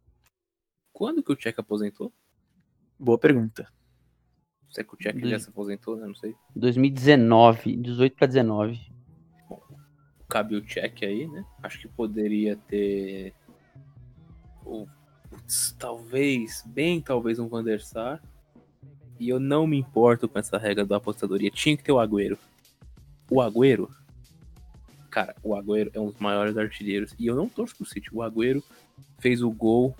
Quando 0.92 1.22
que 1.22 1.32
o 1.32 1.36
Check 1.36 1.58
aposentou? 1.58 2.10
Boa 2.98 3.18
pergunta. 3.18 3.68
Será 4.70 4.86
que 4.86 4.94
o 4.94 4.96
Check 4.96 5.24
já 5.26 5.38
se 5.38 5.50
aposentou? 5.50 5.98
Eu 5.98 6.06
não 6.06 6.14
sei. 6.14 6.34
2019, 6.54 7.76
18 7.76 8.16
para 8.16 8.26
19 8.26 8.95
cabe 10.28 10.56
o 10.56 10.62
check 10.62 11.02
aí, 11.02 11.26
né? 11.26 11.44
Acho 11.62 11.80
que 11.80 11.88
poderia 11.88 12.56
ter. 12.68 13.34
Ou, 14.64 14.88
putz, 15.30 15.74
talvez, 15.78 16.62
bem 16.66 17.00
talvez 17.00 17.38
um 17.38 17.48
Van 17.48 17.62
der 17.62 17.80
Sar. 17.80 18.22
E 19.18 19.28
eu 19.28 19.40
não 19.40 19.66
me 19.66 19.78
importo 19.78 20.28
com 20.28 20.38
essa 20.38 20.58
regra 20.58 20.84
da 20.84 20.96
apostadoria. 20.96 21.50
Tinha 21.50 21.76
que 21.76 21.82
ter 21.82 21.92
o 21.92 21.98
Agüero. 21.98 22.38
O 23.30 23.40
Agüero. 23.40 23.88
Cara, 25.10 25.34
o 25.42 25.54
Agüero 25.54 25.90
é 25.94 26.00
um 26.00 26.10
dos 26.10 26.20
maiores 26.20 26.56
artilheiros. 26.58 27.14
E 27.18 27.26
eu 27.26 27.34
não 27.34 27.48
torço 27.48 27.74
pro 27.76 27.86
City. 27.86 28.10
O 28.12 28.22
Agüero 28.22 28.62
fez 29.18 29.42
o 29.42 29.50
gol, 29.50 29.96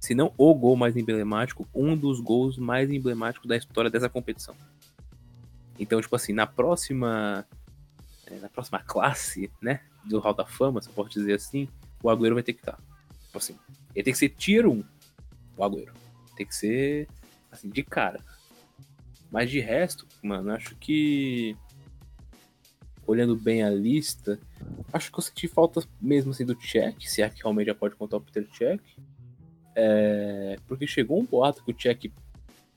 se 0.00 0.14
não 0.14 0.32
o 0.36 0.54
gol 0.54 0.74
mais 0.74 0.96
emblemático, 0.96 1.68
um 1.72 1.96
dos 1.96 2.20
gols 2.20 2.58
mais 2.58 2.90
emblemáticos 2.90 3.48
da 3.48 3.56
história 3.56 3.90
dessa 3.90 4.08
competição. 4.08 4.56
Então, 5.78 6.00
tipo 6.00 6.16
assim, 6.16 6.32
na 6.32 6.46
próxima 6.46 7.46
na 8.40 8.48
próxima 8.48 8.78
classe, 8.80 9.50
né, 9.60 9.80
do 10.04 10.18
Hall 10.18 10.34
da 10.34 10.46
Fama, 10.46 10.80
se 10.80 10.88
eu 10.88 10.94
posso 10.94 11.10
dizer 11.10 11.34
assim, 11.34 11.68
o 12.02 12.10
Agüero 12.10 12.34
vai 12.34 12.42
ter 12.42 12.52
que 12.52 12.60
estar. 12.60 12.72
Tá. 12.72 12.82
Tipo 13.26 13.38
assim, 13.38 13.56
ele 13.94 14.04
tem 14.04 14.12
que 14.12 14.18
ser 14.18 14.28
tier 14.30 14.66
1, 14.66 14.84
o 15.56 15.64
Agüero. 15.64 15.92
Tem 16.36 16.46
que 16.46 16.54
ser, 16.54 17.08
assim, 17.50 17.68
de 17.68 17.82
cara. 17.82 18.20
Mas 19.30 19.50
de 19.50 19.60
resto, 19.60 20.06
mano, 20.22 20.52
acho 20.52 20.74
que 20.76 21.56
olhando 23.06 23.34
bem 23.34 23.62
a 23.62 23.70
lista, 23.70 24.38
acho 24.92 25.10
que 25.10 25.18
eu 25.18 25.22
senti 25.22 25.48
falta 25.48 25.82
mesmo 26.00 26.30
assim 26.30 26.44
do 26.44 26.54
check, 26.54 27.00
se 27.08 27.22
é 27.22 27.28
que 27.30 27.42
realmente 27.42 27.68
já 27.68 27.74
pode 27.74 27.96
contar 27.96 28.18
o 28.18 28.20
Peter 28.20 28.46
Check. 28.50 28.80
É, 29.74 30.56
porque 30.66 30.86
chegou 30.86 31.18
um 31.18 31.24
boato 31.24 31.64
que 31.64 31.70
o 31.70 31.74
check 31.74 32.12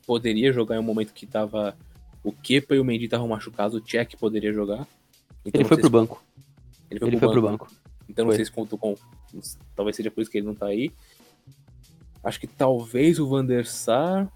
poderia 0.05 0.53
jogar 0.53 0.75
em 0.75 0.79
um 0.79 0.83
momento 0.83 1.13
que 1.13 1.25
tava 1.25 1.75
o 2.23 2.31
Kepa 2.31 2.75
e 2.75 2.79
o 2.79 2.85
Mendy 2.85 3.05
estavam 3.05 3.27
machucados, 3.27 3.75
o 3.75 3.83
check 3.83 4.15
poderia 4.17 4.53
jogar. 4.53 4.87
Então, 5.45 5.61
ele 5.61 5.67
foi 5.67 5.77
pro 5.77 5.89
banco. 5.89 6.23
Ele 6.89 6.99
foi, 6.99 7.09
ele 7.09 7.17
pro, 7.17 7.31
foi 7.31 7.41
banco. 7.41 7.65
pro 7.65 7.67
banco. 7.67 7.81
Então 8.09 8.25
foi. 8.25 8.33
não 8.33 8.35
sei 8.35 8.45
se 8.45 8.51
contou 8.51 8.77
com. 8.77 8.95
Talvez 9.75 9.95
seja 9.95 10.11
por 10.11 10.21
isso 10.21 10.29
que 10.29 10.37
ele 10.37 10.47
não 10.47 10.55
tá 10.55 10.67
aí. 10.67 10.91
Acho 12.23 12.39
que 12.39 12.47
talvez 12.47 13.19
o 13.19 13.27
Van 13.27 13.45
der 13.45 13.65
Sar 13.65 14.31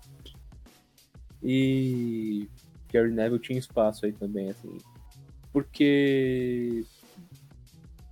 e 1.43 2.47
Gary 2.91 3.11
Neville 3.11 3.39
tinha 3.39 3.59
espaço 3.59 4.05
aí 4.05 4.13
também, 4.13 4.49
assim. 4.49 4.77
Porque 5.51 6.83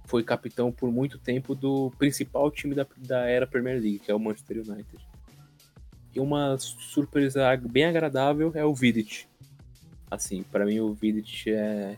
foi 0.06 0.24
capitão 0.24 0.72
por 0.72 0.92
muito 0.92 1.18
tempo 1.18 1.56
do 1.56 1.90
principal 1.98 2.52
time 2.52 2.76
da, 2.76 2.86
da 2.98 3.28
era 3.28 3.48
Premier 3.48 3.82
League, 3.82 4.00
que 4.00 4.12
é 4.12 4.16
o 4.16 4.20
Manchester 4.20 4.58
United. 4.58 5.08
E 6.14 6.20
uma 6.20 6.56
surpresa 6.60 7.58
bem 7.58 7.86
agradável 7.86 8.52
é 8.54 8.64
o 8.64 8.76
Vidic. 8.76 9.26
Assim, 10.12 10.44
para 10.44 10.66
mim 10.66 10.80
o 10.80 10.94
Vidic 10.94 11.50
é 11.50 11.96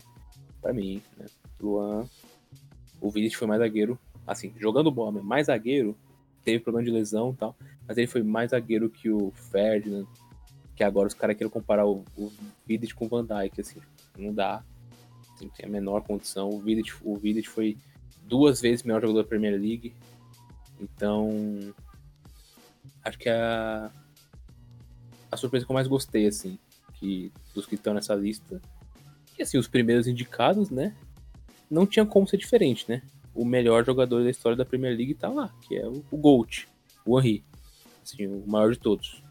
para 0.66 0.74
mim, 0.74 1.00
né? 1.16 1.26
Luan, 1.60 2.08
o 3.00 3.08
Vinícius 3.08 3.38
foi 3.38 3.46
mais 3.46 3.60
zagueiro, 3.60 3.96
assim, 4.26 4.52
jogando 4.58 4.90
bola, 4.90 5.22
mais 5.22 5.46
zagueiro, 5.46 5.96
teve 6.44 6.58
problema 6.58 6.84
de 6.84 6.92
lesão 6.92 7.30
e 7.30 7.36
tal, 7.36 7.56
mas 7.86 7.96
ele 7.96 8.08
foi 8.08 8.20
mais 8.24 8.50
zagueiro 8.50 8.90
que 8.90 9.08
o 9.08 9.30
Ferdinand, 9.30 10.06
que 10.74 10.82
agora 10.82 11.06
os 11.06 11.14
caras 11.14 11.36
querem 11.36 11.50
comparar 11.50 11.86
o, 11.86 12.04
o 12.18 12.32
Vidic 12.66 12.94
com 12.94 13.06
o 13.06 13.08
Van 13.08 13.24
Dijk, 13.24 13.60
assim, 13.60 13.80
não 14.18 14.34
dá, 14.34 14.64
assim, 15.34 15.48
tem 15.50 15.66
a 15.66 15.68
menor 15.68 16.02
condição, 16.02 16.50
o 16.50 16.58
Vidic, 16.58 16.92
o 17.04 17.16
Vidic 17.16 17.48
foi 17.48 17.78
duas 18.24 18.60
vezes 18.60 18.82
melhor 18.82 19.00
jogador 19.00 19.22
da 19.22 19.28
Premier 19.28 19.52
League, 19.52 19.94
então 20.80 21.30
acho 23.04 23.18
que 23.18 23.28
a 23.28 23.88
a 25.30 25.36
surpresa 25.36 25.64
que 25.64 25.70
eu 25.70 25.74
mais 25.74 25.86
gostei, 25.86 26.26
assim, 26.26 26.58
que, 26.94 27.32
dos 27.54 27.66
que 27.66 27.74
estão 27.76 27.94
nessa 27.94 28.14
lista. 28.14 28.60
E 29.38 29.42
assim, 29.42 29.58
os 29.58 29.68
primeiros 29.68 30.06
indicados, 30.06 30.70
né? 30.70 30.94
Não 31.70 31.86
tinha 31.86 32.06
como 32.06 32.26
ser 32.26 32.36
diferente, 32.36 32.86
né? 32.88 33.02
O 33.34 33.44
melhor 33.44 33.84
jogador 33.84 34.22
da 34.24 34.30
história 34.30 34.56
da 34.56 34.64
Premier 34.64 34.96
League 34.96 35.14
tá 35.14 35.28
lá, 35.28 35.52
que 35.62 35.76
é 35.76 35.86
o, 35.86 36.04
o 36.10 36.16
Gold, 36.16 36.66
o 37.04 37.18
Henry. 37.18 37.44
Assim, 38.02 38.26
o 38.26 38.44
maior 38.46 38.72
de 38.72 38.78
todos. 38.78 39.22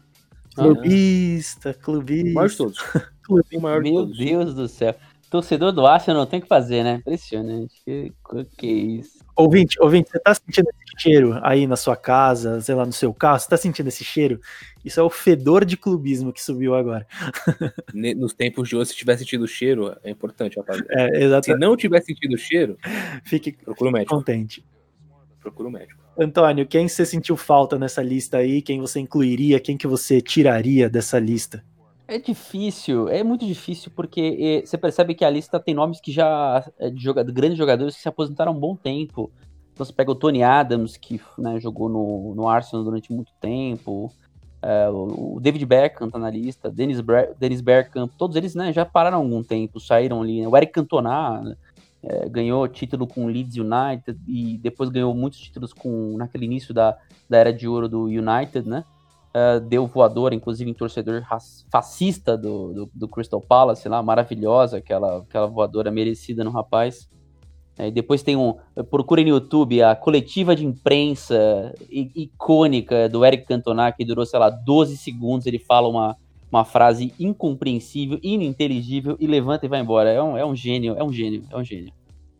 Clubista, 0.54 1.74
clubista. 1.74 2.30
O 2.30 2.34
maior 2.34 2.48
de 2.48 2.56
todos. 2.56 2.78
o 3.28 3.60
maior 3.60 3.82
Meu 3.82 3.92
de 3.92 3.98
todos. 3.98 4.18
Deus 4.18 4.54
do 4.54 4.68
céu. 4.68 4.94
Torcedor 5.30 5.72
do 5.72 5.86
Arsenal 5.86 6.20
não 6.20 6.26
tem 6.26 6.40
que 6.40 6.46
fazer, 6.46 6.84
né? 6.84 6.94
Impressionante. 6.94 7.74
Que, 7.84 8.12
que 8.56 8.66
isso. 8.66 9.18
Ouvinte, 9.34 9.76
ouvinte, 9.80 10.10
você 10.10 10.18
tá 10.20 10.34
sentindo 10.34 10.68
esse 10.70 11.02
cheiro 11.02 11.38
aí 11.42 11.66
na 11.66 11.76
sua 11.76 11.96
casa, 11.96 12.60
sei 12.60 12.74
lá, 12.74 12.86
no 12.86 12.92
seu 12.92 13.12
carro? 13.12 13.38
Você 13.38 13.48
tá 13.48 13.56
sentindo 13.56 13.88
esse 13.88 14.04
cheiro? 14.04 14.40
Isso 14.84 14.98
é 14.98 15.02
o 15.02 15.10
fedor 15.10 15.64
de 15.64 15.76
clubismo 15.76 16.32
que 16.32 16.42
subiu 16.42 16.74
agora. 16.74 17.06
Nos 17.92 18.32
tempos 18.32 18.68
de 18.68 18.76
hoje, 18.76 18.90
se 18.90 18.96
tiver 18.96 19.16
sentido 19.18 19.44
o 19.44 19.48
cheiro, 19.48 19.96
é 20.02 20.10
importante, 20.10 20.58
rapaziada. 20.58 20.88
É, 20.90 21.24
exatamente. 21.24 21.44
Se 21.44 21.54
não 21.56 21.76
tiver 21.76 22.00
sentido 22.02 22.34
o 22.34 22.38
cheiro, 22.38 22.78
fique 23.24 23.52
procura 23.52 23.90
o 23.90 23.92
médico. 23.92 24.14
contente. 24.14 24.64
Procura 25.40 25.68
o 25.68 25.72
médico. 25.72 26.00
Antônio, 26.18 26.66
quem 26.66 26.88
você 26.88 27.04
sentiu 27.04 27.36
falta 27.36 27.78
nessa 27.78 28.02
lista 28.02 28.38
aí? 28.38 28.62
Quem 28.62 28.80
você 28.80 29.00
incluiria? 29.00 29.60
Quem 29.60 29.76
que 29.76 29.86
você 29.86 30.20
tiraria 30.20 30.88
dessa 30.88 31.18
lista? 31.18 31.62
É 32.08 32.18
difícil, 32.18 33.08
é 33.08 33.24
muito 33.24 33.44
difícil, 33.44 33.90
porque 33.94 34.62
você 34.64 34.78
percebe 34.78 35.14
que 35.14 35.24
a 35.24 35.30
lista 35.30 35.58
tem 35.58 35.74
nomes 35.74 36.00
que 36.00 36.12
já. 36.12 36.64
É, 36.78 36.88
de 36.88 37.02
jogador, 37.02 37.32
grandes 37.32 37.58
jogadores 37.58 37.96
que 37.96 38.02
se 38.02 38.08
aposentaram 38.08 38.52
há 38.52 38.54
um 38.54 38.60
bom 38.60 38.76
tempo. 38.76 39.30
Então 39.72 39.84
você 39.84 39.92
pega 39.92 40.10
o 40.10 40.14
Tony 40.14 40.42
Adams, 40.42 40.96
que 40.96 41.20
né, 41.36 41.58
jogou 41.58 41.88
no, 41.88 42.34
no 42.34 42.48
Arsenal 42.48 42.84
durante 42.84 43.12
muito 43.12 43.32
tempo. 43.40 44.12
É, 44.62 44.88
o 44.88 45.38
David 45.40 45.66
Beckham 45.66 46.08
tá 46.08 46.18
na 46.18 46.30
lista, 46.30 46.70
Dennis, 46.70 46.98
Dennis 47.38 47.60
Bergkamp, 47.60 48.10
todos 48.16 48.36
eles 48.36 48.54
né, 48.54 48.72
já 48.72 48.84
pararam 48.84 49.18
há 49.18 49.20
algum 49.20 49.42
tempo, 49.42 49.78
saíram 49.78 50.22
ali. 50.22 50.40
Né? 50.40 50.48
O 50.48 50.56
Eric 50.56 50.72
Cantona 50.72 51.56
é, 52.02 52.28
ganhou 52.28 52.66
título 52.68 53.06
com 53.06 53.26
o 53.26 53.28
Leeds 53.28 53.56
United 53.56 54.18
e 54.26 54.58
depois 54.58 54.90
ganhou 54.90 55.12
muitos 55.12 55.40
títulos 55.40 55.72
com 55.72 56.16
naquele 56.16 56.46
início 56.46 56.72
da, 56.72 56.96
da 57.28 57.36
era 57.36 57.52
de 57.52 57.68
ouro 57.68 57.88
do 57.88 58.04
United, 58.04 58.68
né? 58.68 58.84
Uh, 59.36 59.60
deu 59.60 59.86
voador, 59.86 60.32
inclusive, 60.32 60.70
em 60.70 60.72
torcedor 60.72 61.22
fascista 61.70 62.38
do, 62.38 62.72
do, 62.72 62.90
do, 62.94 63.06
Crystal 63.06 63.38
Palace 63.38 63.86
lá, 63.86 64.02
maravilhosa, 64.02 64.78
aquela, 64.78 65.18
aquela 65.18 65.46
voadora 65.46 65.90
merecida 65.90 66.42
no 66.42 66.50
rapaz. 66.50 67.06
É, 67.76 67.90
depois 67.90 68.22
tem 68.22 68.34
um. 68.34 68.54
Procure 68.88 69.22
no 69.24 69.28
YouTube 69.28 69.82
a 69.82 69.94
coletiva 69.94 70.56
de 70.56 70.64
imprensa 70.64 71.74
icônica 71.90 73.10
do 73.10 73.26
Eric 73.26 73.44
Cantona, 73.44 73.92
que 73.92 74.06
durou, 74.06 74.24
sei 74.24 74.38
lá, 74.38 74.48
12 74.48 74.96
segundos. 74.96 75.46
Ele 75.46 75.58
fala 75.58 75.86
uma, 75.86 76.16
uma 76.50 76.64
frase 76.64 77.12
incompreensível, 77.20 78.18
ininteligível 78.22 79.18
e 79.20 79.26
levanta 79.26 79.66
e 79.66 79.68
vai 79.68 79.80
embora. 79.80 80.08
É 80.08 80.22
um, 80.22 80.38
é 80.38 80.46
um 80.46 80.56
gênio, 80.56 80.94
é 80.96 81.04
um 81.04 81.12
gênio, 81.12 81.44
é 81.50 81.56
um 81.58 81.62
gênio. 81.62 81.92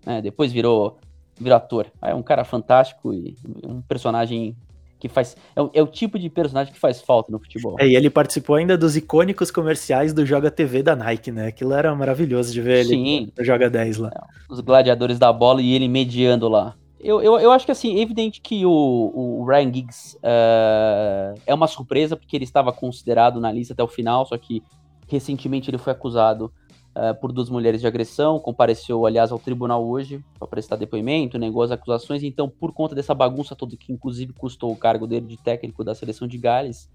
É, 0.06 0.22
depois 0.22 0.50
virou, 0.50 0.96
virou 1.38 1.58
ator. 1.58 1.92
É 2.00 2.14
um 2.14 2.22
cara 2.22 2.42
fantástico 2.42 3.12
e 3.12 3.36
um 3.66 3.82
personagem 3.82 4.56
que 4.98 5.08
faz. 5.08 5.36
É 5.54 5.62
o, 5.62 5.70
é 5.74 5.82
o, 5.82 5.86
tipo 5.86 6.18
de 6.18 6.28
personagem 6.30 6.72
que 6.72 6.78
faz 6.78 7.00
falta 7.00 7.30
no 7.30 7.38
futebol. 7.38 7.76
É, 7.78 7.86
e 7.86 7.96
ele 7.96 8.10
participou 8.10 8.56
ainda 8.56 8.76
dos 8.76 8.96
icônicos 8.96 9.50
comerciais 9.50 10.12
do 10.12 10.24
Joga 10.24 10.50
TV 10.50 10.82
da 10.82 10.96
Nike, 10.96 11.30
né? 11.30 11.48
Aquilo 11.48 11.72
era 11.74 11.94
maravilhoso 11.94 12.52
de 12.52 12.60
ver 12.60 12.84
Sim. 12.84 13.06
ele 13.06 13.32
no 13.36 13.44
Joga 13.44 13.68
10 13.68 13.98
lá. 13.98 14.10
É, 14.14 14.52
os 14.52 14.60
gladiadores 14.60 15.18
da 15.18 15.32
bola 15.32 15.60
e 15.60 15.72
ele 15.72 15.88
mediando 15.88 16.48
lá. 16.48 16.74
Eu, 16.98 17.22
eu, 17.22 17.38
eu 17.38 17.52
acho 17.52 17.66
que 17.66 17.72
assim, 17.72 17.98
é 17.98 18.00
evidente 18.00 18.40
que 18.40 18.64
o, 18.64 18.70
o 18.70 19.44
Ryan 19.46 19.72
Giggs 19.72 20.16
uh, 20.16 21.38
é 21.46 21.54
uma 21.54 21.66
surpresa, 21.66 22.16
porque 22.16 22.36
ele 22.36 22.44
estava 22.44 22.72
considerado 22.72 23.38
na 23.38 23.52
lista 23.52 23.74
até 23.74 23.82
o 23.82 23.88
final, 23.88 24.26
só 24.26 24.36
que 24.36 24.62
recentemente 25.06 25.70
ele 25.70 25.78
foi 25.78 25.92
acusado 25.92 26.50
uh, 26.96 27.14
por 27.20 27.30
duas 27.30 27.50
mulheres 27.50 27.80
de 27.80 27.86
agressão, 27.86 28.40
compareceu, 28.40 29.04
aliás, 29.04 29.30
ao 29.30 29.38
tribunal 29.38 29.86
hoje 29.86 30.24
para 30.38 30.48
prestar 30.48 30.76
depoimento, 30.76 31.38
negou 31.38 31.62
as 31.62 31.70
acusações, 31.70 32.22
então, 32.22 32.48
por 32.48 32.72
conta 32.72 32.94
dessa 32.94 33.14
bagunça 33.14 33.54
toda, 33.54 33.76
que 33.76 33.92
inclusive 33.92 34.32
custou 34.32 34.72
o 34.72 34.76
cargo 34.76 35.06
dele 35.06 35.26
de 35.26 35.36
técnico 35.36 35.84
da 35.84 35.94
seleção 35.94 36.26
de 36.26 36.38
Gales, 36.38 36.88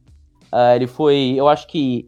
uh, 0.51 0.75
ele 0.75 0.87
foi, 0.87 1.35
eu 1.37 1.47
acho 1.47 1.67
que, 1.67 2.07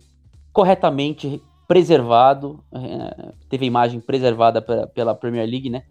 corretamente 0.52 1.42
preservado, 1.68 2.60
uh, 2.72 3.34
teve 3.48 3.66
a 3.66 3.68
imagem 3.68 4.00
preservada 4.00 4.62
pela, 4.62 4.88
pela 4.88 5.16
Premier 5.16 5.48
League, 5.48 5.70
né? 5.70 5.84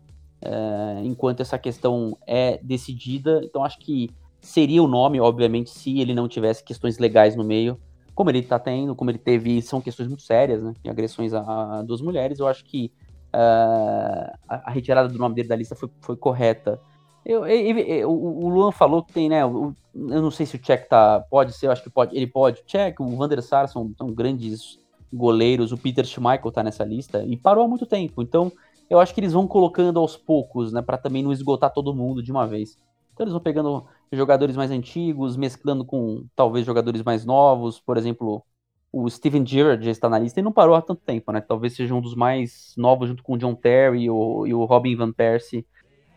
enquanto 1.05 1.39
essa 1.39 1.57
questão 1.57 2.19
é 2.27 2.59
decidida, 2.65 3.41
então 3.45 3.63
acho 3.63 3.79
que 3.79 4.11
seria 4.41 4.83
o 4.83 4.89
nome, 4.89 5.21
obviamente, 5.21 5.71
se 5.71 6.01
ele 6.01 6.13
não 6.13 6.27
tivesse 6.27 6.65
questões 6.65 6.99
legais 6.99 7.37
no 7.37 7.45
meio, 7.45 7.79
como 8.15 8.31
ele 8.31 8.41
está 8.41 8.59
tendo, 8.59 8.95
como 8.95 9.11
ele 9.11 9.19
teve, 9.19 9.61
são 9.63 9.81
questões 9.81 10.09
muito 10.09 10.23
sérias, 10.23 10.63
né? 10.63 10.75
agressões 10.89 11.33
a, 11.33 11.79
a, 11.79 11.83
duas 11.83 12.01
mulheres, 12.01 12.39
eu 12.39 12.47
acho 12.47 12.65
que 12.65 12.93
uh, 13.35 14.33
a, 14.49 14.69
a, 14.69 14.71
retirada 14.71 15.09
do 15.09 15.19
nome 15.19 15.35
dele 15.35 15.49
da 15.49 15.57
lista 15.57 15.75
foi, 15.75 15.89
foi 16.01 16.17
correta. 16.17 16.81
Eu, 17.25 17.47
eu, 17.47 17.79
eu, 17.79 18.11
o 18.11 18.49
Luan 18.49 18.73
falou 18.73 19.03
que 19.03 19.13
tem, 19.13 19.29
né? 19.29 19.43
eu 19.43 19.75
não 19.95 20.31
sei 20.31 20.45
se 20.45 20.57
o 20.57 20.59
Check 20.59 20.89
tá. 20.89 21.21
Pode 21.31 21.53
ser, 21.53 21.67
eu 21.67 21.71
acho 21.71 21.83
que 21.83 21.91
pode. 21.91 22.17
Ele 22.17 22.27
pode. 22.27 22.61
O 22.61 22.65
Check, 22.65 22.99
o 23.01 23.17
Van 23.17 23.29
der 23.29 23.43
Sar 23.43 23.69
são, 23.69 23.93
são 23.97 24.13
grandes 24.13 24.79
goleiros. 25.13 25.71
O 25.71 25.79
Peter 25.79 26.05
Schmeichel 26.05 26.51
tá 26.51 26.63
nessa 26.65 26.85
lista 26.85 27.23
e 27.25 27.37
parou 27.37 27.65
há 27.65 27.69
muito 27.69 27.87
tempo. 27.87 28.23
Então, 28.23 28.51
eu 28.91 28.99
acho 28.99 29.15
que 29.15 29.21
eles 29.21 29.33
vão 29.33 29.47
colocando 29.47 30.01
aos 30.01 30.17
poucos, 30.17 30.73
né? 30.73 30.83
para 30.83 30.99
também 30.99 31.23
não 31.23 31.33
esgotar 31.33 31.73
todo 31.73 31.95
mundo 31.95 32.23
de 32.23 32.33
uma 32.33 32.47
vez. 32.47 32.77
Então, 33.13 33.25
eles 33.25 33.33
vão 33.33 33.41
pegando 33.41 33.87
jogadores 34.17 34.57
mais 34.57 34.71
antigos, 34.71 35.37
mesclando 35.37 35.85
com 35.85 36.27
talvez 36.37 36.67
jogadores 36.67 37.03
mais 37.03 37.25
novos, 37.25 37.81
por 37.81 37.97
exemplo, 37.97 38.45
o 38.93 39.09
Steven 39.09 39.47
Gerrard 39.47 39.85
já 39.85 39.91
está 39.91 40.09
na 40.09 40.19
lista 40.19 40.41
e 40.41 40.43
não 40.43 40.53
parou 40.53 40.75
há 40.75 40.83
tanto 40.83 41.01
tempo, 41.03 41.33
né? 41.33 41.41
Talvez 41.41 41.75
seja 41.75 41.95
um 41.95 42.01
dos 42.01 42.15
mais 42.15 42.75
novos 42.77 43.09
junto 43.09 43.23
com 43.23 43.35
o 43.35 43.39
John 43.39 43.55
Terry 43.55 44.11
o, 44.11 44.47
e 44.47 44.53
o 44.53 44.65
Robin 44.65 44.95
Van 44.95 45.13
Persie, 45.13 45.67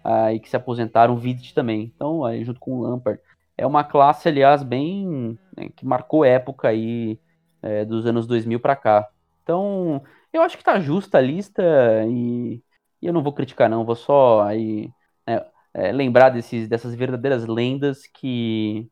aí 0.03 0.39
que 0.39 0.49
se 0.49 0.57
aposentaram, 0.57 1.13
o 1.13 1.17
Vidic 1.17 1.53
também. 1.53 1.91
Então, 1.95 2.25
aí, 2.25 2.43
junto 2.43 2.59
com 2.59 2.79
o 2.79 2.81
Lampard. 2.83 3.19
É 3.57 3.65
uma 3.65 3.83
classe, 3.85 4.27
aliás, 4.27 4.63
bem 4.63 5.39
né, 5.55 5.69
que 5.75 5.85
marcou 5.85 6.25
época 6.25 6.67
aí 6.67 7.17
é, 7.61 7.85
dos 7.85 8.05
anos 8.05 8.27
2000 8.27 8.59
para 8.59 8.75
cá. 8.75 9.07
Então, 9.43 10.03
eu 10.33 10.41
acho 10.41 10.57
que 10.57 10.63
tá 10.63 10.79
justa 10.79 11.17
a 11.17 11.21
lista 11.21 11.63
e, 12.09 12.61
e 13.01 13.07
eu 13.07 13.13
não 13.13 13.23
vou 13.23 13.31
criticar 13.33 13.69
não, 13.69 13.85
vou 13.85 13.95
só 13.95 14.41
aí 14.43 14.89
né, 15.25 15.45
é, 15.75 15.91
lembrar 15.91 16.29
desses, 16.29 16.69
dessas 16.69 16.95
verdadeiras 16.95 17.45
lendas 17.45 18.07
que, 18.07 18.89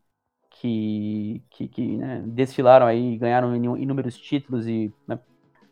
que, 0.50 1.42
que, 1.50 1.68
que 1.68 1.96
né, 1.96 2.22
desfilaram 2.26 2.86
aí, 2.86 3.16
ganharam 3.16 3.56
inúmeros 3.56 4.18
títulos 4.18 4.68
e 4.68 4.92
né, 5.08 5.18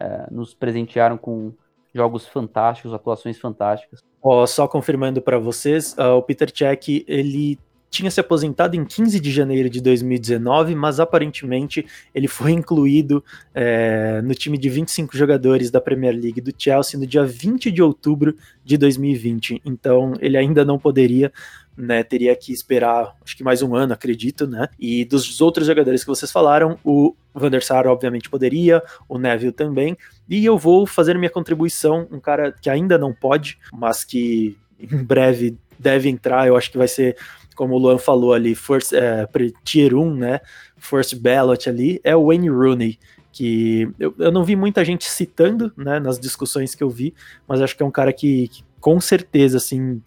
é, 0.00 0.26
nos 0.30 0.54
presentearam 0.54 1.18
com 1.18 1.52
jogos 1.94 2.26
fantásticos, 2.26 2.94
atuações 2.94 3.38
fantásticas. 3.38 4.00
Oh, 4.22 4.46
só 4.46 4.66
confirmando 4.66 5.20
para 5.20 5.38
vocês, 5.38 5.94
uh, 5.98 6.16
o 6.16 6.22
Peter 6.22 6.51
Cech, 6.51 7.05
ele 7.06 7.59
tinha 7.93 8.10
se 8.10 8.19
aposentado 8.19 8.74
em 8.74 8.86
15 8.86 9.20
de 9.20 9.31
janeiro 9.31 9.69
de 9.69 9.78
2019, 9.82 10.74
mas 10.74 10.98
aparentemente 10.98 11.85
ele 12.14 12.27
foi 12.27 12.52
incluído 12.52 13.23
é, 13.55 14.23
no 14.23 14.35
time 14.35 14.56
de 14.56 14.70
25 14.70 15.14
jogadores 15.14 15.70
da 15.70 15.78
Premier 15.78 16.14
League 16.14 16.40
do 16.40 16.55
Chelsea 16.56 16.98
no 16.98 17.06
dia 17.06 17.23
20 17.23 17.70
de 17.70 17.82
outubro 17.82 18.35
de 18.64 18.78
2020. 18.78 19.60
Então 19.62 20.14
ele 20.20 20.39
ainda 20.39 20.64
não 20.64 20.78
poderia. 20.78 21.31
Né, 21.74 22.02
teria 22.02 22.36
que 22.36 22.52
esperar, 22.52 23.16
acho 23.24 23.35
que 23.35 23.43
mais 23.43 23.62
um 23.62 23.74
ano, 23.74 23.94
acredito, 23.94 24.47
né? 24.47 24.69
E 24.78 25.06
dos 25.06 25.40
outros 25.40 25.66
jogadores 25.66 26.02
que 26.02 26.06
vocês 26.06 26.31
falaram, 26.31 26.78
o 26.85 27.16
Van 27.35 27.48
der 27.48 27.62
Sar 27.62 27.86
obviamente 27.86 28.28
poderia, 28.28 28.82
o 29.09 29.16
Neville 29.16 29.52
também. 29.52 29.97
E 30.28 30.44
eu 30.44 30.59
vou 30.59 30.85
fazer 30.85 31.16
minha 31.16 31.31
contribuição, 31.31 32.06
um 32.12 32.20
cara 32.20 32.52
que 32.52 32.69
ainda 32.69 32.98
não 32.98 33.14
pode, 33.14 33.59
mas 33.73 34.05
que 34.05 34.55
em 34.78 35.02
breve 35.02 35.56
deve 35.78 36.10
entrar, 36.10 36.47
eu 36.47 36.59
acho 36.59 36.70
que 36.70 36.77
vai 36.77 36.89
ser 36.89 37.16
como 37.55 37.74
o 37.74 37.79
Luan 37.79 37.99
falou 37.99 38.33
ali, 38.33 38.55
first, 38.55 38.93
é, 38.93 39.29
tier 39.65 39.95
1, 39.95 40.15
né? 40.15 40.41
First 40.77 41.16
ballot 41.16 41.69
ali, 41.69 42.01
é 42.03 42.15
o 42.16 42.27
Wayne 42.27 42.49
Rooney, 42.49 42.99
que 43.33 43.89
eu, 43.99 44.15
eu 44.19 44.31
não 44.31 44.45
vi 44.45 44.55
muita 44.55 44.85
gente 44.85 45.09
citando, 45.09 45.73
né, 45.77 45.99
nas 45.99 46.20
discussões 46.20 46.74
que 46.74 46.83
eu 46.83 46.91
vi, 46.91 47.15
mas 47.49 47.62
acho 47.62 47.77
que 47.77 47.83
é 47.83 47.87
um 47.87 47.91
cara 47.91 48.12
que, 48.12 48.49
que 48.49 48.65
com 48.81 49.01
certeza, 49.01 49.57
assim, 49.57 50.03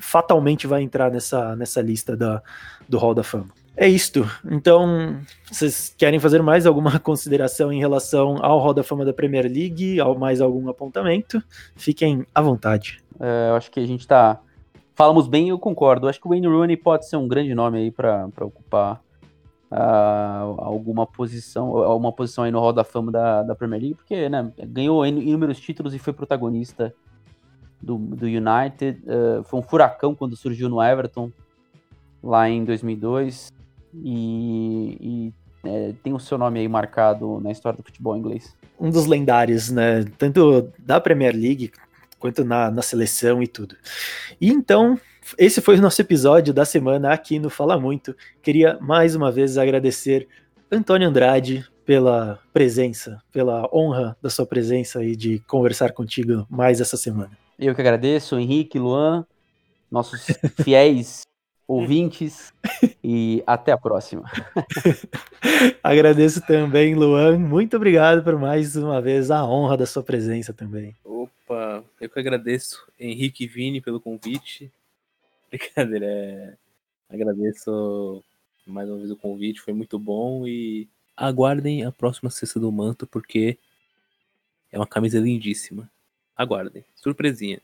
fatalmente 0.00 0.66
vai 0.66 0.82
entrar 0.82 1.10
nessa, 1.10 1.54
nessa 1.54 1.80
lista 1.80 2.16
da, 2.16 2.42
do 2.88 2.98
Hall 2.98 3.14
da 3.14 3.22
Fama. 3.22 3.48
É 3.76 3.88
isto. 3.88 4.28
Então, 4.50 5.20
vocês 5.50 5.94
querem 5.96 6.18
fazer 6.18 6.42
mais 6.42 6.66
alguma 6.66 6.98
consideração 7.00 7.72
em 7.72 7.78
relação 7.78 8.36
ao 8.44 8.58
Hall 8.58 8.74
da 8.74 8.82
Fama 8.82 9.04
da 9.04 9.12
Premier 9.12 9.44
League, 9.44 10.00
ao 10.00 10.18
mais 10.18 10.40
algum 10.40 10.68
apontamento? 10.68 11.42
Fiquem 11.76 12.26
à 12.34 12.42
vontade. 12.42 12.98
É, 13.18 13.50
eu 13.50 13.54
acho 13.54 13.70
que 13.70 13.80
a 13.80 13.86
gente 13.86 14.00
está 14.00 14.40
falamos 15.00 15.26
bem, 15.26 15.48
eu 15.48 15.58
concordo. 15.58 16.06
Acho 16.06 16.20
que 16.20 16.26
o 16.26 16.28
Wayne 16.28 16.46
Rooney 16.46 16.76
pode 16.76 17.08
ser 17.08 17.16
um 17.16 17.26
grande 17.26 17.54
nome 17.54 17.78
aí 17.78 17.90
para 17.90 18.28
ocupar 18.42 19.00
uh, 19.70 20.60
alguma 20.60 21.06
posição, 21.06 21.72
uma 21.96 22.12
posição 22.12 22.44
aí 22.44 22.50
no 22.50 22.60
Hall 22.60 22.74
da 22.74 22.84
Fama 22.84 23.10
da, 23.10 23.42
da 23.42 23.54
Premier 23.54 23.80
League, 23.80 23.94
porque 23.94 24.28
né, 24.28 24.52
ganhou 24.58 25.06
inúmeros 25.06 25.58
títulos 25.58 25.94
e 25.94 25.98
foi 25.98 26.12
protagonista 26.12 26.94
do, 27.80 27.96
do 27.96 28.26
United. 28.26 29.02
Uh, 29.06 29.42
foi 29.44 29.60
um 29.60 29.62
furacão 29.62 30.14
quando 30.14 30.36
surgiu 30.36 30.68
no 30.68 30.82
Everton, 30.82 31.32
lá 32.22 32.50
em 32.50 32.62
2002. 32.62 33.50
E, 33.94 34.98
e 35.00 35.32
é, 35.64 35.94
tem 36.02 36.12
o 36.12 36.20
seu 36.20 36.36
nome 36.36 36.60
aí 36.60 36.68
marcado 36.68 37.40
na 37.40 37.50
história 37.50 37.78
do 37.78 37.82
futebol 37.82 38.18
inglês. 38.18 38.54
Um 38.78 38.90
dos 38.90 39.06
lendários, 39.06 39.70
né? 39.70 40.04
Tanto 40.18 40.70
da 40.78 41.00
Premier 41.00 41.34
League 41.34 41.72
quanto 42.20 42.44
na, 42.44 42.70
na 42.70 42.82
seleção 42.82 43.42
e 43.42 43.48
tudo. 43.48 43.74
E 44.40 44.48
então, 44.48 45.00
esse 45.36 45.60
foi 45.60 45.78
o 45.78 45.82
nosso 45.82 46.00
episódio 46.00 46.54
da 46.54 46.64
semana 46.64 47.12
aqui 47.12 47.40
no 47.40 47.50
Fala 47.50 47.80
Muito. 47.80 48.14
Queria 48.42 48.78
mais 48.80 49.16
uma 49.16 49.32
vez 49.32 49.58
agradecer 49.58 50.28
Antônio 50.70 51.08
Andrade 51.08 51.66
pela 51.84 52.38
presença, 52.52 53.20
pela 53.32 53.68
honra 53.74 54.16
da 54.22 54.30
sua 54.30 54.46
presença 54.46 55.02
e 55.02 55.16
de 55.16 55.40
conversar 55.40 55.92
contigo 55.92 56.46
mais 56.48 56.80
essa 56.80 56.96
semana. 56.96 57.32
Eu 57.58 57.74
que 57.74 57.80
agradeço, 57.80 58.38
Henrique, 58.38 58.78
Luan, 58.78 59.26
nossos 59.90 60.24
fiéis 60.62 61.22
ouvintes 61.70 62.52
e 63.02 63.44
até 63.46 63.70
a 63.70 63.78
próxima. 63.78 64.28
Agradeço 65.84 66.44
também, 66.44 66.96
Luan. 66.96 67.38
Muito 67.38 67.76
obrigado 67.76 68.24
por 68.24 68.36
mais 68.36 68.74
uma 68.74 69.00
vez 69.00 69.30
a 69.30 69.46
honra 69.46 69.76
da 69.76 69.86
sua 69.86 70.02
presença 70.02 70.52
também. 70.52 70.96
Opa, 71.04 71.84
eu 72.00 72.10
que 72.10 72.18
agradeço, 72.18 72.84
Henrique 72.98 73.44
e 73.44 73.46
Vini, 73.46 73.80
pelo 73.80 74.00
convite. 74.00 74.72
Brincadeira, 75.48 76.06
é... 76.06 76.54
agradeço 77.08 78.22
mais 78.66 78.88
uma 78.88 78.98
vez 78.98 79.10
o 79.12 79.16
convite, 79.16 79.60
foi 79.60 79.72
muito 79.72 79.98
bom 79.98 80.46
e 80.46 80.88
aguardem 81.16 81.84
a 81.84 81.92
próxima 81.92 82.30
cesta 82.30 82.58
do 82.58 82.70
manto 82.70 83.06
porque 83.06 83.56
é 84.72 84.78
uma 84.78 84.86
camisa 84.86 85.20
lindíssima. 85.20 85.88
Aguardem, 86.36 86.84
surpresinha. 86.96 87.60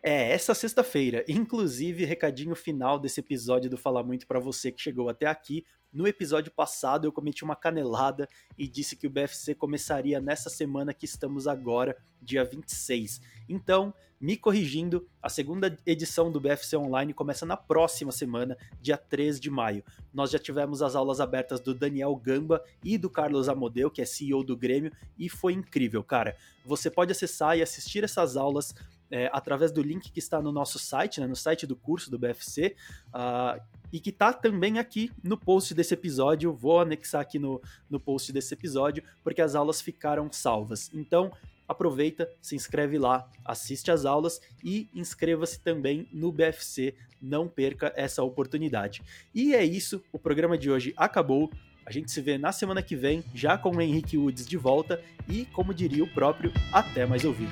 É, 0.00 0.30
essa 0.30 0.54
sexta-feira. 0.54 1.24
Inclusive, 1.28 2.04
recadinho 2.04 2.54
final 2.54 3.00
desse 3.00 3.18
episódio 3.18 3.68
do 3.68 3.76
Falar 3.76 4.04
Muito 4.04 4.26
para 4.26 4.38
você 4.38 4.70
que 4.70 4.80
chegou 4.80 5.08
até 5.08 5.26
aqui. 5.26 5.64
No 5.92 6.06
episódio 6.06 6.52
passado, 6.52 7.06
eu 7.06 7.12
cometi 7.12 7.42
uma 7.42 7.56
canelada 7.56 8.28
e 8.56 8.68
disse 8.68 8.94
que 8.94 9.06
o 9.06 9.10
BFC 9.10 9.54
começaria 9.54 10.20
nessa 10.20 10.50
semana 10.50 10.94
que 10.94 11.06
estamos 11.06 11.48
agora, 11.48 11.96
dia 12.22 12.44
26. 12.44 13.20
Então, 13.48 13.92
me 14.20 14.36
corrigindo, 14.36 15.08
a 15.22 15.28
segunda 15.28 15.76
edição 15.86 16.30
do 16.30 16.38
BFC 16.38 16.76
Online 16.76 17.14
começa 17.14 17.46
na 17.46 17.56
próxima 17.56 18.12
semana, 18.12 18.56
dia 18.80 18.98
3 18.98 19.40
de 19.40 19.50
maio. 19.50 19.82
Nós 20.12 20.30
já 20.30 20.38
tivemos 20.38 20.82
as 20.82 20.94
aulas 20.94 21.20
abertas 21.20 21.58
do 21.58 21.74
Daniel 21.74 22.14
Gamba 22.16 22.62
e 22.84 22.98
do 22.98 23.08
Carlos 23.08 23.48
Amodeu, 23.48 23.90
que 23.90 24.02
é 24.02 24.04
CEO 24.04 24.44
do 24.44 24.56
Grêmio, 24.56 24.92
e 25.18 25.28
foi 25.28 25.54
incrível, 25.54 26.04
cara. 26.04 26.36
Você 26.66 26.90
pode 26.90 27.12
acessar 27.12 27.56
e 27.56 27.62
assistir 27.62 28.04
essas 28.04 28.36
aulas 28.36 28.74
é, 29.10 29.30
através 29.32 29.72
do 29.72 29.82
link 29.82 30.10
que 30.10 30.18
está 30.18 30.40
no 30.40 30.52
nosso 30.52 30.78
site, 30.78 31.20
né, 31.20 31.26
no 31.26 31.36
site 31.36 31.66
do 31.66 31.76
curso 31.76 32.10
do 32.10 32.18
BFC, 32.18 32.74
uh, 33.08 33.10
ah, 33.12 33.60
e 33.92 34.00
que 34.00 34.10
está 34.10 34.32
também 34.32 34.78
aqui 34.78 35.10
no 35.22 35.36
post 35.36 35.74
desse 35.74 35.94
episódio. 35.94 36.52
Vou 36.52 36.80
anexar 36.80 37.22
aqui 37.22 37.38
no, 37.38 37.60
no 37.88 37.98
post 37.98 38.32
desse 38.32 38.52
episódio, 38.52 39.02
porque 39.24 39.40
as 39.40 39.54
aulas 39.54 39.80
ficaram 39.80 40.30
salvas. 40.30 40.90
Então, 40.92 41.32
aproveita, 41.66 42.28
se 42.40 42.54
inscreve 42.54 42.98
lá, 42.98 43.30
assiste 43.44 43.90
às 43.90 44.04
aulas 44.04 44.40
e 44.64 44.88
inscreva-se 44.94 45.60
também 45.60 46.08
no 46.12 46.32
BFC. 46.32 46.94
Não 47.20 47.48
perca 47.48 47.92
essa 47.96 48.22
oportunidade. 48.22 49.02
E 49.34 49.54
é 49.54 49.64
isso, 49.64 50.02
o 50.12 50.18
programa 50.18 50.56
de 50.56 50.70
hoje 50.70 50.94
acabou. 50.96 51.50
A 51.84 51.90
gente 51.90 52.10
se 52.10 52.20
vê 52.20 52.36
na 52.36 52.52
semana 52.52 52.82
que 52.82 52.94
vem, 52.94 53.24
já 53.34 53.56
com 53.56 53.70
o 53.70 53.80
Henrique 53.80 54.18
Woods 54.18 54.46
de 54.46 54.58
volta 54.58 55.02
e, 55.26 55.46
como 55.46 55.72
diria 55.72 56.04
o 56.04 56.14
próprio, 56.14 56.52
até 56.70 57.06
mais 57.06 57.24
ouvir. 57.24 57.48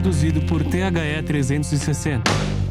Produzido 0.00 0.40
por 0.46 0.62
THE 0.62 1.22
360. 1.24 2.67